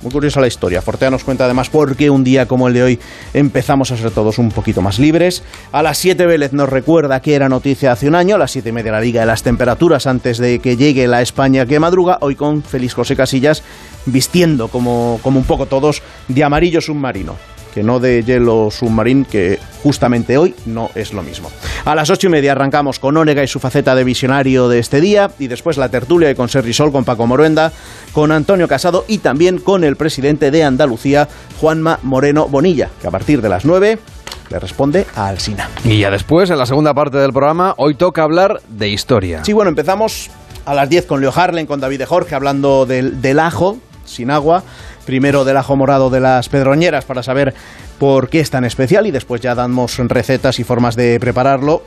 Muy 0.00 0.12
curiosa 0.12 0.40
la 0.40 0.46
historia. 0.46 0.80
Fortea 0.80 1.10
nos 1.10 1.24
cuenta 1.24 1.44
además 1.44 1.70
por 1.70 1.96
qué 1.96 2.08
un 2.08 2.22
día 2.22 2.46
como 2.46 2.68
el 2.68 2.74
de 2.74 2.82
hoy 2.84 3.00
empezamos 3.34 3.90
a 3.90 3.96
ser 3.96 4.12
todos 4.12 4.38
un 4.38 4.50
poquito 4.52 4.80
más 4.80 5.00
libres. 5.00 5.42
A 5.72 5.82
las 5.82 5.98
7 5.98 6.24
Vélez 6.24 6.52
nos 6.52 6.68
recuerda 6.68 7.20
que 7.20 7.34
era 7.34 7.48
noticia 7.48 7.90
hace 7.90 8.06
un 8.06 8.14
año, 8.14 8.36
a 8.36 8.38
las 8.38 8.52
7 8.52 8.68
y 8.68 8.72
media 8.72 8.92
la 8.92 9.00
Liga 9.00 9.22
de 9.22 9.26
las 9.26 9.42
temperaturas 9.42 10.06
antes 10.06 10.38
de 10.38 10.60
que 10.60 10.76
llegue 10.76 11.08
la 11.08 11.20
España 11.20 11.66
que 11.66 11.80
madruga, 11.80 12.18
hoy 12.20 12.36
con 12.36 12.62
Félix 12.62 12.94
José 12.94 13.16
Casillas 13.16 13.64
vistiendo 14.06 14.68
como, 14.68 15.18
como 15.20 15.40
un 15.40 15.44
poco 15.44 15.66
todos 15.66 16.02
de 16.28 16.44
amarillo 16.44 16.80
submarino 16.80 17.57
que 17.78 17.84
no 17.84 18.00
de 18.00 18.24
hielo 18.24 18.72
submarino, 18.72 19.24
que 19.30 19.60
justamente 19.84 20.36
hoy 20.36 20.52
no 20.66 20.90
es 20.96 21.12
lo 21.12 21.22
mismo. 21.22 21.48
A 21.84 21.94
las 21.94 22.10
ocho 22.10 22.26
y 22.26 22.30
media 22.30 22.50
arrancamos 22.50 22.98
con 22.98 23.16
Ónega 23.16 23.44
y 23.44 23.46
su 23.46 23.60
faceta 23.60 23.94
de 23.94 24.02
visionario 24.02 24.68
de 24.68 24.80
este 24.80 25.00
día, 25.00 25.30
y 25.38 25.46
después 25.46 25.76
la 25.76 25.88
tertulia 25.88 26.34
con 26.34 26.48
Serri 26.48 26.72
Sol, 26.72 26.90
con 26.90 27.04
Paco 27.04 27.28
Moruenda, 27.28 27.70
con 28.10 28.32
Antonio 28.32 28.66
Casado 28.66 29.04
y 29.06 29.18
también 29.18 29.58
con 29.58 29.84
el 29.84 29.94
presidente 29.94 30.50
de 30.50 30.64
Andalucía, 30.64 31.28
Juanma 31.60 32.00
Moreno 32.02 32.48
Bonilla, 32.48 32.90
que 33.00 33.06
a 33.06 33.12
partir 33.12 33.40
de 33.40 33.48
las 33.48 33.64
nueve 33.64 34.00
le 34.50 34.58
responde 34.58 35.06
a 35.14 35.28
Alsina. 35.28 35.68
Y 35.84 36.00
ya 36.00 36.10
después, 36.10 36.50
en 36.50 36.58
la 36.58 36.66
segunda 36.66 36.94
parte 36.94 37.18
del 37.18 37.32
programa, 37.32 37.74
hoy 37.76 37.94
toca 37.94 38.24
hablar 38.24 38.60
de 38.68 38.88
historia. 38.88 39.44
Sí, 39.44 39.52
bueno, 39.52 39.68
empezamos 39.68 40.30
a 40.66 40.74
las 40.74 40.88
10 40.88 41.06
con 41.06 41.20
Leo 41.20 41.32
Harlen, 41.32 41.66
con 41.66 41.78
David 41.78 41.98
de 41.98 42.06
Jorge, 42.06 42.34
hablando 42.34 42.86
del, 42.86 43.22
del 43.22 43.38
ajo, 43.38 43.78
sin 44.04 44.32
agua. 44.32 44.64
Primero 45.08 45.46
del 45.46 45.56
ajo 45.56 45.74
morado 45.74 46.10
de 46.10 46.20
las 46.20 46.50
pedroñeras 46.50 47.06
para 47.06 47.22
saber 47.22 47.54
por 47.98 48.28
qué 48.28 48.40
es 48.40 48.50
tan 48.50 48.66
especial 48.66 49.06
y 49.06 49.10
después 49.10 49.40
ya 49.40 49.54
damos 49.54 49.96
recetas 49.96 50.58
y 50.58 50.64
formas 50.64 50.96
de 50.96 51.18
prepararlo, 51.18 51.82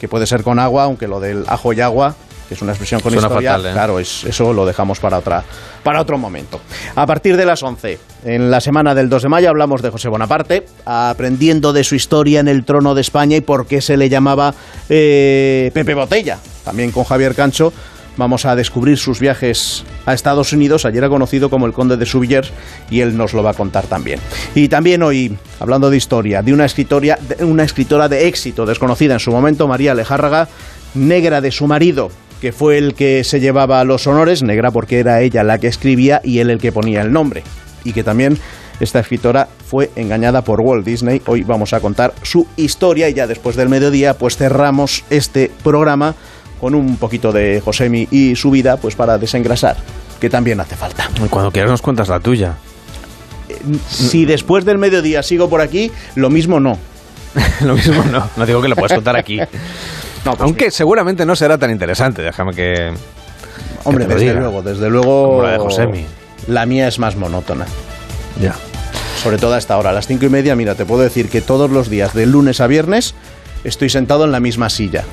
que 0.00 0.08
puede 0.08 0.26
ser 0.26 0.42
con 0.42 0.58
agua, 0.58 0.82
aunque 0.82 1.06
lo 1.06 1.20
del 1.20 1.44
ajo 1.46 1.72
y 1.72 1.80
agua 1.80 2.16
que 2.48 2.54
es 2.54 2.60
una 2.62 2.72
expresión 2.72 3.00
con 3.00 3.12
Suena 3.12 3.28
historia, 3.28 3.52
fatal, 3.52 3.66
¿eh? 3.70 3.72
claro, 3.72 3.98
es- 4.00 4.24
eso 4.24 4.52
lo 4.52 4.66
dejamos 4.66 4.98
para, 4.98 5.18
otra, 5.18 5.42
para 5.84 6.00
otro 6.00 6.18
momento. 6.18 6.60
A 6.96 7.06
partir 7.06 7.36
de 7.38 7.46
las 7.46 7.62
11, 7.62 7.98
en 8.24 8.50
la 8.50 8.60
semana 8.60 8.92
del 8.94 9.08
2 9.08 9.22
de 9.22 9.28
mayo, 9.30 9.48
hablamos 9.48 9.80
de 9.80 9.88
José 9.90 10.08
Bonaparte, 10.08 10.66
aprendiendo 10.84 11.72
de 11.72 11.84
su 11.84 11.94
historia 11.94 12.40
en 12.40 12.48
el 12.48 12.64
trono 12.66 12.94
de 12.94 13.00
España 13.02 13.36
y 13.36 13.40
por 13.40 13.66
qué 13.66 13.80
se 13.80 13.96
le 13.96 14.08
llamaba 14.10 14.52
eh, 14.90 15.70
Pepe 15.72 15.94
Botella. 15.94 16.38
También 16.64 16.90
con 16.90 17.04
Javier 17.04 17.34
Cancho 17.34 17.72
vamos 18.16 18.44
a 18.44 18.56
descubrir 18.56 18.98
sus 18.98 19.20
viajes 19.20 19.84
a 20.06 20.14
Estados 20.14 20.52
Unidos. 20.52 20.84
Ayer 20.84 20.98
era 20.98 21.08
conocido 21.08 21.50
como 21.50 21.66
el 21.66 21.72
Conde 21.72 21.96
de 21.96 22.06
Suvillers 22.06 22.52
y 22.90 23.00
él 23.00 23.16
nos 23.16 23.32
lo 23.32 23.42
va 23.42 23.50
a 23.50 23.54
contar 23.54 23.86
también. 23.86 24.20
Y 24.54 24.68
también 24.68 25.02
hoy, 25.02 25.36
hablando 25.60 25.90
de 25.90 25.96
historia, 25.96 26.42
de 26.42 26.52
una, 26.52 26.64
escritoria, 26.64 27.18
una 27.40 27.64
escritora 27.64 28.08
de 28.08 28.28
éxito 28.28 28.66
desconocida 28.66 29.14
en 29.14 29.20
su 29.20 29.30
momento, 29.30 29.68
María 29.68 29.94
Lejárraga, 29.94 30.48
negra 30.94 31.40
de 31.40 31.50
su 31.50 31.66
marido, 31.66 32.10
que 32.40 32.52
fue 32.52 32.78
el 32.78 32.94
que 32.94 33.24
se 33.24 33.40
llevaba 33.40 33.82
los 33.84 34.06
honores, 34.06 34.42
negra 34.42 34.70
porque 34.70 35.00
era 35.00 35.20
ella 35.20 35.42
la 35.42 35.58
que 35.58 35.66
escribía 35.66 36.20
y 36.22 36.38
él 36.38 36.50
el 36.50 36.58
que 36.58 36.72
ponía 36.72 37.02
el 37.02 37.12
nombre. 37.12 37.42
Y 37.84 37.92
que 37.92 38.04
también 38.04 38.38
esta 38.80 39.00
escritora 39.00 39.48
fue 39.66 39.90
engañada 39.96 40.42
por 40.42 40.60
Walt 40.60 40.84
Disney. 40.84 41.22
Hoy 41.26 41.42
vamos 41.42 41.72
a 41.72 41.80
contar 41.80 42.12
su 42.22 42.46
historia 42.56 43.08
y 43.08 43.14
ya 43.14 43.26
después 43.26 43.56
del 43.56 43.68
mediodía 43.68 44.14
pues 44.14 44.36
cerramos 44.36 45.04
este 45.10 45.50
programa 45.62 46.14
con 46.60 46.74
un 46.74 46.96
poquito 46.96 47.32
de 47.32 47.60
Josemi 47.64 48.08
y 48.10 48.36
su 48.36 48.50
vida 48.50 48.76
pues 48.76 48.94
para 48.94 49.18
desengrasar, 49.18 49.76
que 50.20 50.30
también 50.30 50.60
hace 50.60 50.76
falta. 50.76 51.08
Cuando 51.30 51.50
quieras 51.50 51.70
nos 51.70 51.82
cuentas 51.82 52.08
la 52.08 52.20
tuya. 52.20 52.54
Si 53.88 54.24
después 54.24 54.64
del 54.64 54.78
mediodía 54.78 55.22
sigo 55.22 55.48
por 55.48 55.60
aquí, 55.60 55.90
lo 56.14 56.30
mismo 56.30 56.60
no. 56.60 56.78
Lo 57.62 57.74
mismo 57.74 58.04
no, 58.04 58.28
no 58.36 58.46
digo 58.46 58.62
que 58.62 58.68
lo 58.68 58.76
puedas 58.76 58.92
contar 58.94 59.16
aquí. 59.16 59.40
Aunque 60.38 60.70
seguramente 60.70 61.26
no 61.26 61.34
será 61.34 61.58
tan 61.58 61.70
interesante, 61.70 62.22
déjame 62.22 62.52
que... 62.54 62.92
Hombre, 63.82 64.06
que 64.06 64.14
desde 64.14 64.28
diga. 64.28 64.40
luego, 64.40 64.62
desde 64.62 64.88
luego. 64.88 65.28
Como 65.28 65.42
la 65.42 65.52
de 65.52 65.58
Josemi. 65.58 66.06
La 66.46 66.64
mía 66.64 66.88
es 66.88 66.98
más 66.98 67.16
monótona. 67.16 67.66
Ya. 68.40 68.54
Sobre 69.22 69.38
todo 69.38 69.54
a 69.54 69.58
esta 69.58 69.76
hora, 69.76 69.90
a 69.90 69.92
las 69.92 70.06
cinco 70.06 70.26
y 70.26 70.28
media, 70.28 70.54
mira, 70.56 70.74
te 70.74 70.84
puedo 70.84 71.02
decir 71.02 71.28
que 71.28 71.40
todos 71.40 71.70
los 71.70 71.90
días, 71.90 72.14
de 72.14 72.26
lunes 72.26 72.60
a 72.60 72.66
viernes, 72.66 73.14
estoy 73.64 73.90
sentado 73.90 74.24
en 74.24 74.32
la 74.32 74.40
misma 74.40 74.70
silla. 74.70 75.04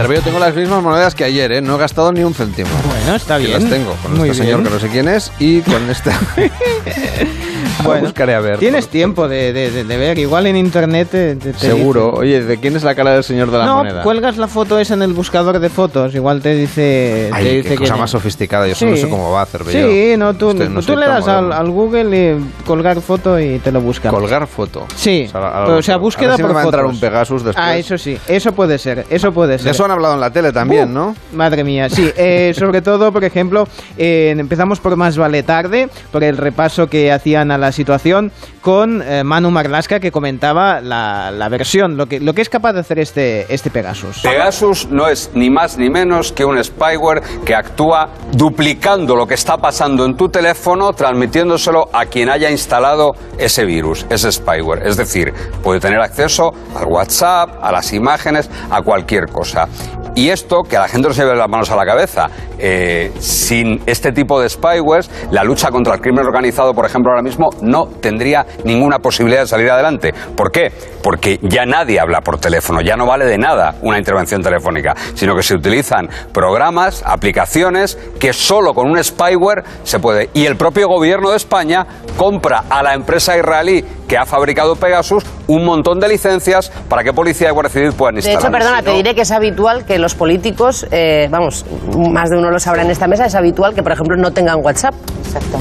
676 0.00 0.02
760908. 0.02 0.02
Cerveo, 0.02 0.22
tengo 0.22 0.38
las 0.38 0.54
mismas 0.54 0.82
monedas 0.82 1.14
que 1.14 1.24
ayer, 1.24 1.52
¿eh? 1.52 1.60
No 1.60 1.76
he 1.76 1.78
gastado 1.78 2.12
ni 2.12 2.22
un 2.24 2.34
céntimo. 2.34 2.68
Bueno, 2.86 3.16
está 3.16 3.38
Que 3.38 3.46
bien. 3.46 3.60
las 3.60 3.70
tengo 3.70 3.94
con 4.02 4.16
Muy 4.16 4.30
este 4.30 4.44
señor 4.44 4.62
que 4.62 4.70
no 4.70 4.78
sé 4.80 4.88
quién 4.88 5.08
es 5.08 5.30
y 5.38 5.60
con 5.60 5.90
este... 5.90 6.10
Bueno, 7.90 8.02
buscaré 8.06 8.34
a 8.34 8.40
ver. 8.40 8.58
Tienes 8.58 8.88
tiempo 8.88 9.28
de, 9.28 9.52
de- 9.52 9.84
de- 9.84 9.96
ver, 9.96 10.18
igual 10.18 10.46
en 10.46 10.56
internet 10.56 11.08
te, 11.10 11.36
te- 11.36 11.52
Seguro. 11.54 12.06
dice. 12.10 12.20
Oye, 12.20 12.44
¿de 12.44 12.58
quién 12.58 12.76
es 12.76 12.82
la 12.84 12.94
cara 12.94 13.12
del 13.14 13.24
señor 13.24 13.50
de 13.50 13.58
la 13.58 13.66
no, 13.66 13.76
moneda? 13.78 14.02
cuelgas 14.02 14.36
la 14.36 14.46
foto 14.48 14.78
esa 14.78 14.94
en 14.94 15.02
el 15.02 15.12
buscador 15.12 15.58
de 15.58 15.68
fotos, 15.68 16.14
igual 16.14 16.40
te 16.42 16.54
dice... 16.54 17.30
Ay, 17.32 17.44
te 17.44 17.50
qué 17.50 17.56
dice 17.62 17.74
cosa 17.76 17.92
quién 17.92 18.00
más 18.00 18.10
sofisticada. 18.10 18.66
Yo 18.66 18.72
eso 18.72 18.86
no 18.86 18.96
sé 18.96 19.08
cómo 19.08 19.30
va 19.32 19.40
a 19.40 19.42
hacer 19.44 19.62
Sí, 19.64 20.14
no, 20.16 20.34
tú, 20.34 20.48
Usted 20.48 20.68
no 20.68 20.80
tú 20.82 20.96
le 20.96 21.06
das 21.06 21.26
al, 21.28 21.52
al 21.52 21.70
Google 21.70 22.16
y 22.36 22.64
colgar 22.66 23.00
foto 23.00 23.38
y 23.40 23.58
te 23.58 23.72
lo 23.72 23.80
busca. 23.80 24.10
Colgar 24.10 24.46
foto. 24.46 24.86
Sí, 24.94 25.24
O 25.28 25.30
sea, 25.30 25.40
a- 25.48 25.64
o 25.66 25.82
sea, 25.82 25.94
a 25.94 25.98
ver 25.98 26.02
búsqueda 26.02 26.36
si 26.36 26.42
me 26.42 26.48
por 26.48 26.56
va 26.56 26.60
a 26.62 26.64
entrar 26.64 26.82
fotos. 26.84 26.94
un 26.96 27.00
Pegasus 27.00 27.44
después. 27.44 27.66
Ah, 27.66 27.76
eso 27.76 27.98
sí, 27.98 28.16
eso 28.28 28.52
puede 28.52 28.78
ser, 28.78 29.06
eso 29.10 29.32
puede 29.32 29.58
ser. 29.58 29.64
De 29.66 29.70
eso 29.72 29.84
han 29.84 29.90
hablado 29.90 30.14
en 30.14 30.20
la 30.20 30.30
tele 30.32 30.52
también, 30.52 30.90
Uh, 30.90 30.92
¿no? 30.92 31.16
Madre 31.32 31.64
mía, 31.64 31.88
sí. 31.88 32.10
eh, 32.16 32.52
sobre 32.58 32.80
todo, 32.82 33.12
por 33.12 33.24
ejemplo, 33.24 33.66
eh, 33.98 34.34
empezamos 34.38 34.80
por 34.80 34.96
Más 34.96 35.16
Vale 35.16 35.42
Tarde, 35.42 35.88
por 36.12 36.24
el 36.24 36.36
repaso 36.36 36.88
que 36.88 37.12
hacían 37.12 37.50
a 37.50 37.58
la 37.70 37.72
situación 37.72 38.32
con 38.62 39.00
eh, 39.00 39.22
Manu 39.22 39.52
Marlasca, 39.52 40.00
que 40.00 40.10
comentaba 40.10 40.80
la, 40.80 41.48
versión, 41.48 41.96
lo 41.96 42.06
que, 42.06 42.18
lo 42.18 42.32
que 42.34 42.42
es 42.42 42.48
capaz 42.48 42.72
de 42.72 42.80
hacer 42.80 42.98
este, 42.98 43.46
este 43.48 43.70
Pegasus. 43.70 44.22
Pegasus 44.22 44.88
no 44.90 45.06
es 45.06 45.30
ni 45.34 45.50
más 45.50 45.78
ni 45.78 45.88
menos 45.88 46.32
que 46.32 46.44
un 46.44 46.62
spyware 46.62 47.22
que 47.44 47.54
actúa 47.54 48.08
duplicando 48.32 49.14
lo 49.14 49.24
que 49.24 49.34
está 49.34 49.56
pasando 49.56 50.04
en 50.04 50.16
tu 50.16 50.28
teléfono, 50.28 50.92
transmitiéndoselo 50.92 51.88
a 51.92 52.06
quien 52.06 52.28
haya 52.28 52.50
instalado 52.50 53.12
ese 53.38 53.64
virus, 53.64 54.04
ese 54.10 54.32
spyware. 54.32 54.84
Es 54.84 54.96
decir, 54.96 55.32
puede 55.62 55.78
tener 55.78 56.00
acceso 56.00 56.50
al 56.74 56.86
WhatsApp, 56.86 57.50
a 57.62 57.70
las 57.70 57.92
imágenes, 57.92 58.50
a 58.68 58.82
cualquier 58.82 59.26
cosa. 59.26 59.68
Y 60.14 60.28
esto, 60.30 60.62
que 60.68 60.76
a 60.76 60.80
la 60.80 60.88
gente 60.88 61.08
no 61.08 61.14
se 61.14 61.22
lleve 61.22 61.36
las 61.36 61.48
manos 61.48 61.70
a 61.70 61.76
la 61.76 61.86
cabeza, 61.86 62.28
eh, 62.58 63.12
sin 63.20 63.80
este 63.86 64.12
tipo 64.12 64.40
de 64.40 64.48
spywares, 64.48 65.10
la 65.30 65.44
lucha 65.44 65.70
contra 65.70 65.94
el 65.94 66.00
crimen 66.00 66.26
organizado, 66.26 66.74
por 66.74 66.84
ejemplo, 66.84 67.12
ahora 67.12 67.22
mismo, 67.22 67.48
no 67.62 67.86
tendría 68.00 68.46
ninguna 68.64 68.98
posibilidad 68.98 69.42
de 69.42 69.46
salir 69.46 69.70
adelante. 69.70 70.12
¿Por 70.36 70.50
qué? 70.50 70.72
Porque 71.02 71.38
ya 71.42 71.64
nadie 71.66 72.00
habla 72.00 72.20
por 72.20 72.38
teléfono, 72.38 72.80
ya 72.80 72.96
no 72.96 73.06
vale 73.06 73.24
de 73.24 73.38
nada 73.38 73.74
una 73.82 73.98
intervención 73.98 74.42
telefónica, 74.42 74.94
sino 75.14 75.34
que 75.34 75.42
se 75.42 75.54
utilizan 75.54 76.08
programas, 76.32 77.02
aplicaciones, 77.04 77.98
que 78.18 78.32
solo 78.32 78.74
con 78.74 78.90
un 78.90 79.02
spyware 79.02 79.64
se 79.82 79.98
puede. 79.98 80.30
Y 80.34 80.46
el 80.46 80.56
propio 80.56 80.88
gobierno 80.88 81.30
de 81.30 81.36
España 81.36 81.86
compra 82.16 82.64
a 82.68 82.82
la 82.82 82.94
empresa 82.94 83.36
israelí 83.36 83.84
que 84.10 84.18
ha 84.18 84.26
fabricado 84.26 84.74
Pegasus 84.74 85.24
un 85.46 85.64
montón 85.64 86.00
de 86.00 86.08
licencias 86.08 86.70
para 86.88 87.04
que 87.04 87.12
policía 87.12 87.48
y 87.48 87.52
Guardia 87.52 87.70
Civil 87.72 87.92
puedan 87.92 88.16
De 88.16 88.20
instalar. 88.20 88.40
hecho, 88.40 88.50
perdona, 88.50 88.82
te 88.82 88.92
diré 88.92 89.14
que 89.14 89.20
es 89.20 89.30
habitual 89.30 89.84
que 89.84 89.98
los 89.98 90.16
políticos, 90.16 90.84
eh, 90.90 91.28
vamos, 91.30 91.64
más 91.96 92.28
de 92.28 92.36
uno 92.36 92.50
lo 92.50 92.58
sabrá 92.58 92.82
en 92.82 92.90
esta 92.90 93.06
mesa, 93.06 93.26
es 93.26 93.36
habitual 93.36 93.72
que, 93.72 93.84
por 93.84 93.92
ejemplo, 93.92 94.16
no 94.16 94.32
tengan 94.32 94.64
WhatsApp 94.64 94.94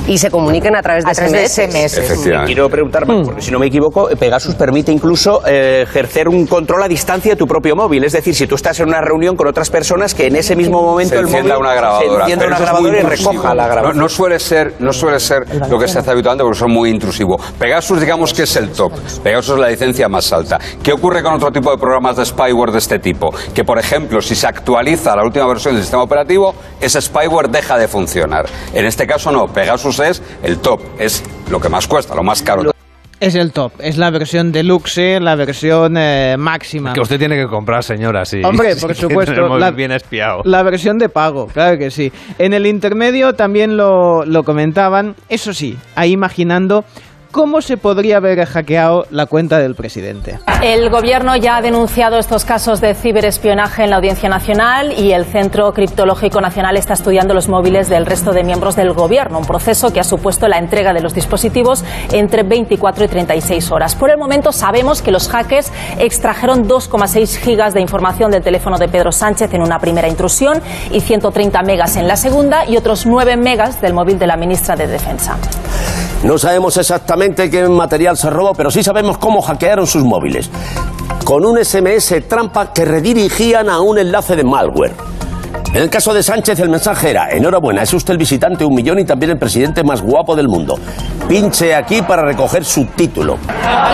y 0.08 0.18
se 0.18 0.32
comuniquen 0.32 0.76
a 0.76 0.82
través 0.82 1.06
de 1.06 1.12
A 1.12 1.14
través 1.14 1.32
de 1.32 1.48
SMS. 1.48 1.79
Efectivamente. 1.86 2.46
Quiero 2.54 2.70
preguntar, 2.70 3.06
porque 3.06 3.42
si 3.42 3.52
no 3.52 3.60
me 3.60 3.68
equivoco, 3.68 4.08
Pegasus 4.20 4.56
permite 4.56 4.92
incluso 4.92 5.42
eh, 5.46 5.82
ejercer 5.84 6.28
un 6.28 6.46
control 6.48 6.84
a 6.84 6.88
distancia 6.88 7.34
de 7.34 7.36
tu 7.38 7.48
propio 7.48 7.76
móvil. 7.76 8.04
Es 8.04 8.14
decir, 8.14 8.36
si 8.36 8.48
tú 8.48 8.56
estás 8.56 8.80
en 8.80 8.88
una 8.88 9.02
reunión 9.02 9.36
con 9.36 9.48
otras 9.48 9.70
personas, 9.70 10.14
que 10.14 10.28
en 10.28 10.36
ese 10.36 10.56
mismo 10.56 10.82
momento 10.82 11.14
se 11.16 11.20
el 11.20 11.26
encienda 11.28 11.56
móvil 11.56 11.68
una 11.68 11.76
grabadora. 11.76 12.08
se 12.10 12.22
encienda 12.22 12.48
una 12.48 12.60
grabadora 12.60 13.00
y 13.00 13.02
recoja 13.04 13.56
la 13.56 13.64
No, 13.64 13.72
grabación. 13.72 13.98
no 13.98 14.10
suele 14.10 14.40
ser, 14.40 14.74
no 14.80 14.94
suele 14.94 15.20
ser 15.20 15.44
lo 15.70 15.80
que 15.80 15.88
se 15.88 16.00
hace 16.00 16.12
habitualmente 16.12 16.44
porque 16.44 16.60
son 16.60 16.72
muy 16.72 16.90
intrusivos. 16.90 17.42
Pegasus, 17.58 18.00
digamos 18.00 18.34
que 18.34 18.44
es 18.44 18.56
el 18.56 18.70
top. 18.72 18.92
Pegasus 19.24 19.56
es 19.56 19.60
la 19.60 19.70
licencia 19.70 20.08
más 20.10 20.32
alta. 20.34 20.60
¿Qué 20.84 20.94
ocurre 20.94 21.22
con 21.24 21.34
otro 21.34 21.52
tipo 21.52 21.72
de 21.72 21.78
programas 21.78 22.18
de 22.18 22.26
spyware 22.26 22.72
de 22.72 22.80
este 22.80 23.00
tipo? 23.00 23.34
Que, 23.54 23.64
por 23.64 23.80
ejemplo, 23.80 24.22
si 24.22 24.36
se 24.36 24.48
actualiza 24.48 25.16
la 25.16 25.24
última 25.24 25.48
versión 25.48 25.74
del 25.76 25.84
sistema 25.84 26.04
operativo, 26.04 26.54
ese 26.82 27.02
spyware 27.02 27.50
deja 27.50 27.78
de 27.78 27.88
funcionar. 27.88 28.46
En 28.74 28.86
este 28.86 29.06
caso 29.08 29.32
no. 29.32 29.48
Pegasus 29.48 30.00
es 30.00 30.22
el 30.44 30.60
top. 30.60 30.82
Es 30.98 31.24
lo 31.50 31.60
que 31.60 31.69
más 31.70 31.88
cuesta, 31.88 32.16
lo 32.16 32.24
más 32.24 32.42
caro. 32.42 32.72
Es 33.20 33.36
el 33.36 33.52
top, 33.52 33.74
es 33.80 33.98
la 33.98 34.12
versión 34.12 34.54
deluxe, 34.54 35.20
la 35.20 35.36
versión 35.36 35.96
eh, 35.98 36.38
máxima. 36.40 36.94
Que 36.94 37.02
usted 37.02 37.20
tiene 37.20 37.36
que 37.36 37.48
comprar, 37.48 37.84
señora, 37.84 38.24
sí. 38.24 38.42
Hombre, 38.44 38.76
Si 38.76 38.82
por 38.86 38.96
supuesto, 38.96 39.58
la- 39.58 39.72
bien 39.72 39.92
espiado. 39.92 40.42
La 40.46 40.64
versión 40.64 40.98
de 40.98 41.10
pago, 41.10 41.48
claro 41.48 41.78
que 41.78 41.92
sí. 41.92 42.14
En 42.38 42.54
el 42.54 42.66
intermedio 42.66 43.34
también 43.34 43.76
lo, 43.76 44.24
lo 44.26 44.44
comentaban, 44.44 45.16
eso 45.28 45.54
sí, 45.54 45.78
ahí 45.96 46.14
imaginando 46.14 46.86
cómo 47.32 47.62
se 47.62 47.78
podría 47.78 48.18
haber 48.18 48.46
hackeado 48.46 49.06
la 49.12 49.26
cuenta 49.26 49.60
del 49.60 49.76
presidente. 49.76 50.40
El 50.62 50.90
Gobierno 50.90 51.36
ya 51.36 51.58
ha 51.58 51.62
denunciado 51.62 52.18
estos 52.18 52.46
casos 52.46 52.82
de 52.82 52.94
ciberespionaje 52.94 53.84
en 53.84 53.92
la 53.92 53.98
Audiencia 53.98 54.30
Nacional 54.30 54.94
y 54.98 55.14
el 55.14 55.26
Centro 55.26 55.74
Criptológico 55.74 56.42
Nacional 56.42 56.78
está 56.78 56.94
estudiando 56.94 57.34
los 57.34 57.48
móviles 57.48 57.90
del 57.90 58.06
resto 58.06 58.34
de 58.34 58.44
miembros 58.44 58.76
del 58.76 58.94
Gobierno, 58.94 59.40
un 59.40 59.46
proceso 59.46 59.94
que 59.94 60.00
ha 60.00 60.04
supuesto 60.04 60.48
la 60.48 60.58
entrega 60.58 60.94
de 60.94 61.02
los 61.02 61.14
dispositivos 61.14 61.84
entre 62.12 62.44
24 62.44 63.06
y 63.06 63.08
36 63.08 63.72
horas. 63.72 63.96
Por 63.96 64.10
el 64.10 64.18
momento 64.18 64.52
sabemos 64.52 65.02
que 65.02 65.12
los 65.12 65.30
hackers 65.30 65.72
extrajeron 65.98 66.68
2,6 66.68 67.38
gigas 67.38 67.74
de 67.74 67.82
información 67.82 68.32
del 68.32 68.44
teléfono 68.44 68.78
de 68.78 68.88
Pedro 68.88 69.12
Sánchez 69.12 69.54
en 69.54 69.62
una 69.62 69.80
primera 69.80 70.08
intrusión 70.08 70.62
y 70.92 71.00
130 71.00 71.62
megas 71.64 71.96
en 71.96 72.08
la 72.08 72.18
segunda 72.18 72.66
y 72.66 72.78
otros 72.78 73.06
9 73.06 73.38
megas 73.38 73.82
del 73.82 73.94
móvil 73.94 74.20
de 74.20 74.28
la 74.28 74.36
ministra 74.36 74.76
de 74.76 74.88
Defensa. 74.88 75.38
No 76.24 76.38
sabemos 76.38 76.76
exactamente 76.76 77.50
qué 77.50 77.66
material 77.70 78.18
se 78.18 78.30
robó, 78.30 78.54
pero 78.54 78.70
sí 78.70 78.84
sabemos 78.84 79.18
cómo 79.18 79.42
hackearon 79.42 79.88
sus 79.88 80.04
móviles. 80.04 80.50
Con 81.24 81.46
un 81.46 81.64
SMS 81.64 82.28
trampa 82.28 82.74
que 82.74 82.84
redirigían 82.84 83.70
a 83.70 83.80
un 83.80 84.00
enlace 84.00 84.36
de 84.36 84.44
malware. 84.44 84.94
En 85.72 85.84
el 85.84 85.90
caso 85.90 86.14
de 86.16 86.24
Sánchez, 86.24 86.60
el 86.60 86.70
mensaje 86.70 87.12
era: 87.12 87.30
enhorabuena, 87.30 87.84
es 87.84 87.94
usted 87.94 88.14
el 88.14 88.18
visitante 88.18 88.66
un 88.66 88.74
millón 88.74 88.98
y 88.98 89.06
también 89.06 89.32
el 89.32 89.38
presidente 89.38 89.84
más 89.84 90.02
guapo 90.02 90.36
del 90.36 90.48
mundo. 90.48 90.80
Pinche 91.28 91.76
aquí 91.76 92.02
para 92.02 92.24
recoger 92.24 92.66
su 92.66 92.86
título. 92.86 93.38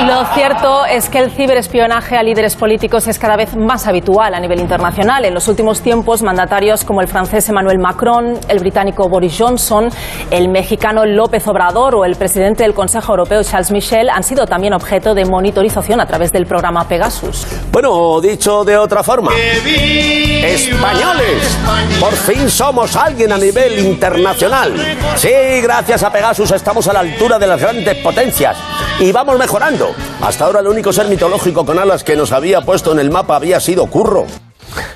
Lo 0.07 0.26
cierto 0.34 0.86
es 0.86 1.09
que 1.09 1.19
el 1.19 1.32
ciberespionaje 1.32 2.15
a 2.15 2.23
líderes 2.23 2.55
políticos 2.55 3.07
es 3.09 3.19
cada 3.19 3.36
vez 3.36 3.57
más 3.57 3.88
habitual 3.88 4.34
a 4.34 4.39
nivel 4.39 4.61
internacional. 4.61 5.26
En 5.26 5.34
los 5.34 5.49
últimos 5.49 5.82
tiempos, 5.82 6.21
mandatarios 6.21 6.86
como 6.86 7.01
el 7.01 7.09
francés 7.09 7.49
Emmanuel 7.49 7.78
Macron, 7.78 8.39
el 8.47 8.59
británico 8.59 9.09
Boris 9.09 9.36
Johnson, 9.38 9.89
el 10.32 10.47
mexicano 10.47 11.05
López 11.05 11.45
Obrador 11.47 11.95
o 11.95 12.05
el 12.05 12.15
presidente 12.15 12.63
del 12.63 12.73
Consejo 12.73 13.11
Europeo 13.11 13.43
Charles 13.43 13.71
Michel 13.71 14.09
han 14.09 14.23
sido 14.23 14.45
también 14.45 14.73
objeto 14.73 15.13
de 15.13 15.26
monitorización 15.26 15.99
a 15.99 16.05
través 16.05 16.32
del 16.32 16.45
programa 16.45 16.88
Pegasus. 16.88 17.45
Bueno, 17.69 18.21
dicho 18.21 18.63
de 18.63 18.78
otra 18.78 19.03
forma, 19.03 19.32
españoles, 20.45 21.59
por 21.99 22.13
fin 22.13 22.49
somos 22.49 22.95
alguien 22.95 23.32
a 23.32 23.38
nivel 23.38 23.80
internacional. 23.80 24.74
Sí, 25.16 25.30
gracias 25.61 26.03
a 26.03 26.11
Pegasus 26.11 26.51
estamos 26.51 26.88
a 26.88 26.93
la 26.93 26.99
altura 26.99 27.39
de 27.39 27.47
las 27.47 27.59
grandes 27.59 27.95
potencias 27.97 28.57
y 28.99 29.11
vamos 29.11 29.38
mejorando. 29.38 29.93
Hasta 30.22 30.45
ahora 30.45 30.59
el 30.59 30.68
único 30.68 30.93
ser 30.93 31.07
mitológico 31.07 31.66
con 31.66 31.80
alas 31.80 32.03
que 32.03 32.16
nos 32.16 32.32
había 32.32 32.61
puesto 32.61 32.91
en 32.91 32.99
el 32.99 33.11
mapa 33.11 33.36
había 33.36 33.59
sido 33.59 33.86
Curro. 33.88 34.26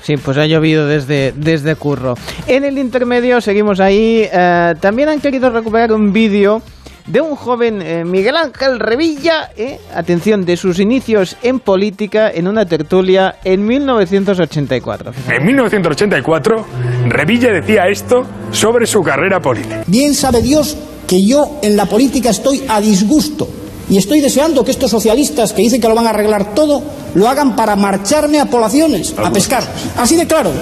Sí, 0.02 0.16
pues 0.16 0.36
ha 0.36 0.46
llovido 0.46 0.86
desde, 0.86 1.32
desde 1.36 1.74
Curro. 1.76 2.14
En 2.46 2.64
el 2.64 2.78
intermedio 2.78 3.40
seguimos 3.40 3.80
ahí. 3.80 4.28
eh, 4.30 4.74
también 4.80 5.08
han 5.08 5.20
querido 5.20 5.50
recuperar 5.50 5.92
un 5.92 6.12
vídeo 6.12 6.62
de 7.06 7.20
un 7.20 7.36
joven 7.36 7.82
eh, 7.82 8.04
Miguel 8.04 8.36
Ángel 8.36 8.78
Revilla, 8.78 9.50
eh, 9.56 9.78
atención, 9.94 10.44
de 10.44 10.56
sus 10.56 10.78
inicios 10.78 11.36
en 11.42 11.60
política 11.60 12.30
en 12.30 12.48
una 12.48 12.66
tertulia 12.66 13.36
en 13.44 13.64
1984. 13.64 15.12
En 15.28 15.44
1984, 15.44 16.66
Revilla 17.06 17.52
decía 17.52 17.88
esto 17.88 18.24
sobre 18.50 18.86
su 18.86 19.02
carrera 19.02 19.40
política. 19.40 19.82
Bien 19.86 20.14
sabe 20.14 20.42
Dios 20.42 20.76
que 21.06 21.24
yo 21.24 21.58
en 21.62 21.76
la 21.76 21.86
política 21.86 22.30
estoy 22.30 22.62
a 22.68 22.80
disgusto 22.80 23.59
y 23.90 23.98
estoy 23.98 24.20
deseando 24.20 24.64
que 24.64 24.70
estos 24.70 24.90
socialistas 24.90 25.52
que 25.52 25.62
dicen 25.62 25.80
que 25.80 25.88
lo 25.88 25.94
van 25.94 26.06
a 26.06 26.10
arreglar 26.10 26.54
todo 26.54 26.82
lo 27.14 27.28
hagan 27.28 27.56
para 27.56 27.74
marcharme 27.76 28.38
a 28.38 28.46
poblaciones, 28.46 29.12
a 29.16 29.30
pescar. 29.32 29.64
Así 29.96 30.14
de 30.16 30.26
claro. 30.26 30.52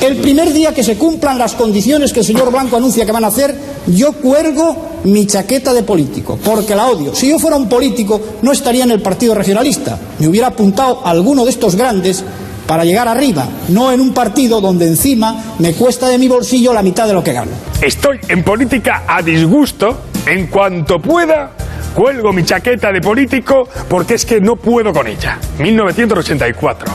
El 0.00 0.16
primer 0.18 0.52
día 0.52 0.72
que 0.72 0.84
se 0.84 0.96
cumplan 0.96 1.38
las 1.38 1.54
condiciones 1.54 2.12
que 2.12 2.20
el 2.20 2.26
señor 2.26 2.52
Blanco 2.52 2.76
anuncia 2.76 3.04
que 3.04 3.12
van 3.12 3.24
a 3.24 3.28
hacer, 3.28 3.54
yo 3.88 4.12
cuelgo 4.12 4.76
mi 5.04 5.26
chaqueta 5.26 5.72
de 5.74 5.82
político, 5.82 6.38
porque 6.44 6.74
la 6.74 6.86
odio. 6.86 7.14
Si 7.14 7.28
yo 7.28 7.38
fuera 7.38 7.56
un 7.56 7.68
político, 7.68 8.20
no 8.42 8.52
estaría 8.52 8.84
en 8.84 8.92
el 8.92 9.00
Partido 9.00 9.34
Regionalista. 9.34 9.98
Me 10.18 10.28
hubiera 10.28 10.48
apuntado 10.48 11.00
a 11.04 11.10
alguno 11.10 11.44
de 11.44 11.50
estos 11.50 11.74
grandes 11.74 12.22
para 12.66 12.84
llegar 12.84 13.08
arriba, 13.08 13.48
no 13.68 13.92
en 13.92 14.00
un 14.00 14.12
partido 14.12 14.60
donde 14.60 14.86
encima 14.86 15.54
me 15.58 15.72
cuesta 15.72 16.08
de 16.08 16.18
mi 16.18 16.28
bolsillo 16.28 16.72
la 16.72 16.82
mitad 16.82 17.06
de 17.06 17.14
lo 17.14 17.24
que 17.24 17.32
gano. 17.32 17.52
Estoy 17.80 18.18
en 18.28 18.42
política 18.42 19.04
a 19.06 19.22
disgusto. 19.22 19.96
En 20.26 20.48
cuanto 20.48 20.98
pueda, 20.98 21.52
cuelgo 21.96 22.30
mi 22.30 22.44
chaqueta 22.44 22.92
de 22.92 23.00
político 23.00 23.66
porque 23.88 24.14
es 24.14 24.26
que 24.26 24.38
no 24.38 24.56
puedo 24.56 24.92
con 24.92 25.06
ella. 25.06 25.38
1984. 25.58 26.92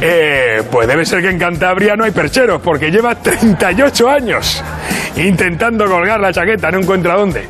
Eh, 0.00 0.62
pues 0.70 0.88
debe 0.88 1.04
ser 1.04 1.20
que 1.20 1.28
en 1.28 1.38
Cantabria 1.38 1.94
no 1.94 2.04
hay 2.04 2.10
percheros 2.10 2.60
porque 2.62 2.90
lleva 2.90 3.14
38 3.14 4.08
años 4.08 4.64
intentando 5.16 5.84
colgar 5.86 6.18
la 6.20 6.32
chaqueta, 6.32 6.70
no 6.70 6.80
encuentra 6.80 7.14
dónde. 7.14 7.46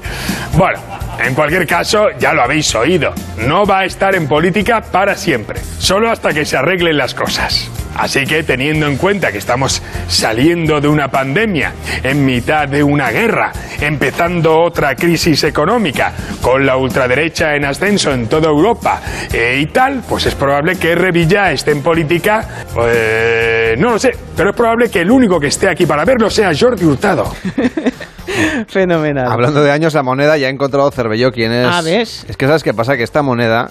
Bueno, 0.57 0.79
en 1.19 1.35
cualquier 1.35 1.67
caso, 1.67 2.09
ya 2.19 2.33
lo 2.33 2.43
habéis 2.43 2.75
oído. 2.75 3.13
No 3.39 3.67
va 3.67 3.81
a 3.81 3.85
estar 3.85 4.15
en 4.15 4.27
política 4.27 4.81
para 4.81 5.17
siempre, 5.17 5.61
solo 5.79 6.11
hasta 6.11 6.33
que 6.33 6.45
se 6.45 6.57
arreglen 6.57 6.97
las 6.97 7.15
cosas. 7.15 7.71
Así 7.97 8.27
que 8.27 8.43
teniendo 8.43 8.87
en 8.87 8.97
cuenta 8.97 9.31
que 9.31 9.39
estamos 9.39 9.81
saliendo 10.09 10.81
de 10.81 10.89
una 10.89 11.09
pandemia, 11.09 11.73
en 12.03 12.25
mitad 12.25 12.67
de 12.67 12.83
una 12.83 13.11
guerra, 13.11 13.53
empezando 13.81 14.61
otra 14.61 14.97
crisis 14.97 15.45
económica, 15.45 16.13
con 16.43 16.67
la 16.67 16.77
ultraderecha 16.77 17.55
en 17.55 17.65
ascenso 17.65 18.13
en 18.13 18.27
toda 18.27 18.49
Europa 18.49 19.01
eh, 19.33 19.61
y 19.61 19.67
tal, 19.67 20.03
pues 20.09 20.27
es 20.27 20.35
probable 20.35 20.77
que 20.77 20.95
Revilla 20.95 21.53
esté 21.53 21.71
en 21.71 21.83
política, 21.83 22.65
eh, 22.85 23.77
no 23.79 23.91
lo 23.91 23.99
sé, 23.99 24.13
pero 24.37 24.51
es 24.51 24.57
probable 24.57 24.91
que 24.91 25.01
el 25.01 25.11
único 25.11 25.39
que 25.39 25.47
esté 25.49 25.69
aquí 25.69 25.87
para 25.87 26.05
verlo 26.05 26.29
sea 26.31 26.51
Jordi 26.59 26.85
Hurtado. 26.85 27.33
Fenomenal. 28.69 29.31
Hablando 29.31 29.63
de 29.63 29.71
años, 29.71 29.95
la 29.95 30.03
moneda 30.03 30.37
ya 30.37 30.47
ha 30.47 30.51
encontrado 30.51 30.91
Cervelló 30.91 31.33
quién 31.33 31.53
es. 31.53 31.67
Ah, 31.71 31.83
¿ves? 31.83 32.25
Es 32.29 32.37
que 32.37 32.47
sabes 32.47 32.63
qué 32.63 32.75
pasa, 32.75 32.97
que 32.97 33.03
esta 33.03 33.23
moneda 33.23 33.71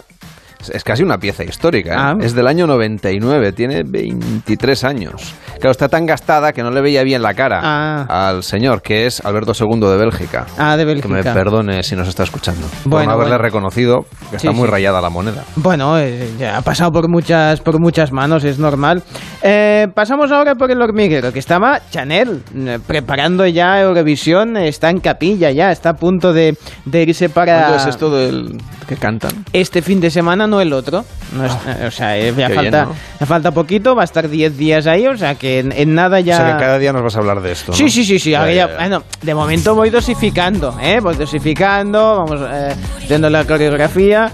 es- 0.72 0.84
casi 0.84 1.04
una 1.04 1.18
pieza 1.20 1.44
histórica. 1.44 1.92
¿eh? 1.94 1.98
Ah. 1.98 2.18
Es 2.22 2.34
del 2.34 2.48
año 2.48 2.68
99, 2.68 3.52
tiene 3.52 3.84
23 3.84 4.84
años. 4.84 5.34
Claro, 5.64 5.72
está 5.72 5.88
tan 5.88 6.06
gastada 6.06 6.52
que 6.52 6.62
no 6.62 6.72
le 6.72 6.82
veía 6.82 7.04
bien 7.04 7.22
la 7.22 7.34
cara 7.34 7.62
Ah. 7.64 8.28
al 8.28 8.44
señor, 8.44 8.82
que 8.82 9.06
es 9.06 9.24
Alberto 9.24 9.54
II 9.58 9.80
de 9.80 9.96
Bélgica. 9.96 10.46
Ah, 10.58 10.76
de 10.76 10.84
Que 10.84 10.88
Bélgica. 10.88 11.08
me 11.08 11.24
perdone 11.24 11.84
si 11.84 11.96
nos 11.96 12.10
está 12.10 12.24
escuchando. 12.24 12.68
por 12.84 12.92
Bueno, 12.92 13.06
no 13.06 13.12
haberle 13.14 13.36
bueno. 13.38 13.44
reconocido 13.44 14.02
que 14.30 14.36
está 14.36 14.50
Sí, 14.52 14.58
muy 14.58 14.66
sí. 14.66 14.72
rayada 14.72 15.00
la 15.00 15.10
moneda. 15.10 15.46
Bueno, 15.56 15.98
eh, 16.00 16.30
ya 16.38 16.58
ha 16.58 16.62
pasado 16.64 16.92
por 16.92 17.08
muchas, 17.08 17.62
por 17.62 17.80
muchas 17.80 18.12
manos, 18.12 18.44
es 18.44 18.60
normal. 18.60 19.04
Eh, 19.42 19.88
pasamos 19.96 20.34
ahora 20.34 20.56
por 20.56 20.70
el 20.70 20.82
hormiguero, 20.82 21.32
que 21.32 21.40
estaba 21.40 21.80
Chanel 21.92 22.42
eh, 22.54 22.80
preparando 22.86 23.48
ya 23.48 23.80
Eurovisión, 23.82 24.58
está 24.58 24.90
en 24.90 25.00
capilla 25.00 25.50
ya, 25.52 25.72
está 25.72 25.92
a 25.92 25.94
punto 25.94 26.34
de, 26.34 26.58
de 26.84 27.04
irse 27.04 27.30
para... 27.30 27.60
¿Cuándo 27.60 27.78
es 27.78 27.86
esto 27.88 28.10
del 28.10 28.58
que 28.86 28.98
cantan? 28.98 29.32
Este 29.54 29.82
fin 29.82 30.02
de 30.02 30.12
semana, 30.12 30.46
no 30.46 30.60
el 30.60 30.74
otro. 30.74 31.06
No 31.34 31.46
es- 31.46 31.54
eh, 31.68 31.86
o 31.88 31.92
sea, 31.92 32.18
eh, 32.18 32.34
ya 32.38 32.48
qué 32.50 32.54
falta, 32.54 32.84
bien, 32.86 32.90
¿no? 32.96 33.20
ya 33.22 33.26
falta 33.26 33.52
poquito, 33.52 33.96
va 33.96 34.02
a 34.02 34.06
estar 34.06 34.28
10 34.30 34.58
días 34.58 34.88
ahí, 34.88 35.08
o 35.08 35.16
sea 35.16 35.36
que 35.36 35.53
en, 35.60 35.72
en 35.72 35.96
nada 35.96 36.20
ya... 36.20 36.36
O 36.36 36.38
sea 36.38 36.54
que 36.54 36.60
cada 36.64 36.80
día 36.80 36.94
nos 36.94 37.04
vas 37.04 37.16
a 37.16 37.20
hablar 37.20 37.42
de 37.42 37.52
esto. 37.52 37.72
¿no? 37.72 37.78
Sí, 37.78 37.90
sí, 37.90 38.04
sí, 38.04 38.20
sí. 38.20 38.32
Ya, 38.32 38.40
ahora 38.42 38.52
ya, 38.54 38.66
ya- 38.68 38.72
ya. 38.74 38.78
bueno, 38.80 39.04
de 39.22 39.36
momento 39.36 39.76
voy 39.76 39.90
dosificando, 39.90 40.78
¿eh? 40.82 41.00
Voy 41.02 41.16
dosificando, 41.16 42.26
vamos 42.26 42.42
eh, 42.52 42.76
haciendo 43.04 43.30
la 43.30 43.46
coreografía. 43.46 44.32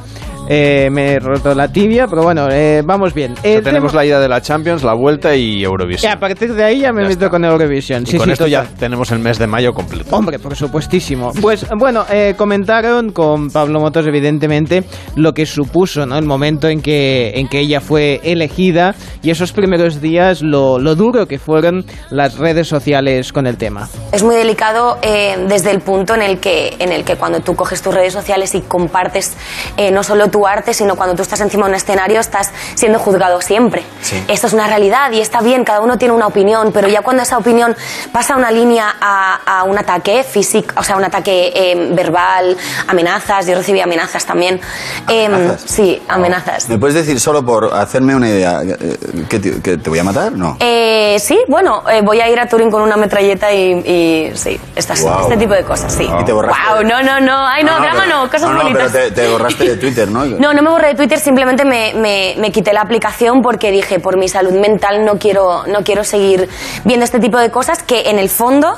Eh, 0.51 0.89
me 0.91 1.13
he 1.13 1.19
roto 1.19 1.53
la 1.53 1.71
tibia, 1.71 2.07
pero 2.07 2.23
bueno, 2.23 2.47
eh, 2.49 2.81
vamos 2.83 3.13
bien. 3.13 3.33
O 3.33 3.41
sea, 3.41 3.53
El 3.57 3.63
tenemos 3.63 3.93
la 3.93 4.03
ida 4.03 4.19
de 4.19 4.27
la 4.27 4.41
Champions, 4.41 4.83
la 4.83 4.95
vuelta 4.95 5.35
y 5.35 5.63
Eurovisión. 5.63 6.11
Y 6.11 6.15
a 6.15 6.19
partir 6.19 6.55
de 6.55 6.63
ahí 6.63 6.79
ya 6.79 6.91
me 6.91 7.07
meto 7.07 7.29
con 7.29 7.45
Eurovisión. 7.45 8.05
Sí, 8.07 8.17
con 8.17 8.25
sí, 8.25 8.31
esto 8.31 8.47
ya 8.47 8.63
total. 8.63 8.77
tenemos 8.79 9.11
el 9.11 9.19
mes 9.19 9.37
de 9.37 9.45
mayo 9.45 9.73
completo. 9.73 10.15
Hombre, 10.15 10.39
por 10.39 10.55
supuestísimo. 10.55 11.33
Pues 11.39 11.67
bueno, 11.77 12.03
eh, 12.11 12.33
comentaron 12.35 13.11
con 13.11 13.51
Pablo 13.51 13.79
Motos, 13.79 14.07
evidentemente, 14.07 14.83
lo 15.15 15.33
que 15.33 15.45
supuso 15.45 16.07
¿no? 16.07 16.17
el 16.17 16.25
momento 16.25 16.67
en 16.67 16.81
que, 16.81 17.33
en 17.35 17.47
que 17.47 17.59
ella 17.59 17.79
fue 17.79 18.19
elegida 18.23 18.95
y 19.21 19.29
esos 19.29 19.51
primeros 19.53 20.01
días, 20.01 20.41
lo, 20.41 20.79
lo 20.79 20.95
duro 20.95 21.27
que 21.27 21.37
fueron 21.37 21.85
las 22.09 22.39
redes 22.39 22.67
sociales 22.67 23.31
con 23.31 23.45
el 23.45 23.57
tema. 23.57 23.87
Es 24.11 24.23
muy 24.23 24.35
delicado 24.35 24.97
eh, 25.03 25.35
desde 25.47 25.69
el 25.69 25.81
punto 25.81 26.15
en 26.15 26.23
el, 26.23 26.39
que, 26.39 26.75
en 26.79 26.91
el 26.91 27.03
que 27.03 27.17
cuando 27.17 27.39
tú 27.41 27.55
coges 27.55 27.83
tus 27.83 27.93
redes 27.93 28.13
sociales 28.13 28.55
y 28.55 28.61
compartes 28.61 29.37
eh, 29.77 29.91
no 29.91 30.01
solo 30.01 30.29
tu 30.29 30.38
arte, 30.47 30.73
sino 30.73 30.95
cuando 30.95 31.15
tú 31.15 31.21
estás 31.21 31.39
encima 31.41 31.65
de 31.65 31.71
un 31.71 31.75
escenario 31.75 32.19
estás 32.19 32.51
siendo 32.75 32.99
juzgado 32.99 33.41
siempre. 33.41 33.83
Esto 34.27 34.47
es 34.47 34.53
una 34.53 34.67
realidad 34.67 35.11
y 35.11 35.21
está 35.21 35.41
bien, 35.41 35.63
cada 35.63 35.81
uno 35.81 35.97
tiene 35.97 36.13
una 36.13 36.27
opinión, 36.27 36.71
pero 36.71 36.87
ya 36.87 37.01
cuando 37.01 37.23
esa 37.23 37.37
opinión 37.37 37.75
pasa 38.11 38.35
una 38.35 38.51
línea 38.51 38.95
a, 38.99 39.39
a 39.59 39.63
un 39.63 39.77
ataque 39.77 40.23
físico, 40.23 40.73
o 40.77 40.83
sea, 40.83 40.97
un 40.97 41.03
ataque 41.03 41.51
eh, 41.55 41.89
verbal, 41.93 42.57
amenazas, 42.87 43.45
yo 43.47 43.55
recibí 43.55 43.81
amenazas 43.81 44.25
también. 44.25 44.59
Eh, 45.07 45.55
sí, 45.65 46.01
amenazas. 46.07 46.69
¿Me 46.69 46.77
puedes 46.77 46.95
decir 46.95 47.19
solo 47.19 47.45
por 47.45 47.73
hacerme 47.73 48.15
una 48.15 48.29
idea 48.29 48.61
eh, 48.63 48.97
que 49.29 49.39
te, 49.39 49.61
que 49.61 49.77
te 49.77 49.89
voy 49.89 49.99
a 49.99 50.03
matar? 50.03 50.31
No. 50.31 50.57
Eh, 50.59 51.17
sí, 51.19 51.39
bueno, 51.47 51.83
eh, 51.89 52.01
voy 52.01 52.19
a 52.21 52.29
ir 52.29 52.39
a 52.39 52.47
Turín 52.47 52.69
con 52.71 52.81
una 52.81 52.97
metralleta 52.97 53.51
y, 53.51 53.71
y 53.79 54.31
sí, 54.35 54.59
estas- 54.75 55.01
Guau. 55.01 55.21
este 55.23 55.37
tipo 55.37 55.53
de 55.53 55.63
cosas, 55.63 55.93
sí. 55.93 56.09
Y 56.21 56.25
te 56.25 56.31
borraste. 56.33 56.61
Wow, 56.73 56.83
no, 56.83 57.01
no, 57.03 57.19
no, 57.19 57.47
ay 57.47 57.63
no, 57.63 57.79
drama 57.79 58.03
pero- 58.05 58.15
no, 58.23 58.29
cosas 58.29 58.41
no, 58.43 58.53
no, 58.53 58.61
bonitas. 58.63 58.89
pero 58.91 59.05
te, 59.05 59.11
te 59.11 59.27
borraste 59.27 59.63
de 59.63 59.75
Twitter, 59.77 60.07
¿no? 60.09 60.25
No, 60.37 60.53
no 60.53 60.61
me 60.61 60.69
borré 60.69 60.87
de 60.89 60.95
Twitter, 60.95 61.19
simplemente 61.19 61.65
me, 61.65 61.93
me- 61.93 62.35
me 62.37 62.51
quité 62.51 62.73
la 62.73 62.81
aplicación 62.81 63.41
porque 63.41 63.71
dije, 63.71 63.99
por 63.99 64.17
mi 64.17 64.27
salud 64.27 64.51
mental 64.53 65.05
no 65.05 65.17
quiero, 65.17 65.65
no 65.67 65.83
quiero 65.83 66.03
seguir 66.03 66.49
viendo 66.83 67.03
este 67.05 67.19
tipo 67.19 67.37
de 67.37 67.49
cosas 67.51 67.81
que 67.83 68.09
en 68.09 68.19
el 68.19 68.29
fondo 68.29 68.77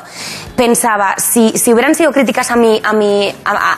pensaba, 0.56 1.16
si, 1.18 1.50
si 1.58 1.74
hubieran 1.74 1.96
sido 1.96 2.12
críticas 2.12 2.52
a 2.52 2.56
mí, 2.56 2.82
a 2.84 2.94
mí, 2.94 3.34
a, 3.46 3.52
a- 3.74 3.78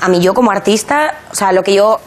a 0.00 0.08
mí 0.08 0.20
yo 0.20 0.34
como 0.34 0.50
artista, 0.50 1.14
o 1.30 1.34
sea, 1.34 1.52
lo 1.52 1.62
que 1.62 1.74
yo 1.74 2.00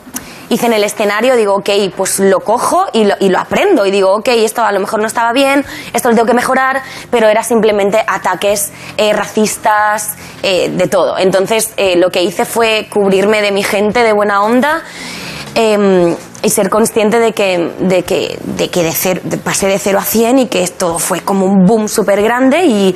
hice 0.49 0.65
en 0.67 0.73
el 0.73 0.83
escenario, 0.83 1.35
digo, 1.35 1.55
ok, 1.55 1.69
pues 1.95 2.19
lo 2.19 2.39
cojo 2.39 2.85
y 2.93 3.05
lo, 3.05 3.15
y 3.19 3.29
lo 3.29 3.39
aprendo. 3.39 3.85
Y 3.85 3.91
digo, 3.91 4.13
ok, 4.13 4.27
esto 4.29 4.63
a 4.63 4.71
lo 4.71 4.79
mejor 4.79 4.99
no 4.99 5.07
estaba 5.07 5.33
bien, 5.33 5.65
esto 5.93 6.09
lo 6.09 6.15
tengo 6.15 6.27
que 6.27 6.33
mejorar, 6.33 6.81
pero 7.09 7.27
era 7.27 7.43
simplemente 7.43 8.03
ataques 8.05 8.71
eh, 8.97 9.13
racistas, 9.13 10.15
eh, 10.43 10.69
de 10.69 10.87
todo. 10.87 11.17
Entonces, 11.17 11.73
eh, 11.77 11.95
lo 11.95 12.09
que 12.09 12.23
hice 12.23 12.45
fue 12.45 12.87
cubrirme 12.89 13.41
de 13.41 13.51
mi 13.51 13.63
gente 13.63 14.03
de 14.03 14.13
buena 14.13 14.43
onda. 14.43 14.83
Eh, 16.45 16.47
y 16.47 16.49
ser 16.49 16.69
consciente 16.69 17.19
de 17.19 17.33
que, 17.33 17.71
de 17.79 18.03
que, 18.03 18.37
de 18.43 18.69
que 18.69 18.83
de 18.83 18.91
cero- 18.91 19.21
de- 19.23 19.37
pasé 19.37 19.67
de 19.67 19.79
0 19.79 19.99
a 19.99 20.03
100 20.03 20.39
y 20.39 20.47
que 20.47 20.63
esto 20.63 20.99
fue 20.99 21.21
como 21.21 21.45
un 21.45 21.65
boom 21.65 21.87
súper 21.87 22.21
grande 22.21 22.65
y, 22.65 22.95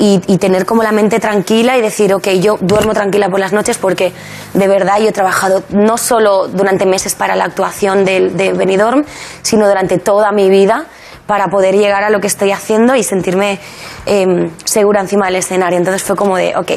y, 0.00 0.38
tener 0.38 0.64
como 0.64 0.82
la 0.82 0.92
mente 0.92 1.18
tranquila 1.18 1.76
y 1.76 1.80
decir, 1.80 2.14
ok, 2.14 2.28
yo 2.40 2.56
duermo 2.60 2.94
tranquila 2.94 3.28
por 3.28 3.40
las 3.40 3.52
noches 3.52 3.78
porque 3.78 4.12
de 4.54 4.68
verdad 4.68 4.98
yo 5.00 5.08
he 5.08 5.12
trabajado 5.12 5.62
no 5.70 5.96
solo 5.98 6.48
durante 6.48 6.86
meses 6.86 7.14
para 7.14 7.34
la 7.36 7.44
actuación 7.44 8.04
del- 8.04 8.36
de, 8.36 8.52
Benidorm, 8.52 9.04
sino 9.42 9.66
durante 9.66 9.98
toda 9.98 10.30
mi 10.32 10.50
vida 10.50 10.86
para 11.26 11.48
poder 11.48 11.74
llegar 11.76 12.04
a 12.04 12.10
lo 12.10 12.20
que 12.20 12.26
estoy 12.28 12.52
haciendo 12.52 12.94
y 12.94 13.02
sentirme 13.02 13.58
em, 14.06 14.50
segura 14.64 15.00
encima 15.00 15.26
del 15.26 15.36
escenario. 15.36 15.76
Entonces 15.78 16.02
fue 16.02 16.16
como 16.16 16.36
de, 16.36 16.56
ok, 16.56 16.70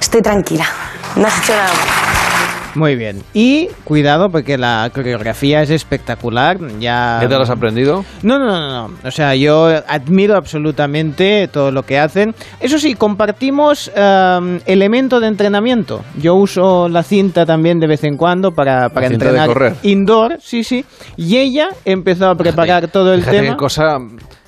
estoy 0.00 0.22
tranquila, 0.22 0.66
no 1.16 1.26
has 1.26 1.38
hecho 1.42 1.52
nada 1.52 1.68
mal. 1.68 2.19
Muy 2.74 2.96
bien. 2.96 3.22
Y 3.34 3.68
cuidado 3.84 4.30
porque 4.30 4.58
la 4.58 4.90
coreografía 4.94 5.62
es 5.62 5.70
espectacular. 5.70 6.58
Ya... 6.78 7.18
¿Qué 7.20 7.28
te 7.28 7.34
lo 7.34 7.42
has 7.42 7.50
aprendido? 7.50 8.04
No, 8.22 8.38
no, 8.38 8.46
no, 8.46 8.88
no. 8.88 8.94
O 9.04 9.10
sea, 9.10 9.34
yo 9.34 9.66
admiro 9.88 10.36
absolutamente 10.36 11.48
todo 11.48 11.70
lo 11.70 11.82
que 11.82 11.98
hacen. 11.98 12.34
Eso 12.60 12.78
sí, 12.78 12.94
compartimos 12.94 13.90
um, 13.96 14.58
elemento 14.66 15.20
de 15.20 15.26
entrenamiento. 15.28 16.02
Yo 16.20 16.34
uso 16.34 16.88
la 16.88 17.02
cinta 17.02 17.46
también 17.46 17.80
de 17.80 17.86
vez 17.86 18.04
en 18.04 18.16
cuando 18.16 18.52
para, 18.52 18.88
para 18.90 19.08
cinta 19.08 19.24
de 19.24 19.30
entrenar 19.30 19.48
correr. 19.48 19.74
indoor, 19.82 20.38
sí, 20.40 20.64
sí. 20.64 20.84
Y 21.16 21.36
ella 21.36 21.68
empezó 21.84 22.28
a 22.28 22.34
preparar 22.34 22.88
todo 22.88 23.14
el 23.14 23.24
tema. 23.24 23.50
qué 23.50 23.56
cosa 23.56 23.98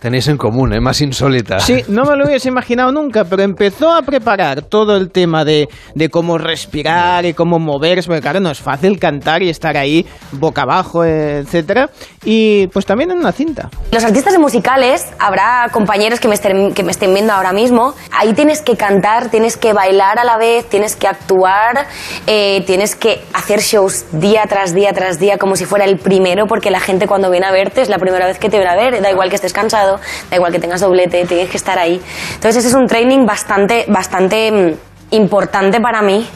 tenéis 0.02 0.26
en 0.26 0.36
común, 0.36 0.74
¿eh? 0.74 0.80
Más 0.80 1.00
insólita. 1.00 1.60
Sí, 1.60 1.84
no 1.88 2.04
me 2.04 2.16
lo 2.16 2.26
hubiese 2.26 2.48
imaginado 2.48 2.90
nunca, 2.90 3.24
pero 3.24 3.44
empezó 3.44 3.92
a 3.92 4.02
preparar 4.02 4.62
todo 4.62 4.96
el 4.96 5.12
tema 5.12 5.44
de, 5.44 5.68
de 5.94 6.08
cómo 6.08 6.38
respirar 6.38 7.24
y 7.24 7.34
cómo 7.34 7.60
moverse, 7.60 8.08
porque 8.08 8.20
claro, 8.20 8.40
no 8.40 8.50
es 8.50 8.60
fácil 8.60 8.98
cantar 8.98 9.42
y 9.44 9.48
estar 9.48 9.76
ahí 9.76 10.04
boca 10.32 10.62
abajo, 10.62 11.04
etcétera. 11.04 11.88
Y 12.24 12.66
pues 12.68 12.84
también 12.84 13.12
en 13.12 13.18
una 13.18 13.30
cinta. 13.30 13.70
Los 13.92 14.02
artistas 14.02 14.32
de 14.32 14.40
musicales, 14.40 15.06
habrá 15.20 15.68
compañeros 15.72 16.18
que 16.18 16.26
me, 16.26 16.34
estén, 16.34 16.74
que 16.74 16.82
me 16.82 16.90
estén 16.90 17.14
viendo 17.14 17.32
ahora 17.32 17.52
mismo, 17.52 17.94
ahí 18.10 18.34
tienes 18.34 18.60
que 18.60 18.76
cantar, 18.76 19.30
tienes 19.30 19.56
que 19.56 19.72
bailar 19.72 20.18
a 20.18 20.24
la 20.24 20.36
vez, 20.36 20.68
tienes 20.68 20.96
que 20.96 21.06
actuar, 21.06 21.86
eh, 22.26 22.64
tienes 22.66 22.96
que 22.96 23.20
hacer 23.34 23.60
shows 23.60 24.06
día 24.10 24.42
tras 24.48 24.74
día 24.74 24.92
tras 24.92 25.20
día 25.20 25.38
como 25.38 25.54
si 25.54 25.64
fuera 25.64 25.84
el 25.84 25.98
primero, 25.98 26.46
porque 26.48 26.72
la 26.72 26.80
gente 26.80 27.06
cuando 27.06 27.30
viene 27.30 27.46
a 27.46 27.52
verte 27.52 27.82
es 27.82 27.88
la 27.88 27.98
primera 27.98 28.26
vez 28.26 28.40
que 28.40 28.48
te 28.48 28.56
viene 28.56 28.72
a 28.72 28.76
ver, 28.76 29.00
da 29.00 29.08
igual 29.08 29.28
que 29.28 29.36
estés 29.36 29.52
cansado, 29.52 29.91
da 30.30 30.36
igual 30.36 30.52
que 30.52 30.58
tengas 30.58 30.80
doblete, 30.80 31.24
tienes 31.26 31.48
que 31.50 31.56
estar 31.56 31.78
ahí. 31.78 32.00
Entonces 32.34 32.56
ese 32.64 32.68
es 32.68 32.74
un 32.74 32.86
training 32.86 33.26
bastante, 33.26 33.84
bastante 33.88 34.50
mm, 34.52 35.14
importante 35.14 35.80
para 35.80 36.02
mí, 36.02 36.26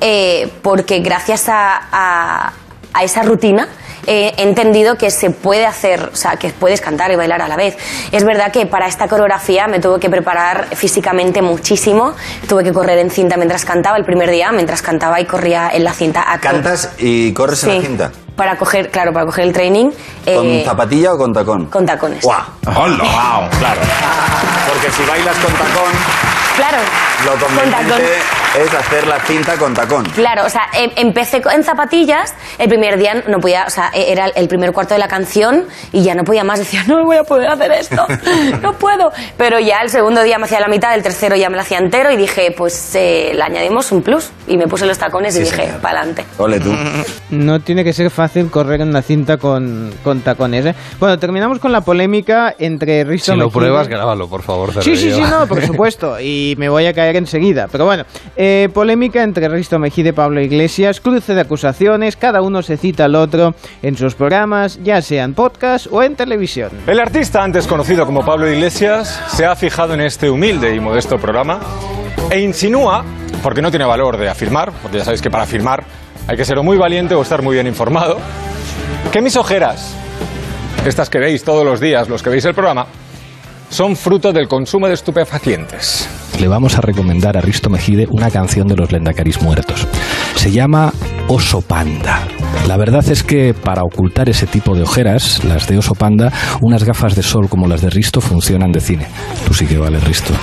eh, 0.00 0.50
porque 0.62 1.00
gracias 1.00 1.48
a, 1.48 1.80
a- 1.92 2.52
a 2.94 3.04
esa 3.04 3.22
rutina 3.22 3.68
eh, 4.06 4.34
he 4.36 4.42
entendido 4.42 4.96
que 4.98 5.10
se 5.10 5.30
puede 5.30 5.64
hacer, 5.64 6.10
o 6.12 6.16
sea, 6.16 6.36
que 6.36 6.50
puedes 6.50 6.80
cantar 6.80 7.10
y 7.12 7.16
bailar 7.16 7.40
a 7.40 7.46
la 7.48 7.56
vez. 7.56 7.76
Es 8.10 8.24
verdad 8.24 8.50
que 8.52 8.66
para 8.66 8.86
esta 8.88 9.06
coreografía 9.06 9.68
me 9.68 9.78
tuve 9.78 10.00
que 10.00 10.10
preparar 10.10 10.66
físicamente 10.74 11.40
muchísimo, 11.40 12.14
tuve 12.48 12.64
que 12.64 12.72
correr 12.72 12.98
en 12.98 13.10
cinta 13.10 13.36
mientras 13.36 13.64
cantaba 13.64 13.96
el 13.96 14.04
primer 14.04 14.28
día, 14.30 14.50
mientras 14.50 14.82
cantaba 14.82 15.20
y 15.20 15.24
corría 15.24 15.70
en 15.72 15.84
la 15.84 15.92
cinta. 15.92 16.30
a 16.32 16.40
¿Cantas 16.40 16.90
y 16.98 17.32
corres 17.32 17.62
en 17.64 17.70
Sí. 17.70 17.76
la 17.76 17.82
cinta? 17.82 18.12
Para 18.36 18.56
coger, 18.56 18.90
claro, 18.90 19.12
para 19.12 19.26
coger 19.26 19.44
el 19.44 19.52
training. 19.52 19.90
¿Con 20.24 20.46
eh, 20.46 20.62
zapatilla 20.64 21.14
o 21.14 21.18
con 21.18 21.32
tacón? 21.32 21.66
con 21.66 21.84
tacones. 21.84 22.22
¡Guau! 22.22 22.42
¡Hola! 22.66 22.98
¡Wow! 22.98 23.50
Claro. 23.58 23.80
Porque 24.68 24.90
si 24.90 25.04
bailas 25.04 25.36
con 25.36 25.52
tacón, 25.52 25.92
Claro. 26.56 26.78
Lo 27.24 27.30
Con 27.32 27.40
conveniente 27.40 28.18
es 28.62 28.74
hacer 28.74 29.06
la 29.06 29.18
cinta 29.20 29.56
con 29.56 29.72
tacón. 29.72 30.04
Claro, 30.10 30.44
o 30.44 30.48
sea, 30.50 30.62
em- 30.74 30.90
empecé 30.96 31.40
co- 31.40 31.50
en 31.50 31.64
zapatillas, 31.64 32.34
el 32.58 32.68
primer 32.68 32.98
día 32.98 33.22
no 33.26 33.40
podía, 33.40 33.64
o 33.66 33.70
sea, 33.70 33.90
e- 33.94 34.12
era 34.12 34.26
el 34.26 34.48
primer 34.48 34.72
cuarto 34.72 34.92
de 34.94 35.00
la 35.00 35.08
canción 35.08 35.64
y 35.92 36.02
ya 36.02 36.14
no 36.14 36.24
podía 36.24 36.44
más, 36.44 36.58
decía, 36.58 36.84
no 36.86 37.04
voy 37.04 37.16
a 37.16 37.24
poder 37.24 37.48
hacer 37.48 37.72
esto, 37.72 38.06
no 38.60 38.74
puedo. 38.74 39.12
Pero 39.38 39.58
ya 39.60 39.80
el 39.80 39.88
segundo 39.88 40.22
día 40.22 40.38
me 40.38 40.44
hacía 40.44 40.60
la 40.60 40.68
mitad, 40.68 40.94
el 40.94 41.02
tercero 41.02 41.36
ya 41.36 41.48
me 41.48 41.56
lo 41.56 41.62
hacía 41.62 41.78
entero 41.78 42.10
y 42.10 42.16
dije, 42.16 42.52
pues 42.56 42.94
eh, 42.94 43.32
le 43.34 43.42
añadimos 43.42 43.90
un 43.92 44.02
plus 44.02 44.28
y 44.46 44.56
me 44.58 44.66
puse 44.68 44.84
los 44.84 44.98
tacones 44.98 45.34
y 45.36 45.38
Sí, 45.38 45.44
dije, 45.44 45.56
señor. 45.66 45.80
para 45.80 46.00
adelante. 46.00 46.26
Ole 46.38 46.60
tú. 46.60 46.74
No 47.30 47.60
tiene 47.60 47.84
que 47.84 47.92
ser 47.94 48.10
fácil 48.10 48.50
correr 48.50 48.82
en 48.82 48.88
una 48.88 49.00
cinta 49.02 49.38
con, 49.38 49.94
con 50.04 50.20
tacones. 50.20 50.66
¿eh? 50.66 50.74
Bueno, 50.98 51.18
terminamos 51.18 51.58
con 51.60 51.72
la 51.72 51.80
polémica 51.80 52.54
entre 52.58 53.04
Risto 53.04 53.32
Si 53.32 53.38
lo 53.38 53.46
Mejide- 53.46 53.52
pruebas, 53.58 53.88
grábalo, 53.88 54.28
por 54.28 54.42
favor. 54.42 54.72
Sí, 54.82 54.96
sí, 54.96 55.12
sí, 55.12 55.20
no, 55.22 55.46
por 55.46 55.62
supuesto. 55.66 56.18
Y 56.20 56.41
me 56.56 56.68
voy 56.68 56.86
a 56.86 56.92
caer 56.92 57.16
enseguida. 57.16 57.68
Pero 57.70 57.84
bueno, 57.84 58.04
eh, 58.36 58.68
polémica 58.72 59.22
entre 59.22 59.48
Risto 59.48 59.78
Mejide 59.78 60.10
y 60.10 60.12
Pablo 60.12 60.40
Iglesias, 60.40 61.00
cruce 61.00 61.34
de 61.34 61.40
acusaciones, 61.40 62.16
cada 62.16 62.42
uno 62.42 62.62
se 62.62 62.76
cita 62.76 63.06
al 63.06 63.14
otro 63.14 63.54
en 63.82 63.96
sus 63.96 64.14
programas, 64.14 64.78
ya 64.82 65.02
sea 65.02 65.24
en 65.24 65.34
podcast 65.34 65.86
o 65.90 66.02
en 66.02 66.16
televisión. 66.16 66.70
El 66.86 67.00
artista 67.00 67.42
antes 67.42 67.66
conocido 67.66 68.06
como 68.06 68.24
Pablo 68.24 68.50
Iglesias 68.50 69.22
se 69.28 69.44
ha 69.44 69.56
fijado 69.56 69.94
en 69.94 70.00
este 70.00 70.30
humilde 70.30 70.74
y 70.74 70.80
modesto 70.80 71.18
programa 71.18 71.60
e 72.30 72.40
insinúa, 72.40 73.04
porque 73.42 73.62
no 73.62 73.70
tiene 73.70 73.84
valor 73.84 74.16
de 74.16 74.28
afirmar, 74.28 74.72
porque 74.82 74.98
ya 74.98 75.04
sabéis 75.04 75.22
que 75.22 75.30
para 75.30 75.44
afirmar 75.44 75.84
hay 76.26 76.36
que 76.36 76.44
ser 76.44 76.60
muy 76.62 76.76
valiente 76.76 77.14
o 77.14 77.22
estar 77.22 77.42
muy 77.42 77.54
bien 77.54 77.66
informado, 77.66 78.18
que 79.10 79.20
mis 79.20 79.36
ojeras, 79.36 79.94
estas 80.86 81.10
que 81.10 81.18
veis 81.18 81.44
todos 81.44 81.64
los 81.64 81.80
días, 81.80 82.08
los 82.08 82.22
que 82.22 82.30
veis 82.30 82.44
el 82.44 82.54
programa, 82.54 82.86
son 83.72 83.96
fruto 83.96 84.32
del 84.32 84.48
consumo 84.48 84.86
de 84.86 84.92
estupefacientes. 84.92 86.06
Le 86.38 86.46
vamos 86.46 86.76
a 86.76 86.82
recomendar 86.82 87.38
a 87.38 87.40
Risto 87.40 87.70
Mejide 87.70 88.06
una 88.10 88.30
canción 88.30 88.68
de 88.68 88.76
los 88.76 88.92
Lendacaris 88.92 89.40
muertos. 89.40 89.86
Se 90.36 90.50
llama 90.50 90.92
Oso 91.26 91.62
Panda. 91.62 92.20
La 92.68 92.76
verdad 92.76 93.08
es 93.08 93.22
que 93.22 93.54
para 93.54 93.82
ocultar 93.82 94.28
ese 94.28 94.46
tipo 94.46 94.74
de 94.74 94.82
ojeras, 94.82 95.42
las 95.44 95.66
de 95.68 95.78
Oso 95.78 95.94
Panda, 95.94 96.30
unas 96.60 96.84
gafas 96.84 97.16
de 97.16 97.22
sol 97.22 97.48
como 97.48 97.66
las 97.66 97.80
de 97.80 97.88
Risto 97.88 98.20
funcionan 98.20 98.72
de 98.72 98.80
cine. 98.80 99.06
Tú 99.46 99.54
sí 99.54 99.66
que 99.66 99.78
vale, 99.78 99.98
Risto. 100.00 100.34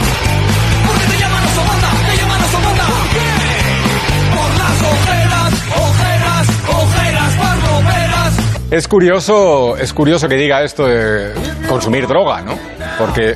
Es 8.72 8.88
curioso, 8.88 9.78
es 9.78 9.94
curioso 9.94 10.28
que 10.28 10.36
diga 10.36 10.64
esto 10.64 10.86
de 10.86 11.34
consumir 11.68 12.08
droga, 12.08 12.42
¿no? 12.42 12.54
Porque 13.00 13.36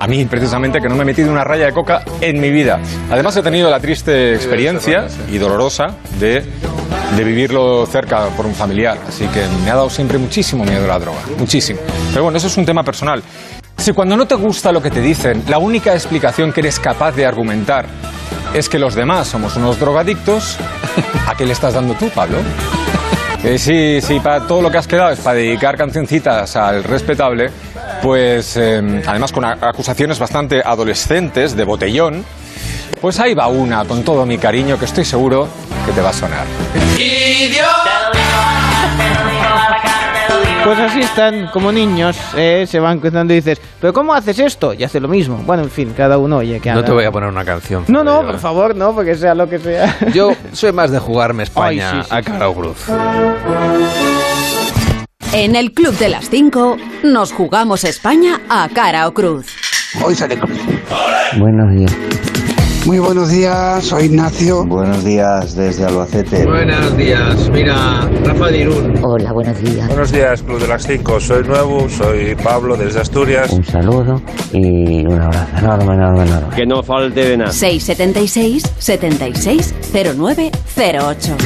a 0.00 0.08
mí, 0.08 0.24
precisamente, 0.24 0.80
que 0.80 0.88
no 0.88 0.96
me 0.96 1.02
he 1.02 1.04
metido 1.04 1.30
una 1.30 1.44
raya 1.44 1.66
de 1.66 1.72
coca 1.72 2.02
en 2.20 2.40
mi 2.40 2.50
vida. 2.50 2.80
Además, 3.10 3.36
he 3.36 3.42
tenido 3.42 3.70
la 3.70 3.78
triste 3.78 4.34
experiencia 4.34 5.06
y 5.30 5.38
dolorosa 5.38 5.94
de, 6.18 6.42
de 7.16 7.24
vivirlo 7.24 7.86
cerca 7.86 8.26
por 8.36 8.46
un 8.46 8.54
familiar. 8.54 8.98
Así 9.06 9.26
que 9.26 9.42
me 9.64 9.70
ha 9.70 9.76
dado 9.76 9.90
siempre 9.90 10.18
muchísimo 10.18 10.64
miedo 10.64 10.86
la 10.88 10.98
droga. 10.98 11.20
Muchísimo. 11.38 11.78
Pero 12.10 12.24
bueno, 12.24 12.38
eso 12.38 12.48
es 12.48 12.56
un 12.56 12.64
tema 12.64 12.82
personal. 12.82 13.22
Si 13.76 13.92
cuando 13.92 14.16
no 14.16 14.26
te 14.26 14.34
gusta 14.34 14.72
lo 14.72 14.80
que 14.82 14.90
te 14.90 15.00
dicen, 15.00 15.44
la 15.48 15.58
única 15.58 15.92
explicación 15.92 16.52
que 16.52 16.60
eres 16.60 16.80
capaz 16.80 17.12
de 17.12 17.26
argumentar 17.26 17.86
es 18.54 18.68
que 18.68 18.78
los 18.78 18.94
demás 18.94 19.28
somos 19.28 19.56
unos 19.56 19.78
drogadictos, 19.78 20.56
¿a 21.28 21.34
qué 21.36 21.46
le 21.46 21.52
estás 21.52 21.74
dando 21.74 21.94
tú, 21.94 22.08
Pablo? 22.10 22.38
Que 23.42 23.58
sí, 23.58 24.00
sí, 24.00 24.20
para 24.20 24.46
todo 24.46 24.62
lo 24.62 24.70
que 24.70 24.78
has 24.78 24.86
quedado 24.86 25.10
es 25.10 25.18
para 25.18 25.34
dedicar 25.34 25.76
cancioncitas 25.76 26.54
al 26.54 26.84
respetable, 26.84 27.50
pues 28.00 28.56
eh, 28.56 29.02
además 29.04 29.32
con 29.32 29.44
acusaciones 29.44 30.20
bastante 30.20 30.62
adolescentes 30.64 31.56
de 31.56 31.64
botellón, 31.64 32.24
pues 33.00 33.18
ahí 33.18 33.34
va 33.34 33.48
una 33.48 33.84
con 33.84 34.04
todo 34.04 34.24
mi 34.24 34.38
cariño 34.38 34.78
que 34.78 34.84
estoy 34.84 35.04
seguro 35.04 35.48
que 35.84 35.90
te 35.92 36.00
va 36.00 36.10
a 36.10 36.12
sonar. 36.12 36.46
Pues 40.64 40.78
así 40.78 41.00
están 41.00 41.48
como 41.48 41.72
niños, 41.72 42.16
¿eh? 42.36 42.64
se 42.68 42.78
van 42.78 43.00
cruzando 43.00 43.32
y 43.32 43.36
dices, 43.36 43.60
¿pero 43.80 43.92
cómo 43.92 44.14
haces 44.14 44.38
esto? 44.38 44.72
Y 44.74 44.84
hace 44.84 45.00
lo 45.00 45.08
mismo. 45.08 45.38
Bueno, 45.44 45.64
en 45.64 45.70
fin, 45.70 45.92
cada 45.96 46.18
uno 46.18 46.36
oye 46.38 46.60
que 46.60 46.70
No 46.70 46.78
haga. 46.78 46.86
te 46.86 46.92
voy 46.92 47.04
a 47.04 47.10
poner 47.10 47.28
una 47.28 47.44
canción. 47.44 47.84
No, 47.88 48.04
no, 48.04 48.22
por 48.22 48.38
favor, 48.38 48.74
no, 48.76 48.94
porque 48.94 49.14
sea 49.16 49.34
lo 49.34 49.48
que 49.48 49.58
sea. 49.58 49.96
Yo 50.14 50.32
soy 50.52 50.72
más 50.72 50.90
de 50.92 50.98
jugarme 51.00 51.42
España 51.42 51.90
Ay, 51.92 52.02
sí, 52.02 52.08
sí, 52.08 52.14
a 52.14 52.22
cara 52.22 52.48
o 52.48 52.54
cruz. 52.54 52.86
En 55.32 55.56
el 55.56 55.72
Club 55.72 55.96
de 55.98 56.08
las 56.10 56.28
5 56.30 56.76
nos 57.04 57.32
jugamos 57.32 57.84
España 57.84 58.40
a 58.48 58.68
cara 58.72 59.08
o 59.08 59.14
cruz. 59.14 59.46
Hoy 60.04 60.14
sale 60.14 60.38
cruz. 60.38 60.58
Buenos 61.38 61.70
días. 61.74 61.92
Muy 62.84 62.98
buenos 62.98 63.30
días, 63.30 63.84
soy 63.84 64.06
Ignacio. 64.06 64.66
Buenos 64.66 65.04
días 65.04 65.54
desde 65.54 65.84
Albacete. 65.84 66.44
Buenos 66.44 66.96
días, 66.96 67.48
mira, 67.50 68.10
Rafa 68.24 68.48
de 68.48 68.58
Irún. 68.58 68.98
Hola, 69.04 69.32
buenos 69.32 69.62
días. 69.62 69.86
Buenos 69.86 70.10
días, 70.10 70.42
Club 70.42 70.58
de 70.58 70.66
las 70.66 70.82
5. 70.82 71.20
Soy 71.20 71.44
nuevo, 71.44 71.88
soy 71.88 72.34
Pablo 72.34 72.76
desde 72.76 73.00
Asturias. 73.00 73.52
Un 73.52 73.64
saludo 73.64 74.20
y 74.52 75.06
un 75.06 75.20
abrazo 75.20 75.58
enorme, 75.58 75.94
enorme, 75.94 76.22
enorme. 76.24 76.56
Que 76.56 76.66
no 76.66 76.82
falte 76.82 77.24
de 77.24 77.36
nada. 77.36 77.52
676 77.52 78.64
76 78.78 79.74
0908. 79.92 81.36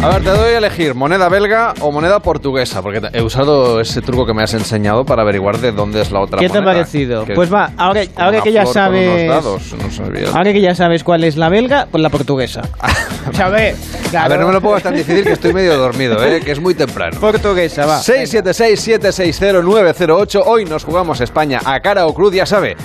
A 0.00 0.10
ver, 0.10 0.22
te 0.22 0.30
doy 0.30 0.54
a 0.54 0.58
elegir 0.58 0.94
moneda 0.94 1.28
belga 1.28 1.74
o 1.80 1.90
moneda 1.90 2.20
portuguesa, 2.20 2.80
porque 2.82 3.02
he 3.12 3.20
usado 3.20 3.80
ese 3.80 4.00
truco 4.00 4.24
que 4.26 4.32
me 4.32 4.44
has 4.44 4.54
enseñado 4.54 5.04
para 5.04 5.22
averiguar 5.22 5.58
de 5.58 5.72
dónde 5.72 6.00
es 6.02 6.12
la 6.12 6.20
otra 6.20 6.38
¿Qué 6.38 6.48
te 6.48 6.58
ha 6.58 6.60
moneda, 6.60 6.78
parecido? 6.82 7.24
que 7.24 7.34
Pues 7.34 7.48
es 7.48 7.54
va, 7.54 7.72
ahora, 7.76 8.02
ahora 8.16 8.40
que 8.40 8.52
ya 8.52 8.64
sabes. 8.64 9.28
dados, 9.28 9.74
no 9.74 9.90
sabía. 9.90 10.28
Ahora 10.32 10.52
que 10.52 10.60
ya 10.60 10.76
sabes 10.76 11.02
cuál 11.02 11.24
es 11.24 11.36
la 11.36 11.48
belga, 11.48 11.88
pues 11.90 12.00
la 12.00 12.10
portuguesa. 12.10 12.62
¿Sabes? 13.32 14.14
A 14.14 14.28
ver, 14.28 14.38
no 14.38 14.46
me 14.46 14.52
lo 14.52 14.60
pongas 14.60 14.84
tan 14.84 14.94
difícil 14.94 15.24
que 15.24 15.32
estoy 15.32 15.52
medio 15.52 15.76
dormido, 15.76 16.24
¿eh? 16.24 16.40
que 16.44 16.52
es 16.52 16.60
muy 16.60 16.74
temprano. 16.74 17.18
Portuguesa, 17.18 17.84
va. 17.84 17.98
676-760-908. 17.98 20.42
Hoy 20.46 20.64
nos 20.64 20.84
jugamos 20.84 21.20
España 21.20 21.58
a 21.64 21.80
cara 21.80 22.06
o 22.06 22.14
cruz, 22.14 22.32
ya 22.32 22.46
sabe. 22.46 22.76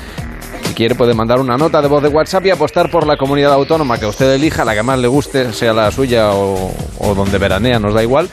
Si 0.68 0.74
quiere 0.74 0.96
puede 0.96 1.14
mandar 1.14 1.40
una 1.40 1.58
nota 1.58 1.82
de 1.82 1.88
voz 1.88 2.02
de 2.02 2.10
WhatsApp 2.10 2.46
y 2.46 2.50
apostar 2.50 2.90
por 2.90 3.06
la 3.06 3.18
comunidad 3.18 3.54
autónoma 3.54 3.98
que 4.00 4.06
usted 4.06 4.32
elija, 4.34 4.64
la 4.66 4.74
que 4.74 4.84
más 4.84 4.98
le 5.00 5.08
guste, 5.08 5.54
sea 5.54 5.74
la 5.74 5.92
suya 5.92 6.32
o, 6.34 6.72
donde 7.16 7.38
veranea, 7.38 7.80
nos 7.80 7.94
da 7.94 8.02
igual. 8.02 8.30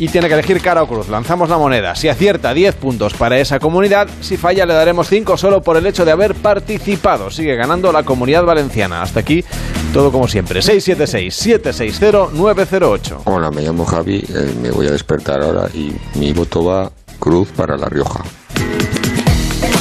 y 0.00 0.08
tiene 0.08 0.28
que 0.28 0.34
elegir 0.34 0.60
cara 0.60 0.82
o 0.82 0.86
cruz. 0.86 1.08
Lanzamos 1.08 1.48
la 1.48 1.58
moneda. 1.58 1.94
Si 1.96 2.08
acierta, 2.08 2.54
10 2.54 2.76
puntos 2.76 3.14
para 3.14 3.36
esa 3.38 3.58
comunidad. 3.58 4.06
Si 4.20 4.36
falla, 4.36 4.64
le 4.64 4.72
daremos 4.74 5.08
5 5.08 5.36
solo 5.36 5.60
por 5.60 5.76
el 5.76 5.86
hecho 5.86 6.04
de 6.04 6.12
haber 6.12 6.36
participado. 6.36 7.30
Sigue 7.32 7.56
ganando 7.56 7.90
la 7.90 8.04
comunidad 8.04 8.44
valenciana. 8.44 9.02
Hasta 9.02 9.18
aquí, 9.20 9.44
todo 9.92 10.12
como 10.12 10.28
siempre. 10.28 10.60
676-760-908. 10.60 13.22
Hola, 13.24 13.50
me 13.50 13.62
llamo 13.62 13.84
Javi, 13.84 14.18
eh, 14.18 14.54
me 14.62 14.70
voy 14.70 14.86
a 14.86 14.92
despertar 14.92 15.42
ahora 15.42 15.68
y 15.74 15.92
mi 16.14 16.32
voto 16.32 16.64
va 16.64 16.92
cruz 17.18 17.48
para 17.56 17.76
La 17.76 17.88
Rioja. 17.88 18.22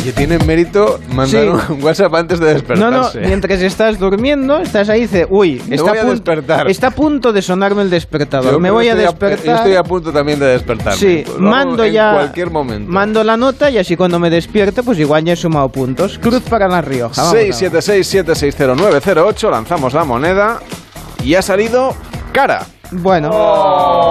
Que 0.08 0.14
tiene 0.14 0.40
mérito 0.40 1.02
mandar 1.14 1.28
Sí. 1.68 1.74
un 1.74 1.84
WhatsApp 1.84 2.16
antes 2.16 2.40
de 2.40 2.46
No, 2.46 2.54
despertarse. 2.54 3.20
no, 3.20 3.28
mientras 3.28 3.62
estás 3.62 4.00
durmiendo, 4.00 4.58
estás 4.60 4.88
ahí 4.88 5.00
y 5.00 5.02
dices, 5.02 5.28
uy, 5.30 5.62
está, 5.70 5.84
voy 5.90 5.98
a 5.98 6.04
despertar. 6.06 6.70
está 6.72 6.88
a 6.88 6.92
punto 6.92 7.34
de 7.34 7.42
sonarme 7.42 7.82
el 7.82 7.90
despertador. 7.90 8.54
Yo 8.54 8.60
me 8.62 8.72
voy 8.72 8.88
a 8.88 8.96
despertar. 8.96 9.44
yo 9.46 9.56
estoy 9.56 9.76
a 9.76 9.84
punto 9.84 10.14
también 10.14 10.40
de 10.40 10.46
despertarme. 10.46 10.98
Sí, 10.98 11.26
lo 11.28 11.40
mando 11.50 11.84
en 11.84 11.92
ya. 11.92 12.14
cualquier 12.14 12.50
momento. 12.52 12.90
Mando 12.90 13.22
la 13.26 13.36
nota 13.36 13.70
y 13.70 13.78
así 13.80 13.98
cuando 13.98 14.18
me 14.18 14.30
despierte, 14.30 14.82
pues 14.82 14.98
igual 14.98 15.26
ya 15.26 15.34
he 15.34 15.36
sumado 15.36 15.68
puntos. 15.68 16.18
Cruz 16.20 16.42
para 16.44 16.70
La 16.70 16.82
Rioja. 16.82 17.22
vamos 17.22 17.34
a 17.34 17.36
ver. 17.36 17.54
676-760-908. 17.54 19.50
Lanzamos 19.52 19.94
la 19.94 20.06
moneda 20.06 20.60
y 21.22 21.36
ha 21.36 21.42
salido 21.42 21.94
cara. 22.32 22.66
Bueno, 22.92 23.30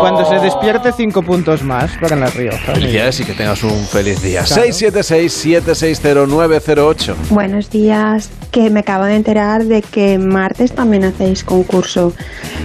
cuando 0.00 0.24
se 0.26 0.38
despierte, 0.38 0.92
cinco 0.92 1.22
puntos 1.22 1.62
más 1.62 1.92
para 1.98 2.14
La 2.16 2.26
Rioja. 2.26 2.74
Felicidades 2.74 3.20
y 3.20 3.24
que 3.24 3.32
tengas 3.32 3.62
un 3.62 3.86
feliz 3.86 4.20
día. 4.22 4.42
Claro. 4.42 4.64
676-760-908. 4.64 7.14
Buenos 7.30 7.70
días, 7.70 8.28
que 8.50 8.68
me 8.70 8.80
acabo 8.80 9.04
de 9.04 9.14
enterar 9.16 9.64
de 9.64 9.80
que 9.82 10.18
martes 10.18 10.74
también 10.74 11.04
hacéis 11.04 11.42
concurso. 11.42 12.12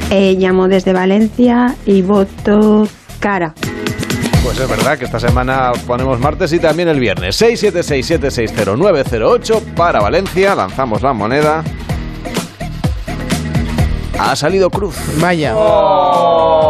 Eh, 0.10 0.36
llamo 0.38 0.68
desde 0.68 0.92
Valencia 0.92 1.76
y 1.86 2.02
voto 2.02 2.86
cara. 3.20 3.54
Pues 4.44 4.60
es 4.60 4.68
verdad 4.68 4.98
que 4.98 5.06
esta 5.06 5.20
semana 5.20 5.72
ponemos 5.88 6.20
martes 6.20 6.52
y 6.52 6.60
también 6.60 6.90
el 6.90 7.00
viernes. 7.00 7.40
676-760-908 7.42 9.62
para 9.76 10.02
Valencia. 10.02 10.56
Lanzamos 10.56 11.02
la 11.04 11.14
moneda. 11.14 11.64
Ha 14.24 14.36
salido 14.36 14.70
cruz. 14.70 14.96
Vaya. 15.20 15.56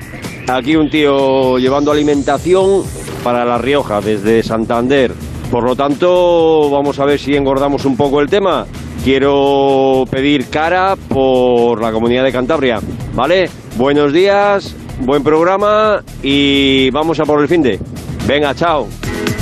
Aquí 0.48 0.76
un 0.76 0.90
tío 0.90 1.58
llevando 1.58 1.92
alimentación 1.92 2.84
para 3.24 3.46
La 3.46 3.58
Rioja 3.58 4.02
desde 4.02 4.44
Santander. 4.44 5.12
Por 5.52 5.64
lo 5.64 5.76
tanto, 5.76 6.70
vamos 6.70 7.00
a 7.00 7.06
ver 7.06 7.20
si 7.20 7.36
engordamos 7.36 7.86
un 7.86 7.98
poco 7.98 8.22
el 8.22 8.30
tema. 8.30 8.66
Quiero 9.04 10.06
pedir 10.10 10.50
cara 10.50 10.96
por 10.96 11.82
la 11.82 11.92
comunidad 11.92 12.24
de 12.24 12.32
Cantabria. 12.32 12.80
¿Vale? 13.14 13.50
Buenos 13.76 14.12
días, 14.14 14.76
buen 15.00 15.24
programa 15.24 16.04
y 16.22 16.90
vamos 16.92 17.20
a 17.20 17.26
por 17.26 17.42
el 17.42 17.48
fin 17.48 17.62
de. 17.64 17.80
Venga, 18.28 18.54
chao. 18.54 18.88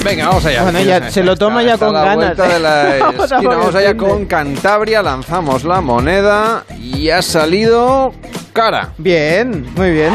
Venga, 0.04 0.28
vamos 0.28 0.46
allá. 0.46 0.64
Bueno, 0.64 0.80
ya 0.82 1.10
se 1.12 1.24
lo 1.24 1.36
toma 1.36 1.64
ya 1.64 1.78
con 1.78 1.92
ganas. 1.92 2.16
vuelta 2.16 2.48
de 2.48 2.60
la 2.60 2.96
Vamos 3.00 3.32
a 3.32 3.36
esquina. 3.36 3.42
por 3.42 3.58
Vamos 3.60 3.76
el 3.76 3.78
allá 3.78 3.98
con 3.98 4.26
Cantabria. 4.26 5.02
Lanzamos 5.02 5.64
la 5.64 5.82
moneda 5.82 6.64
y 6.80 7.10
ha 7.10 7.22
salido 7.22 8.14
cara. 8.54 8.92
Bien, 8.98 9.66
muy 9.76 9.92
bien. 9.92 10.14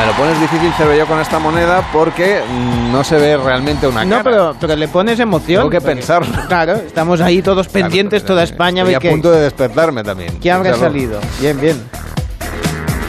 Me 0.00 0.06
lo 0.06 0.12
pones 0.14 0.40
difícil, 0.40 0.72
Cervello, 0.78 1.06
con 1.06 1.20
esta 1.20 1.38
moneda 1.38 1.86
porque 1.92 2.40
mm, 2.48 2.90
no 2.92 3.04
se 3.04 3.16
ve 3.16 3.36
realmente 3.36 3.86
una 3.86 4.02
No, 4.04 4.10
cara. 4.18 4.22
pero, 4.24 4.56
pero 4.58 4.76
le 4.76 4.88
pones 4.88 5.20
emoción. 5.20 5.60
Tengo 5.60 5.70
que 5.70 5.80
porque- 5.80 5.96
pensarlo. 5.96 6.34
Claro, 6.48 6.74
estamos 6.76 7.20
ahí 7.20 7.42
todos 7.42 7.68
pendientes, 7.68 8.24
toda 8.24 8.42
España. 8.42 8.80
Estoy 8.82 8.92
ve 8.92 8.96
a 8.96 9.00
que, 9.00 9.10
punto 9.10 9.30
de 9.30 9.42
despertarme 9.42 10.02
también. 10.02 10.38
¿Qué 10.40 10.50
habrá 10.50 10.74
salido? 10.74 11.20
Bien, 11.40 11.60
bien. 11.60 11.82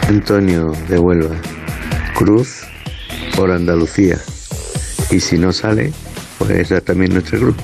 Antonio 0.10 0.74
de 0.90 1.00
Huelva. 1.00 1.36
Cruz 2.14 2.64
por 3.38 3.52
Andalucía. 3.52 4.18
Y 5.10 5.20
si 5.22 5.38
no 5.38 5.54
sale, 5.54 5.94
pues 6.38 6.52
esa 6.52 6.78
es 6.78 6.86
también 6.86 7.14
nuestra 7.14 7.40
cruz. 7.40 7.56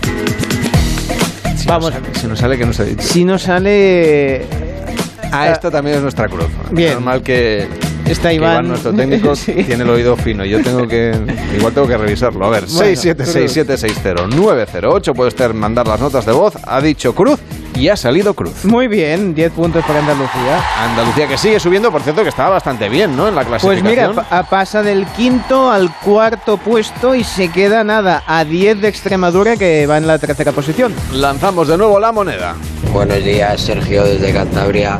Vamos. 1.66 1.92
Si 2.20 2.28
no 2.28 2.36
sale, 2.36 2.58
que 2.58 2.66
no 2.66 2.72
se 2.74 2.82
ha 2.84 2.86
dicho. 2.86 3.02
Si 3.02 3.26
no 3.26 3.38
sale. 3.38 4.46
Ah, 5.32 5.50
esta 5.50 5.70
también 5.70 5.98
es 5.98 6.02
nuestra 6.02 6.28
cruz. 6.30 6.48
Bien. 6.72 6.94
Normal 6.94 7.22
que, 7.22 7.68
Está 8.08 8.30
que 8.30 8.36
Iván. 8.36 8.68
nuestro 8.68 8.94
técnico, 8.94 9.36
Sí. 9.36 9.54
tiene 9.54 9.84
el 9.84 9.90
oído 9.90 10.16
fino. 10.16 10.46
Yo 10.46 10.62
tengo 10.64 10.88
que. 10.88 11.14
Igual 11.58 11.74
tengo 11.74 11.88
que 11.88 11.98
revisarlo. 11.98 12.46
A 12.46 12.50
ver, 12.50 12.66
Bueno, 12.68 12.92
676-760-908. 12.92 15.14
Puede 15.14 15.28
usted 15.30 15.54
mandar 15.54 15.88
las 15.88 16.00
notas 16.00 16.26
de 16.26 16.32
voz. 16.32 16.54
Ha 16.66 16.82
dicho 16.82 17.14
cruz 17.14 17.40
y 17.76 17.90
ha 17.90 17.96
salido 17.96 18.34
cruz. 18.34 18.66
Muy 18.66 18.88
bien, 18.88 19.36
10 19.36 19.52
puntos 19.52 19.84
para 19.86 20.00
Andalucía. 20.00 20.60
Andalucía 20.90 21.28
que 21.28 21.38
sigue 21.38 21.60
subiendo, 21.60 21.92
por 21.92 22.02
cierto, 22.02 22.24
que 22.24 22.30
estaba 22.30 22.50
bastante 22.52 22.90
bien, 22.90 23.16
¿no? 23.16 23.28
En 23.28 23.36
la 23.36 23.44
Pues 23.44 23.62
clasificación. 23.62 24.12
mira, 24.12 24.24
pa- 24.30 24.44
pasa 24.50 24.82
del 24.82 25.06
quinto 25.08 25.70
al 25.72 25.94
cuarto 26.00 26.58
puesto 26.58 27.14
y 27.14 27.24
se 27.24 27.50
queda 27.50 27.84
nada 27.84 28.24
a 28.26 28.44
10 28.46 28.82
de 28.82 28.88
Extremadura 28.88 29.58
que 29.58 29.86
va 29.86 29.98
en 29.98 30.08
la 30.08 30.18
tercera 30.18 30.52
posición. 30.54 30.94
Lanzamos 31.14 31.68
de 31.68 31.78
nuevo 31.78 32.00
la 32.00 32.12
moneda. 32.12 32.56
Buenos 32.92 33.24
días, 33.24 33.62
Sergio, 33.62 34.04
desde 34.06 34.34
Cantabria. 34.34 34.98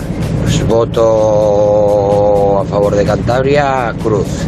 Pues 0.48 0.66
voto 0.66 2.62
a 2.62 2.64
favor 2.64 2.96
de 2.96 3.04
Cantabria, 3.04 3.94
Cruz. 4.02 4.46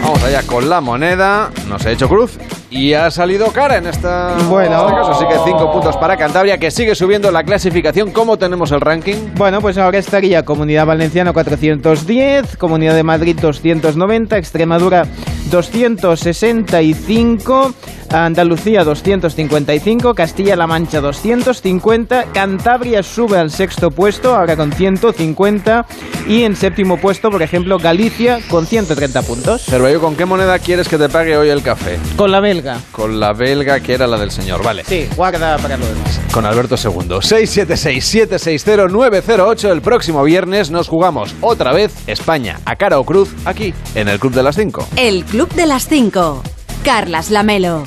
Vamos 0.00 0.22
allá 0.22 0.44
con 0.44 0.68
la 0.68 0.80
moneda. 0.80 1.50
Nos 1.68 1.84
ha 1.84 1.90
hecho 1.90 2.08
cruz 2.08 2.38
y 2.70 2.92
ha 2.92 3.10
salido 3.10 3.48
cara 3.48 3.78
en 3.78 3.88
esta. 3.88 4.36
Bueno. 4.48 4.82
en 4.82 4.84
este 4.84 4.94
caso. 4.94 5.10
Así 5.10 5.24
que 5.26 5.34
cinco 5.44 5.72
puntos 5.72 5.96
para 5.96 6.16
Cantabria, 6.16 6.58
que 6.58 6.70
sigue 6.70 6.94
subiendo 6.94 7.32
la 7.32 7.42
clasificación. 7.42 8.12
¿Cómo 8.12 8.38
tenemos 8.38 8.70
el 8.70 8.80
ranking? 8.80 9.16
Bueno, 9.34 9.60
pues 9.60 9.76
ahora 9.76 9.98
estaría 9.98 10.44
Comunidad 10.44 10.86
Valenciana 10.86 11.32
410, 11.32 12.56
Comunidad 12.56 12.94
de 12.94 13.02
Madrid 13.02 13.36
290, 13.40 14.38
Extremadura 14.38 15.04
265, 15.50 17.74
Andalucía 18.14 18.84
255, 18.84 20.14
Castilla-La 20.14 20.68
Mancha 20.68 21.00
250, 21.00 22.26
Cantabria 22.32 23.02
sube 23.02 23.38
al 23.38 23.50
sexto 23.50 23.90
puesto, 23.90 24.36
ahora 24.36 24.56
con 24.56 24.70
150, 24.72 25.84
y 26.28 26.44
en 26.44 26.54
séptimo 26.54 26.98
puesto, 26.98 27.30
por 27.30 27.42
ejemplo, 27.42 27.78
Galicia 27.78 28.38
con 28.48 28.66
130 28.66 29.22
puntos. 29.22 29.64
Cervello, 29.64 30.00
¿con 30.00 30.14
qué 30.14 30.26
moneda 30.26 30.60
quieres 30.60 30.88
que 30.88 30.96
te 30.96 31.08
pague 31.08 31.36
hoy 31.36 31.48
el 31.48 31.62
café? 31.62 31.98
Con 32.16 32.30
la 32.30 32.38
belga. 32.38 32.78
Con 32.92 33.18
la 33.18 33.32
belga, 33.32 33.80
que 33.80 33.94
era 33.94 34.06
la 34.06 34.16
del 34.16 34.30
señor. 34.30 34.62
Vale. 34.62 34.84
Sí, 34.84 35.08
guarda 35.16 35.58
para 35.58 35.76
lo 35.76 35.86
demás. 35.86 36.20
Con 36.32 36.46
Alberto 36.46 36.76
II. 36.76 37.18
676-760-908. 37.18 39.72
El 39.72 39.82
próximo 39.82 40.22
viernes 40.22 40.70
nos 40.70 40.86
jugamos 40.86 41.34
otra 41.40 41.72
vez 41.72 41.92
España 42.06 42.60
a 42.64 42.76
cara 42.76 43.00
o 43.00 43.04
cruz 43.04 43.34
aquí 43.44 43.74
en 43.96 44.06
el 44.08 44.20
Club 44.20 44.34
de 44.34 44.44
las 44.44 44.54
5. 44.54 44.86
El 44.96 45.24
Club 45.24 45.52
de 45.54 45.66
las 45.66 45.88
5. 45.88 46.44
Carlas 46.84 47.30
Lamelo. 47.30 47.82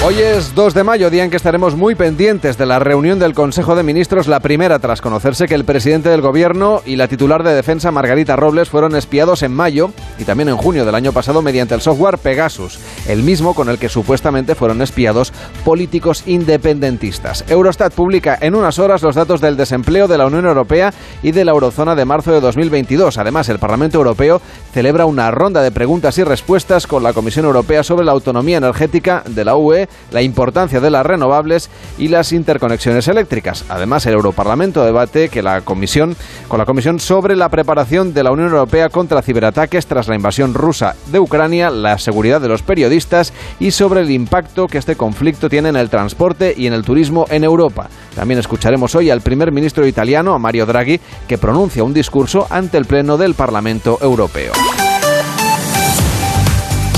Hoy 0.00 0.14
es 0.20 0.54
2 0.54 0.74
de 0.74 0.84
mayo, 0.84 1.10
día 1.10 1.24
en 1.24 1.30
que 1.30 1.36
estaremos 1.36 1.74
muy 1.74 1.96
pendientes 1.96 2.56
de 2.56 2.66
la 2.66 2.78
reunión 2.78 3.18
del 3.18 3.34
Consejo 3.34 3.74
de 3.74 3.82
Ministros, 3.82 4.28
la 4.28 4.38
primera 4.38 4.78
tras 4.78 5.00
conocerse 5.00 5.48
que 5.48 5.56
el 5.56 5.64
presidente 5.64 6.08
del 6.08 6.20
Gobierno 6.20 6.82
y 6.86 6.94
la 6.94 7.08
titular 7.08 7.42
de 7.42 7.52
Defensa, 7.52 7.90
Margarita 7.90 8.36
Robles, 8.36 8.68
fueron 8.68 8.94
espiados 8.94 9.42
en 9.42 9.52
mayo 9.52 9.90
y 10.16 10.22
también 10.22 10.50
en 10.50 10.56
junio 10.56 10.86
del 10.86 10.94
año 10.94 11.12
pasado 11.12 11.42
mediante 11.42 11.74
el 11.74 11.80
software 11.80 12.18
Pegasus, 12.18 12.78
el 13.08 13.24
mismo 13.24 13.54
con 13.54 13.68
el 13.68 13.78
que 13.78 13.88
supuestamente 13.88 14.54
fueron 14.54 14.80
espiados 14.82 15.32
políticos 15.64 16.22
independentistas. 16.26 17.44
Eurostat 17.48 17.92
publica 17.92 18.38
en 18.40 18.54
unas 18.54 18.78
horas 18.78 19.02
los 19.02 19.16
datos 19.16 19.40
del 19.40 19.56
desempleo 19.56 20.06
de 20.06 20.16
la 20.16 20.26
Unión 20.26 20.46
Europea 20.46 20.94
y 21.24 21.32
de 21.32 21.44
la 21.44 21.50
eurozona 21.50 21.96
de 21.96 22.04
marzo 22.04 22.30
de 22.30 22.40
2022. 22.40 23.18
Además, 23.18 23.48
el 23.48 23.58
Parlamento 23.58 23.98
Europeo 23.98 24.40
celebra 24.72 25.06
una 25.06 25.32
ronda 25.32 25.60
de 25.60 25.72
preguntas 25.72 26.18
y 26.18 26.22
respuestas 26.22 26.86
con 26.86 27.02
la 27.02 27.12
Comisión 27.12 27.46
Europea 27.46 27.82
sobre 27.82 28.06
la 28.06 28.12
autonomía 28.12 28.58
energética 28.58 29.24
de 29.26 29.44
la 29.44 29.56
UE, 29.56 29.87
la 30.10 30.22
importancia 30.22 30.80
de 30.80 30.90
las 30.90 31.04
renovables 31.04 31.70
y 31.98 32.08
las 32.08 32.32
interconexiones 32.32 33.08
eléctricas. 33.08 33.64
Además, 33.68 34.06
el 34.06 34.14
Europarlamento 34.14 34.84
debate 34.84 35.28
que 35.28 35.42
la 35.42 35.60
Comisión 35.62 36.16
con 36.48 36.58
la 36.58 36.66
Comisión 36.66 37.00
sobre 37.00 37.36
la 37.36 37.48
preparación 37.48 38.14
de 38.14 38.22
la 38.22 38.30
Unión 38.30 38.48
Europea 38.48 38.88
contra 38.88 39.22
ciberataques 39.22 39.86
tras 39.86 40.08
la 40.08 40.14
invasión 40.14 40.54
rusa 40.54 40.94
de 41.10 41.18
Ucrania, 41.20 41.70
la 41.70 41.98
seguridad 41.98 42.40
de 42.40 42.48
los 42.48 42.62
periodistas 42.62 43.32
y 43.60 43.70
sobre 43.70 44.00
el 44.00 44.10
impacto 44.10 44.66
que 44.66 44.78
este 44.78 44.96
conflicto 44.96 45.48
tiene 45.48 45.68
en 45.68 45.76
el 45.76 45.90
transporte 45.90 46.54
y 46.56 46.66
en 46.66 46.72
el 46.72 46.84
turismo 46.84 47.26
en 47.30 47.44
Europa. 47.44 47.88
También 48.14 48.40
escucharemos 48.40 48.94
hoy 48.94 49.10
al 49.10 49.20
primer 49.20 49.52
ministro 49.52 49.86
italiano, 49.86 50.38
Mario 50.38 50.66
Draghi, 50.66 51.00
que 51.26 51.38
pronuncia 51.38 51.84
un 51.84 51.94
discurso 51.94 52.46
ante 52.50 52.78
el 52.78 52.86
Pleno 52.86 53.16
del 53.16 53.34
Parlamento 53.34 53.98
Europeo. 54.00 54.52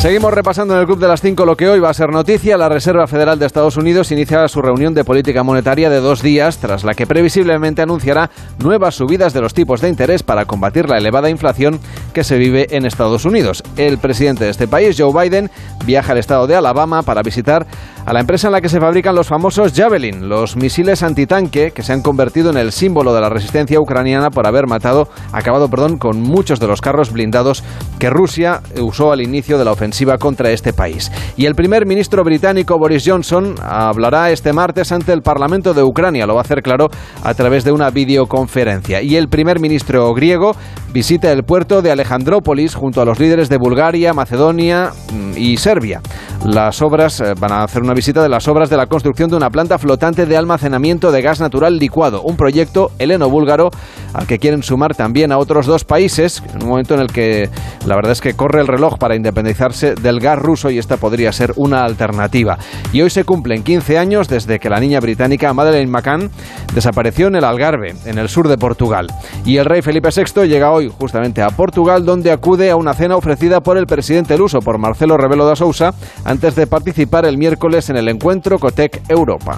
Seguimos 0.01 0.33
repasando 0.33 0.73
en 0.73 0.81
el 0.81 0.87
Club 0.87 0.99
de 0.99 1.09
las 1.09 1.21
5 1.21 1.45
lo 1.45 1.59
que 1.59 1.69
hoy 1.69 1.79
va 1.79 1.91
a 1.91 1.95
ser 1.95 2.09
noticia. 2.09 2.57
La 2.57 2.71
Reserva 2.71 3.07
Federal 3.07 3.39
de 3.39 3.45
Estados 3.45 3.77
Unidos 3.77 4.11
inicia 4.11 4.49
su 4.49 4.63
reunión 4.63 4.95
de 4.95 5.05
política 5.05 5.43
monetaria 5.43 5.91
de 5.91 6.01
dos 6.01 6.23
días, 6.23 6.57
tras 6.57 6.85
la 6.85 6.95
que 6.95 7.07
previsiblemente 7.07 7.83
anunciará 7.83 8.31
nuevas 8.61 8.95
subidas 8.95 9.35
de 9.35 9.43
los 9.43 9.53
tipos 9.53 9.83
de 9.83 9.91
interés 9.91 10.23
para 10.23 10.47
combatir 10.47 10.89
la 10.89 10.97
elevada 10.97 11.29
inflación 11.29 11.81
que 12.15 12.25
se 12.25 12.39
vive 12.39 12.69
en 12.71 12.87
Estados 12.87 13.27
Unidos. 13.27 13.63
El 13.77 13.99
presidente 13.99 14.45
de 14.45 14.51
este 14.51 14.67
país, 14.67 14.97
Joe 14.99 15.13
Biden, 15.13 15.51
viaja 15.85 16.13
al 16.13 16.19
estado 16.19 16.47
de 16.47 16.57
Alabama 16.57 17.03
para 17.03 17.23
visitar 17.23 17.67
a 18.07 18.13
la 18.13 18.21
empresa 18.21 18.49
en 18.49 18.53
la 18.53 18.61
que 18.61 18.69
se 18.69 18.81
fabrican 18.81 19.15
los 19.15 19.29
famosos 19.29 19.73
Javelin, 19.75 20.29
los 20.29 20.57
misiles 20.57 21.03
antitanque 21.03 21.71
que 21.73 21.83
se 21.83 21.93
han 21.93 22.03
convertido 22.03 22.51
en 22.51 22.57
el 22.57 22.73
símbolo 22.73 23.15
de 23.15 23.21
la 23.21 23.29
resistencia 23.29 23.81
ucraniana 23.81 24.31
por 24.31 24.47
haber 24.47 24.67
matado, 24.67 25.09
acabado, 25.33 25.69
perdón, 25.69 25.99
con 25.99 26.21
muchos 26.21 26.61
de 26.61 26.67
los 26.67 26.81
carros 26.81 27.13
blindados 27.13 27.63
que 27.99 28.11
Rusia 28.11 28.61
usó 28.81 29.13
al 29.13 29.21
inicio 29.21 29.59
de 29.59 29.65
la 29.65 29.73
ofensiva 29.73 30.19
contra 30.19 30.51
este 30.51 30.73
país. 30.73 31.13
Y 31.37 31.47
el 31.47 31.55
primer 31.55 31.87
ministro 31.87 32.25
británico 32.25 32.79
Boris 32.79 33.05
Johnson 33.07 33.55
hablará 33.63 34.31
este 34.31 34.53
martes 34.53 34.93
ante 34.93 35.13
el 35.13 35.23
Parlamento 35.23 35.75
de 35.75 35.83
Ucrania, 35.83 36.27
lo 36.27 36.35
va 36.35 36.41
a 36.41 36.45
hacer 36.45 36.63
claro 36.63 36.89
a 37.23 37.35
través 37.35 37.65
de 37.65 37.73
una 37.73 37.91
videoconferencia. 37.91 39.03
Y 39.03 39.17
el 39.17 39.29
primer 39.29 39.61
ministro 39.61 40.13
griego 40.15 40.57
visita 40.93 41.31
el 41.33 41.45
puerto 41.45 41.83
de 41.83 41.91
Alejandrópolis 41.91 42.75
junto 42.75 43.01
a 43.01 43.05
los 43.05 43.19
líderes 43.19 43.49
de 43.49 43.59
Bulgaria, 43.59 44.13
Macedonia 44.13 44.91
mm, 45.13 45.33
y 45.37 45.57
Serbia. 45.57 46.01
Las 46.45 46.83
obras 46.83 47.21
eh, 47.21 47.35
van 47.39 47.53
a 47.53 47.63
hacer 47.63 47.83
una 47.83 47.90
visita 47.95 48.23
de 48.23 48.29
las 48.29 48.49
obras 48.49 48.71
de 48.71 48.77
la 48.77 48.87
construcción 48.87 49.31
de 49.31 49.37
una 49.37 49.51
planta 49.51 49.79
flotante 49.79 50.27
de 50.27 50.37
almacenamiento 50.37 51.13
de 51.13 51.23
gas 51.23 51.41
natural 51.41 51.79
licuado, 51.79 52.23
un 52.23 52.37
proyecto 52.37 52.91
heleno-búlgaro 52.99 53.71
al 54.13 54.27
que 54.27 54.39
quieren 54.39 54.63
sumar 54.63 54.95
también 54.95 55.33
a 55.33 55.39
otros 55.39 55.67
dos 55.67 55.85
países, 55.85 56.43
en 56.55 56.63
un 56.63 56.69
momento 56.69 56.95
en 56.95 57.01
el 57.01 57.09
que 57.09 57.49
la 57.87 57.97
verdad 57.97 58.13
es 58.13 58.21
que 58.21 58.35
corre 58.35 58.61
el 58.61 58.67
reloj 58.67 58.99
para 58.99 59.17
independizarse 59.17 59.95
del 59.95 60.21
gas 60.21 60.39
ruso 60.39 60.71
y 60.71 60.79
esta 60.79 60.97
podría 60.97 61.33
ser 61.33 61.53
una 61.57 61.85
alternativa. 61.85 62.59
Y 62.93 63.03
hoy 63.03 63.11
se 63.11 63.25
cumplen 63.25 63.63
15 63.63 63.99
años 63.99 64.29
desde 64.29 64.59
que 64.59 64.69
la 64.69 64.81
niña 64.81 65.01
británica 65.01 65.55
Madeleine 65.55 65.91
McCann 65.91 66.31
desapareció 66.75 67.29
en 67.29 67.37
el 67.37 67.45
Algarve, 67.45 67.95
en 68.05 68.19
el 68.19 68.29
sur 68.29 68.49
de 68.49 68.59
Portugal. 68.59 69.07
Y 69.45 69.57
el 69.57 69.65
rey 69.65 69.83
Felipe 69.83 70.11
VI 70.15 70.47
llega 70.47 70.71
hoy 70.71 70.93
justamente 70.99 71.43
a 71.43 71.49
Portugal, 71.49 72.05
donde 72.05 72.33
acude 72.33 72.71
a 72.71 72.77
una 72.77 72.95
cena 72.95 73.17
ofrecida 73.17 73.61
por 73.61 73.79
el 73.79 73.87
presidente 73.87 74.37
luso, 74.37 74.61
por 74.61 74.79
Marcelo 74.79 75.17
Rebelo 75.17 75.47
da 75.47 75.57
Sousa, 75.57 75.95
antes 76.25 76.55
de 76.55 76.67
participar 76.67 77.25
el 77.25 77.39
miércoles 77.39 77.80
en 77.89 77.97
el 77.97 78.09
encuentro 78.09 78.59
Cotec 78.59 79.01
Europa. 79.09 79.57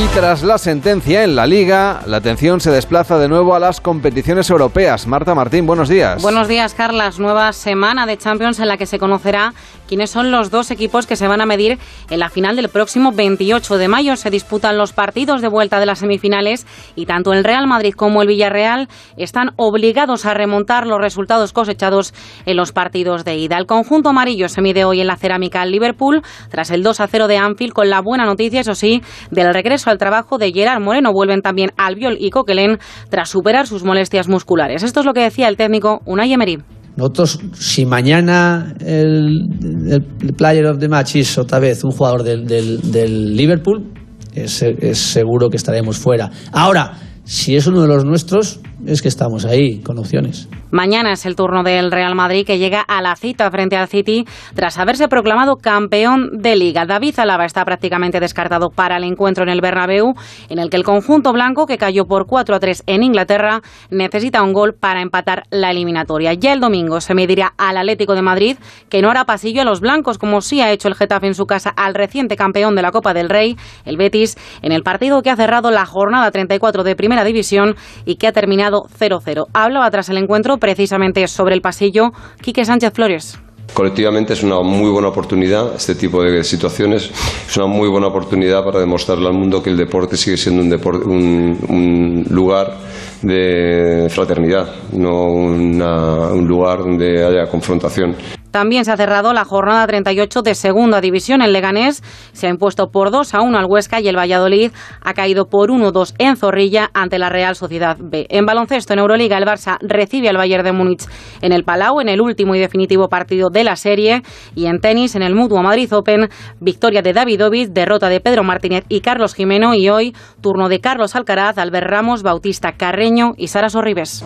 Y 0.00 0.06
tras 0.14 0.44
la 0.44 0.58
sentencia 0.58 1.24
en 1.24 1.34
la 1.34 1.44
Liga, 1.44 2.02
la 2.06 2.18
atención 2.18 2.60
se 2.60 2.70
desplaza 2.70 3.18
de 3.18 3.26
nuevo 3.26 3.56
a 3.56 3.58
las 3.58 3.80
competiciones 3.80 4.48
europeas. 4.48 5.08
Marta 5.08 5.34
Martín, 5.34 5.66
buenos 5.66 5.88
días. 5.88 6.22
Buenos 6.22 6.46
días, 6.46 6.72
Carlas. 6.72 7.18
Nueva 7.18 7.52
semana 7.52 8.06
de 8.06 8.16
Champions 8.16 8.60
en 8.60 8.68
la 8.68 8.76
que 8.76 8.86
se 8.86 9.00
conocerá 9.00 9.54
quiénes 9.88 10.10
son 10.10 10.30
los 10.30 10.50
dos 10.50 10.70
equipos 10.70 11.06
que 11.06 11.16
se 11.16 11.26
van 11.26 11.40
a 11.40 11.46
medir 11.46 11.78
en 12.10 12.20
la 12.20 12.28
final 12.28 12.54
del 12.54 12.68
próximo 12.68 13.10
28 13.10 13.78
de 13.78 13.88
mayo. 13.88 14.14
Se 14.16 14.30
disputan 14.30 14.78
los 14.78 14.92
partidos 14.92 15.42
de 15.42 15.48
vuelta 15.48 15.80
de 15.80 15.86
las 15.86 15.98
semifinales 15.98 16.66
y 16.94 17.06
tanto 17.06 17.32
el 17.32 17.42
Real 17.42 17.66
Madrid 17.66 17.94
como 17.94 18.22
el 18.22 18.28
Villarreal 18.28 18.88
están 19.16 19.50
obligados 19.56 20.26
a 20.26 20.34
remontar 20.34 20.86
los 20.86 21.00
resultados 21.00 21.52
cosechados 21.52 22.14
en 22.46 22.56
los 22.56 22.72
partidos 22.72 23.24
de 23.24 23.36
ida. 23.36 23.56
El 23.58 23.66
conjunto 23.66 24.10
amarillo 24.10 24.48
se 24.48 24.62
mide 24.62 24.84
hoy 24.84 25.00
en 25.00 25.06
la 25.06 25.16
cerámica 25.16 25.62
al 25.62 25.72
Liverpool 25.72 26.22
tras 26.50 26.70
el 26.70 26.82
2 26.82 27.00
a 27.00 27.06
0 27.06 27.26
de 27.26 27.38
Anfield 27.38 27.72
con 27.72 27.88
la 27.90 28.00
buena 28.00 28.24
noticia, 28.24 28.60
eso 28.60 28.74
sí, 28.74 29.02
del 29.30 29.52
regreso 29.52 29.90
al 29.90 29.98
trabajo 29.98 30.38
de 30.38 30.52
Gerard 30.52 30.82
Moreno. 30.82 31.12
Vuelven 31.12 31.40
también 31.40 31.70
Albiol 31.76 32.16
y 32.20 32.30
Coquelin 32.30 32.78
tras 33.08 33.30
superar 33.30 33.66
sus 33.66 33.84
molestias 33.84 34.28
musculares. 34.28 34.82
Esto 34.82 35.00
es 35.00 35.06
lo 35.06 35.14
que 35.14 35.22
decía 35.22 35.48
el 35.48 35.56
técnico 35.56 36.00
Unai 36.04 36.32
Emery. 36.32 36.77
Nosotros, 36.98 37.38
si 37.52 37.86
mañana 37.86 38.74
el, 38.80 40.02
player 40.36 40.66
of 40.66 40.80
the 40.80 40.88
match 40.88 41.14
es 41.14 41.38
otra 41.38 41.60
vez 41.60 41.84
un 41.84 41.92
jugador 41.92 42.24
del, 42.24 43.36
Liverpool, 43.36 43.92
es, 44.34 44.62
es 44.62 44.98
seguro 44.98 45.48
que 45.48 45.56
estaremos 45.56 45.96
fuera. 45.96 46.28
Ahora, 46.50 46.98
si 47.22 47.54
es 47.54 47.68
uno 47.68 47.82
de 47.82 47.86
los 47.86 48.04
nuestros, 48.04 48.58
es 48.86 49.02
que 49.02 49.08
estamos 49.08 49.44
ahí 49.44 49.80
con 49.80 49.98
opciones. 49.98 50.48
Mañana 50.70 51.12
es 51.12 51.26
el 51.26 51.34
turno 51.34 51.62
del 51.62 51.90
Real 51.90 52.14
Madrid 52.14 52.46
que 52.46 52.58
llega 52.58 52.80
a 52.80 53.00
la 53.00 53.16
cita 53.16 53.50
frente 53.50 53.76
al 53.76 53.88
City 53.88 54.24
tras 54.54 54.78
haberse 54.78 55.08
proclamado 55.08 55.56
campeón 55.56 56.30
de 56.32 56.56
liga. 56.56 56.84
David 56.86 57.18
Alaba 57.18 57.46
está 57.46 57.64
prácticamente 57.64 58.20
descartado 58.20 58.68
para 58.70 58.98
el 58.98 59.04
encuentro 59.04 59.44
en 59.44 59.50
el 59.50 59.60
Bernabéu, 59.60 60.14
en 60.48 60.58
el 60.58 60.70
que 60.70 60.76
el 60.76 60.84
conjunto 60.84 61.32
blanco, 61.32 61.66
que 61.66 61.78
cayó 61.78 62.04
por 62.04 62.26
4 62.26 62.54
a 62.54 62.60
3 62.60 62.84
en 62.86 63.02
Inglaterra, 63.02 63.62
necesita 63.90 64.42
un 64.42 64.52
gol 64.52 64.74
para 64.74 65.00
empatar 65.00 65.44
la 65.50 65.70
eliminatoria. 65.70 66.34
Ya 66.34 66.52
el 66.52 66.60
domingo 66.60 67.00
se 67.00 67.14
medirá 67.14 67.54
al 67.56 67.78
Atlético 67.78 68.14
de 68.14 68.22
Madrid, 68.22 68.58
que 68.88 69.02
no 69.02 69.10
hará 69.10 69.24
pasillo 69.24 69.62
a 69.62 69.64
los 69.64 69.80
blancos, 69.80 70.18
como 70.18 70.40
sí 70.40 70.60
ha 70.60 70.70
hecho 70.70 70.88
el 70.88 70.94
Getafe 70.94 71.26
en 71.26 71.34
su 71.34 71.46
casa 71.46 71.70
al 71.70 71.94
reciente 71.94 72.36
campeón 72.36 72.74
de 72.74 72.82
la 72.82 72.92
Copa 72.92 73.14
del 73.14 73.30
Rey, 73.30 73.56
el 73.84 73.96
Betis, 73.96 74.36
en 74.62 74.72
el 74.72 74.82
partido 74.82 75.22
que 75.22 75.30
ha 75.30 75.36
cerrado 75.36 75.70
la 75.70 75.86
jornada 75.86 76.30
34 76.30 76.84
de 76.84 76.94
Primera 76.94 77.24
División 77.24 77.74
y 78.04 78.16
que 78.16 78.26
ha 78.26 78.32
terminado 78.32 78.67
0-0. 78.70 79.46
Hablaba 79.52 79.90
tras 79.90 80.08
el 80.08 80.18
encuentro 80.18 80.58
precisamente 80.58 81.26
sobre 81.28 81.54
el 81.54 81.60
pasillo 81.60 82.12
Quique 82.40 82.64
Sánchez 82.64 82.92
Flores. 82.94 83.38
Colectivamente 83.74 84.32
es 84.32 84.42
una 84.42 84.60
muy 84.60 84.90
buena 84.90 85.08
oportunidad, 85.08 85.74
este 85.76 85.94
tipo 85.94 86.22
de 86.22 86.42
situaciones, 86.42 87.10
es 87.46 87.56
una 87.56 87.66
muy 87.66 87.88
buena 87.88 88.06
oportunidad 88.06 88.64
para 88.64 88.80
demostrarle 88.80 89.26
al 89.26 89.34
mundo 89.34 89.62
que 89.62 89.70
el 89.70 89.76
deporte 89.76 90.16
sigue 90.16 90.36
siendo 90.36 90.62
un, 90.62 91.58
un 91.68 92.24
lugar 92.30 92.78
de 93.22 94.06
fraternidad, 94.10 94.68
no 94.92 95.24
un 95.26 96.46
lugar 96.46 96.78
donde 96.78 97.24
haya 97.24 97.50
confrontación. 97.50 98.16
También 98.50 98.86
se 98.86 98.92
ha 98.92 98.96
cerrado 98.96 99.34
la 99.34 99.44
jornada 99.44 99.86
38 99.86 100.40
de 100.40 100.54
Segunda 100.54 101.02
División. 101.02 101.42
en 101.42 101.52
Leganés 101.52 102.02
se 102.32 102.46
ha 102.46 102.50
impuesto 102.50 102.90
por 102.90 103.10
2 103.10 103.34
a 103.34 103.42
1 103.42 103.58
al 103.58 103.66
Huesca 103.66 104.00
y 104.00 104.08
el 104.08 104.16
Valladolid 104.16 104.72
ha 105.02 105.12
caído 105.12 105.48
por 105.48 105.70
1-2 105.70 106.14
en 106.18 106.36
Zorrilla 106.36 106.90
ante 106.94 107.18
la 107.18 107.28
Real 107.28 107.56
Sociedad 107.56 107.98
B. 108.00 108.26
En 108.30 108.46
baloncesto, 108.46 108.94
en 108.94 109.00
Euroliga, 109.00 109.36
el 109.36 109.44
Barça 109.44 109.76
recibe 109.80 110.30
al 110.30 110.38
Bayern 110.38 110.64
de 110.64 110.72
Múnich 110.72 111.04
en 111.42 111.52
el 111.52 111.64
Palau 111.64 112.00
en 112.00 112.08
el 112.08 112.22
último 112.22 112.54
y 112.54 112.58
definitivo 112.58 113.08
partido 113.08 113.50
de 113.50 113.64
la 113.64 113.76
serie. 113.76 114.22
Y 114.54 114.64
en 114.66 114.80
tenis, 114.80 115.14
en 115.14 115.22
el 115.22 115.34
Mutuo 115.34 115.62
Madrid 115.62 115.92
Open, 115.92 116.30
victoria 116.58 117.02
de 117.02 117.12
Davidovich, 117.12 117.68
derrota 117.68 118.08
de 118.08 118.20
Pedro 118.20 118.44
Martínez 118.44 118.84
y 118.88 119.00
Carlos 119.00 119.34
Jimeno. 119.34 119.74
Y 119.74 119.90
hoy, 119.90 120.16
turno 120.40 120.70
de 120.70 120.80
Carlos 120.80 121.14
Alcaraz, 121.14 121.58
Albert 121.58 121.86
Ramos, 121.86 122.22
Bautista 122.22 122.72
Carreño 122.72 123.07
y 123.36 123.48
Sara 123.48 123.70
Sorribes. 123.70 124.22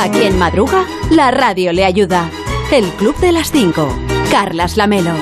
Aquí 0.00 0.22
en 0.22 0.38
Madruga, 0.38 0.84
la 1.10 1.30
radio 1.32 1.72
le 1.72 1.84
ayuda. 1.84 2.30
El 2.70 2.84
Club 2.90 3.16
de 3.18 3.32
las 3.32 3.50
5. 3.50 3.88
Carlas 4.30 4.76
Lamelo. 4.76 5.12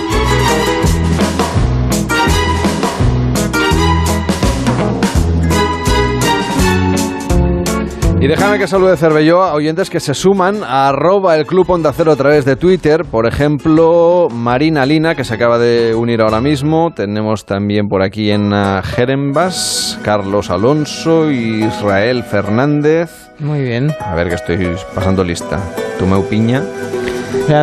Y 8.26 8.28
déjame 8.28 8.58
que 8.58 8.66
salude 8.66 8.96
Cervelló 8.96 9.40
a 9.44 9.54
oyentes 9.54 9.88
que 9.88 10.00
se 10.00 10.12
suman 10.12 10.64
a 10.64 10.88
arroba 10.88 11.36
el 11.36 11.46
Club 11.46 11.70
Onda 11.70 11.92
Cero 11.92 12.10
a 12.10 12.16
través 12.16 12.44
de 12.44 12.56
Twitter. 12.56 13.04
Por 13.04 13.24
ejemplo, 13.24 14.26
Marina 14.32 14.84
Lina, 14.84 15.14
que 15.14 15.22
se 15.22 15.32
acaba 15.32 15.58
de 15.60 15.94
unir 15.94 16.20
ahora 16.20 16.40
mismo. 16.40 16.92
Tenemos 16.92 17.46
también 17.46 17.88
por 17.88 18.02
aquí 18.02 18.32
en 18.32 18.52
Jerembas, 18.82 20.00
Carlos 20.02 20.50
Alonso, 20.50 21.30
Israel 21.30 22.24
Fernández. 22.24 23.30
Muy 23.38 23.60
bien. 23.60 23.94
A 24.00 24.16
ver 24.16 24.28
que 24.28 24.34
estoy 24.34 24.74
pasando 24.92 25.22
lista. 25.22 25.60
Tumeu 25.96 26.28
Piña 26.28 26.64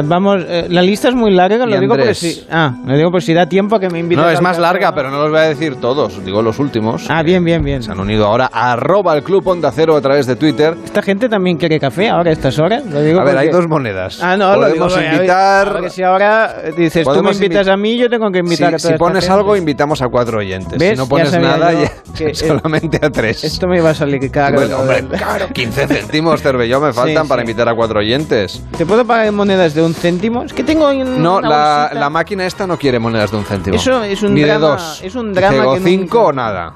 vamos, 0.03 0.43
eh, 0.47 0.67
la 0.69 0.82
lista 0.82 1.09
es 1.09 1.15
muy 1.15 1.32
larga, 1.32 1.65
lo 1.65 1.80
digo, 1.80 1.95
porque 1.95 2.13
si, 2.13 2.43
ah, 2.49 2.76
lo 2.86 2.95
digo 2.95 3.19
si 3.19 3.34
da 3.34 3.47
tiempo 3.47 3.76
a 3.76 3.80
que 3.80 3.89
me 3.89 3.99
inviten. 3.99 4.24
No, 4.24 4.30
es 4.30 4.41
más 4.41 4.57
larga, 4.57 4.93
pero 4.93 5.11
no 5.11 5.17
los 5.21 5.30
voy 5.30 5.39
a 5.39 5.43
decir 5.43 5.76
todos, 5.76 6.24
digo 6.26 6.41
los 6.41 6.59
últimos. 6.59 7.05
Ah, 7.09 7.24
bien, 7.24 7.43
bien, 7.43 7.63
bien. 7.63 7.84
Se 7.84 7.91
han 7.91 7.99
unido 7.99 8.26
ahora 8.26 8.49
a 8.51 8.74
arroba 8.74 9.15
el 9.15 9.24
Club 9.24 9.47
Onda 9.47 9.71
Cero 9.71 9.95
a 9.95 10.01
través 10.01 10.26
de 10.26 10.36
Twitter. 10.36 10.76
Esta 10.84 11.01
gente 11.01 11.30
también 11.30 11.57
quiere 11.57 11.80
café 11.80 12.09
ahora 12.09 12.30
a 12.30 12.34
estas 12.34 12.57
horas. 12.59 12.86
Lo 12.86 13.01
digo 13.01 13.19
a 13.19 13.24
ver, 13.24 13.38
hay 13.38 13.49
dos 13.49 13.67
monedas. 13.67 14.19
Ah, 14.21 14.36
no, 14.38 14.53
Podemos 14.53 14.93
lo 14.93 14.99
digo, 14.99 15.13
invitar... 15.13 15.71
Porque 15.74 15.89
si 15.89 16.03
ahora 16.03 16.55
dices, 16.76 17.05
tú 17.05 17.24
me 17.24 17.32
invitas 17.32 17.67
a 17.67 17.78
mí, 17.78 17.97
yo 17.97 18.09
tengo 18.09 18.32
que 18.32 18.39
invitar 18.39 18.76
a 18.76 18.80
Si 18.80 18.93
pones 18.93 19.30
algo, 19.30 19.55
invitamos 19.55 20.01
a 20.01 20.07
cuatro 20.07 20.39
oyentes. 20.39 20.82
Si 20.82 20.95
no 20.95 21.07
pones 21.07 21.32
nada, 21.34 21.71
solamente 22.34 22.99
a 23.01 23.09
tres. 23.09 23.43
Esto 23.43 23.67
me 23.67 23.78
iba 23.78 23.91
a 23.91 23.93
salir 23.93 24.24
caro. 24.32 24.55
Bueno, 24.55 24.80
hombre, 24.80 25.03
claro, 25.17 25.47
15 25.53 25.88
céntimos, 25.88 26.41
Cervelló, 26.41 26.80
me 26.80 26.93
faltan 26.93 27.28
para 27.28 27.41
invitar 27.41 27.67
a 27.67 27.76
cuatro 27.76 27.99
oyentes. 27.99 28.63
¿Te 28.78 28.86
puedo 28.86 29.05
pagar 29.05 29.28
en 29.28 29.36
monedas 29.64 29.74
de 29.74 29.82
un 29.82 29.93
céntimo? 29.93 30.43
que 30.55 30.64
tengo 30.64 30.93
No, 30.93 31.41
la, 31.41 31.91
la, 31.93 32.09
máquina 32.09 32.45
esta 32.45 32.68
no 32.68 32.78
quiere 32.78 32.99
monedas 32.99 33.32
de 33.32 33.38
un 33.38 33.45
céntimo. 33.45 33.76
Eso 33.76 34.03
es 34.03 34.22
un 34.24 34.36
drama. 34.36 34.59
dos. 34.59 35.01
Es 35.03 35.16
un 35.16 35.34
drama. 35.34 35.76
que 35.76 35.80
cinco 35.82 36.26
o 36.26 36.34
nada. 36.34 36.74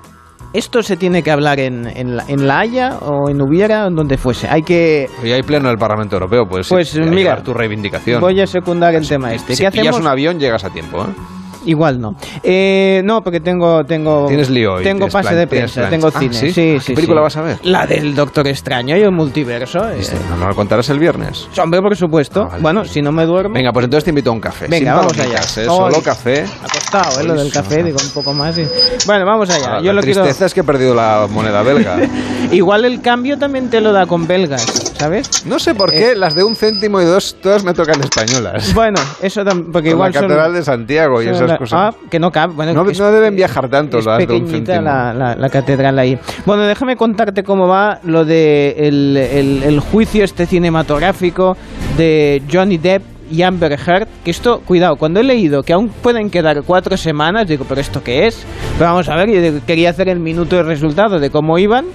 Esto 0.54 0.82
se 0.82 0.96
tiene 0.96 1.22
que 1.22 1.30
hablar 1.30 1.60
en, 1.60 1.86
en, 1.86 2.16
la, 2.16 2.24
en 2.28 2.48
La 2.48 2.60
Haya 2.60 2.98
o 3.02 3.30
en 3.30 3.42
Hubiera 3.42 3.84
o 3.84 3.88
en 3.90 3.96
donde 3.96 4.18
fuese. 4.18 4.48
Hay 4.48 4.64
que. 4.64 5.10
Hoy 5.22 5.32
hay 5.32 5.44
pleno 5.44 5.68
del 5.68 5.78
Parlamento 5.78 6.16
Europeo, 6.16 6.46
pues. 6.48 6.70
Pues 6.70 6.98
mira, 6.98 7.44
tu 7.44 7.54
reivindicación. 7.54 8.22
Voy 8.22 8.40
a 8.40 8.48
secundar 8.48 8.96
el 8.96 9.08
tema 9.08 9.34
este. 9.34 9.56
Si 9.56 9.68
pillas 9.70 10.00
un 10.00 10.08
avión, 10.08 10.40
llegas 10.40 10.64
a 10.64 10.70
tiempo, 10.70 11.04
¿eh? 11.04 11.37
Igual 11.68 12.02
no. 12.02 12.16
Eh, 12.44 13.02
no, 13.06 13.24
porque 13.24 13.40
tengo 13.40 13.86
tengo 13.86 14.26
Tienes 14.28 14.50
lío 14.50 14.74
hoy, 14.76 14.84
tengo 14.84 15.08
pase 15.08 15.30
plan- 15.30 15.36
de 15.38 15.48
prensa, 15.48 15.90
tengo 15.90 16.08
Ah, 16.14 16.20
cine. 16.20 16.34
¿sí? 16.34 16.48
Sí, 16.52 16.54
¿Qué 16.54 16.80
sí, 16.82 16.94
película 16.96 17.22
sí. 17.22 17.24
vas 17.24 17.38
a 17.38 17.42
ver? 17.42 17.58
La 17.64 17.86
del 17.86 18.16
Doctor 18.16 18.48
Extraño 18.48 18.98
y 18.98 19.02
el 19.02 19.12
multiverso. 19.12 19.88
eh. 19.90 20.02
¿No 20.30 20.38
nos 20.38 20.48
lo 20.50 20.56
contarás 20.56 20.90
el 20.90 21.00
viernes? 21.00 21.48
Hombre, 21.62 21.82
por 21.82 21.96
supuesto. 21.96 22.50
Bueno, 22.60 22.84
si 22.86 23.02
no 23.02 23.12
me 23.12 23.26
duermo. 23.26 23.54
Venga, 23.54 23.72
pues 23.72 23.84
entonces 23.86 24.04
te 24.06 24.10
invito 24.12 24.30
a 24.30 24.34
un 24.34 24.40
café. 24.42 24.68
Venga, 24.68 24.92
Sin 24.92 24.98
vamos 25.00 25.20
allá. 25.20 25.40
¿eh? 25.40 25.66
Solo 25.66 26.02
café. 26.02 26.46
Acostado, 26.64 27.22
¿eh? 27.22 27.24
Lo 27.24 27.34
del 27.36 27.52
café, 27.52 27.84
digo 27.84 27.98
un 28.04 28.10
poco 28.12 28.34
más. 28.34 28.58
y- 28.58 28.66
Bueno, 29.06 29.26
vamos 29.26 29.50
allá. 29.50 29.76
Ah, 29.78 29.80
Yo 29.82 29.88
la 29.94 29.94
lo 29.94 30.02
quiero. 30.02 30.22
tristeza 30.24 30.46
es 30.46 30.54
que 30.54 30.62
he 30.62 30.64
perdido 30.64 30.96
la 30.96 31.28
moneda 31.30 31.62
belga. 31.64 31.98
Igual 32.52 32.86
el 32.86 33.02
cambio 33.02 33.38
también 33.38 33.70
te 33.70 33.82
lo 33.82 33.92
da 33.92 34.06
con 34.06 34.26
belgas, 34.28 34.87
¿sabes? 34.98 35.46
No 35.46 35.60
sé 35.60 35.76
por 35.76 35.92
qué 35.92 36.16
las 36.16 36.36
de 36.36 36.44
un 36.44 36.56
céntimo 36.56 37.00
y 37.02 37.06
dos 37.06 37.36
todas 37.42 37.64
me 37.64 37.74
tocan 37.74 38.00
españolas. 38.02 38.74
Bueno, 38.74 39.00
eso 39.22 39.44
también. 39.46 39.72
Porque 39.72 39.90
igual 39.90 40.12
la 40.12 40.20
son- 40.20 40.28
Catedral 40.30 40.54
de 40.54 40.64
Santiago 40.64 41.22
y 41.22 41.28
esas 41.28 41.50
la- 41.50 41.58
cosas. 41.58 41.80
Ah, 41.96 41.98
que 42.10 42.20
no 42.20 42.32
cabe. 42.32 42.54
Bueno, 42.54 42.74
no, 42.74 42.90
es- 42.90 43.00
no 43.00 43.12
deben 43.12 43.36
viajar 43.36 43.70
tanto 43.70 44.00
es 44.00 44.06
las 44.06 44.18
de 44.20 44.34
un 44.34 44.48
céntimo. 44.48 44.82
la, 44.82 45.14
la- 45.14 45.36
la 45.36 45.50
catedral 45.50 45.98
ahí. 46.00 46.18
Bueno, 46.46 46.64
déjame 46.64 46.96
contarte 46.98 47.44
cómo 47.44 47.68
va 47.68 48.00
lo 48.04 48.26
de 48.26 48.76
el, 48.80 49.18
el- 49.18 49.64
el 49.64 49.80
juicio 49.80 50.24
este 50.24 50.46
cinematográfico 50.46 51.58
de 51.98 52.42
Johnny 52.52 52.78
Depp 52.78 53.04
y 53.30 53.42
Amber 53.42 53.74
Heard. 53.74 54.08
Que 54.24 54.32
esto, 54.32 54.62
cuidado, 54.66 54.96
cuando 54.96 55.20
he 55.20 55.24
leído 55.24 55.62
que 55.64 55.74
aún 55.74 55.90
pueden 55.90 56.30
quedar 56.30 56.64
cuatro 56.64 56.96
semanas, 56.98 57.48
digo, 57.48 57.66
¿pero 57.68 57.82
esto 57.82 58.02
qué 58.04 58.28
es? 58.28 58.44
Pero 58.78 58.90
vamos 58.90 59.10
a 59.10 59.16
ver, 59.16 59.30
yo 59.30 59.66
quería 59.66 59.90
hacer 59.90 60.08
el 60.10 60.20
minuto 60.20 60.56
de 60.56 60.64
resultado 60.64 61.20
de 61.20 61.30
cómo 61.30 61.58
iban. 61.60 61.86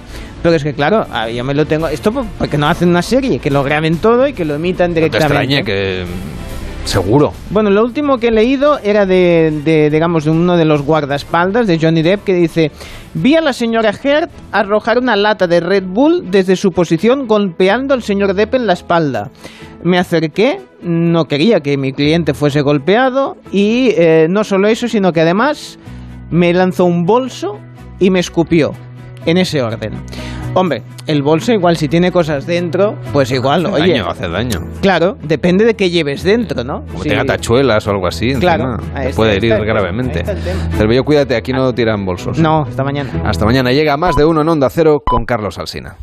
Pero 0.43 0.55
es 0.55 0.63
que, 0.63 0.73
claro, 0.73 1.07
yo 1.33 1.43
me 1.43 1.53
lo 1.53 1.65
tengo. 1.65 1.87
Esto 1.87 2.11
por- 2.11 2.25
porque 2.37 2.57
no 2.57 2.67
hacen 2.67 2.89
una 2.89 3.01
serie, 3.01 3.39
que 3.39 3.49
lo 3.49 3.63
graben 3.63 3.97
todo 3.97 4.27
y 4.27 4.33
que 4.33 4.43
lo 4.45 4.55
emitan 4.55 4.91
No 4.91 4.95
te 4.95 4.99
directamente. 5.01 5.37
extrañe 5.37 5.63
que... 5.63 6.05
Seguro. 6.85 7.31
Bueno, 7.49 7.69
lo 7.69 7.81
último 7.81 8.17
que 8.17 8.27
he 8.27 8.31
leído 8.31 8.77
era 8.79 9.05
de, 9.05 9.61
de, 9.63 9.89
digamos, 9.89 10.25
de 10.25 10.31
uno 10.31 10.57
de 10.57 10.65
los 10.65 10.81
guardaespaldas 10.81 11.65
de 11.65 11.79
Johnny 11.79 12.01
Depp 12.01 12.25
que 12.25 12.33
dice, 12.33 12.71
vi 13.13 13.35
a 13.35 13.41
la 13.41 13.53
señora 13.53 13.93
Heard 14.03 14.29
arrojar 14.51 14.97
una 14.97 15.15
lata 15.15 15.47
de 15.47 15.61
Red 15.61 15.85
Bull 15.87 16.29
desde 16.29 16.57
su 16.57 16.73
posición 16.73 17.25
golpeando 17.25 17.93
al 17.93 18.03
señor 18.03 18.33
Depp 18.33 18.55
en 18.55 18.67
la 18.67 18.73
espalda. 18.73 19.31
Me 19.81 19.97
acerqué, 19.97 20.59
no 20.81 21.23
quería 21.25 21.61
que 21.61 21.77
mi 21.77 21.93
cliente 21.93 22.33
fuese 22.33 22.59
golpeado 22.59 23.37
y 23.49 23.91
eh, 23.95 24.27
no 24.29 24.43
solo 24.43 24.67
eso, 24.67 24.89
sino 24.89 25.13
que 25.13 25.21
además 25.21 25.79
me 26.31 26.51
lanzó 26.53 26.83
un 26.83 27.05
bolso 27.05 27.59
y 27.97 28.09
me 28.09 28.19
escupió, 28.19 28.73
en 29.25 29.37
ese 29.37 29.61
orden. 29.61 29.93
Hombre, 30.55 30.83
el 31.07 31.23
bolso 31.23 31.51
igual 31.51 31.77
si 31.77 31.87
tiene 31.87 32.11
cosas 32.11 32.45
dentro, 32.45 32.95
pues 33.11 33.31
igual, 33.31 33.65
Hace 33.65 33.75
oye, 33.81 33.93
daño, 33.93 34.09
hace 34.09 34.29
daño. 34.29 34.61
claro, 34.81 35.17
depende 35.23 35.65
de 35.65 35.73
qué 35.75 35.89
lleves 35.89 36.21
dentro, 36.23 36.63
¿no? 36.63 36.83
Como 36.91 37.01
Si- 37.03 37.09
tenga 37.09 37.25
tachuelas 37.25 37.87
o 37.87 37.89
algo 37.91 38.05
así, 38.05 38.35
Claro, 38.35 38.75
encima, 38.75 39.01
te 39.01 39.13
puede 39.15 39.35
herir 39.37 39.55
gravemente. 39.65 40.23
Cervello, 40.77 41.03
cuídate, 41.03 41.35
aquí 41.35 41.53
no 41.53 41.73
tiran 41.73 42.05
bolsos. 42.05 42.37
No, 42.37 42.61
hasta 42.69 42.83
mañana. 42.83 43.09
Hasta 43.25 43.45
mañana. 43.45 43.71
Llega 43.71 43.97
más 43.97 44.15
de 44.15 44.25
uno 44.25 44.41
en 44.41 44.49
Onda 44.49 44.69
Cero 44.69 45.01
con 45.03 45.25
Carlos 45.25 45.57
Alsina. 45.57 45.95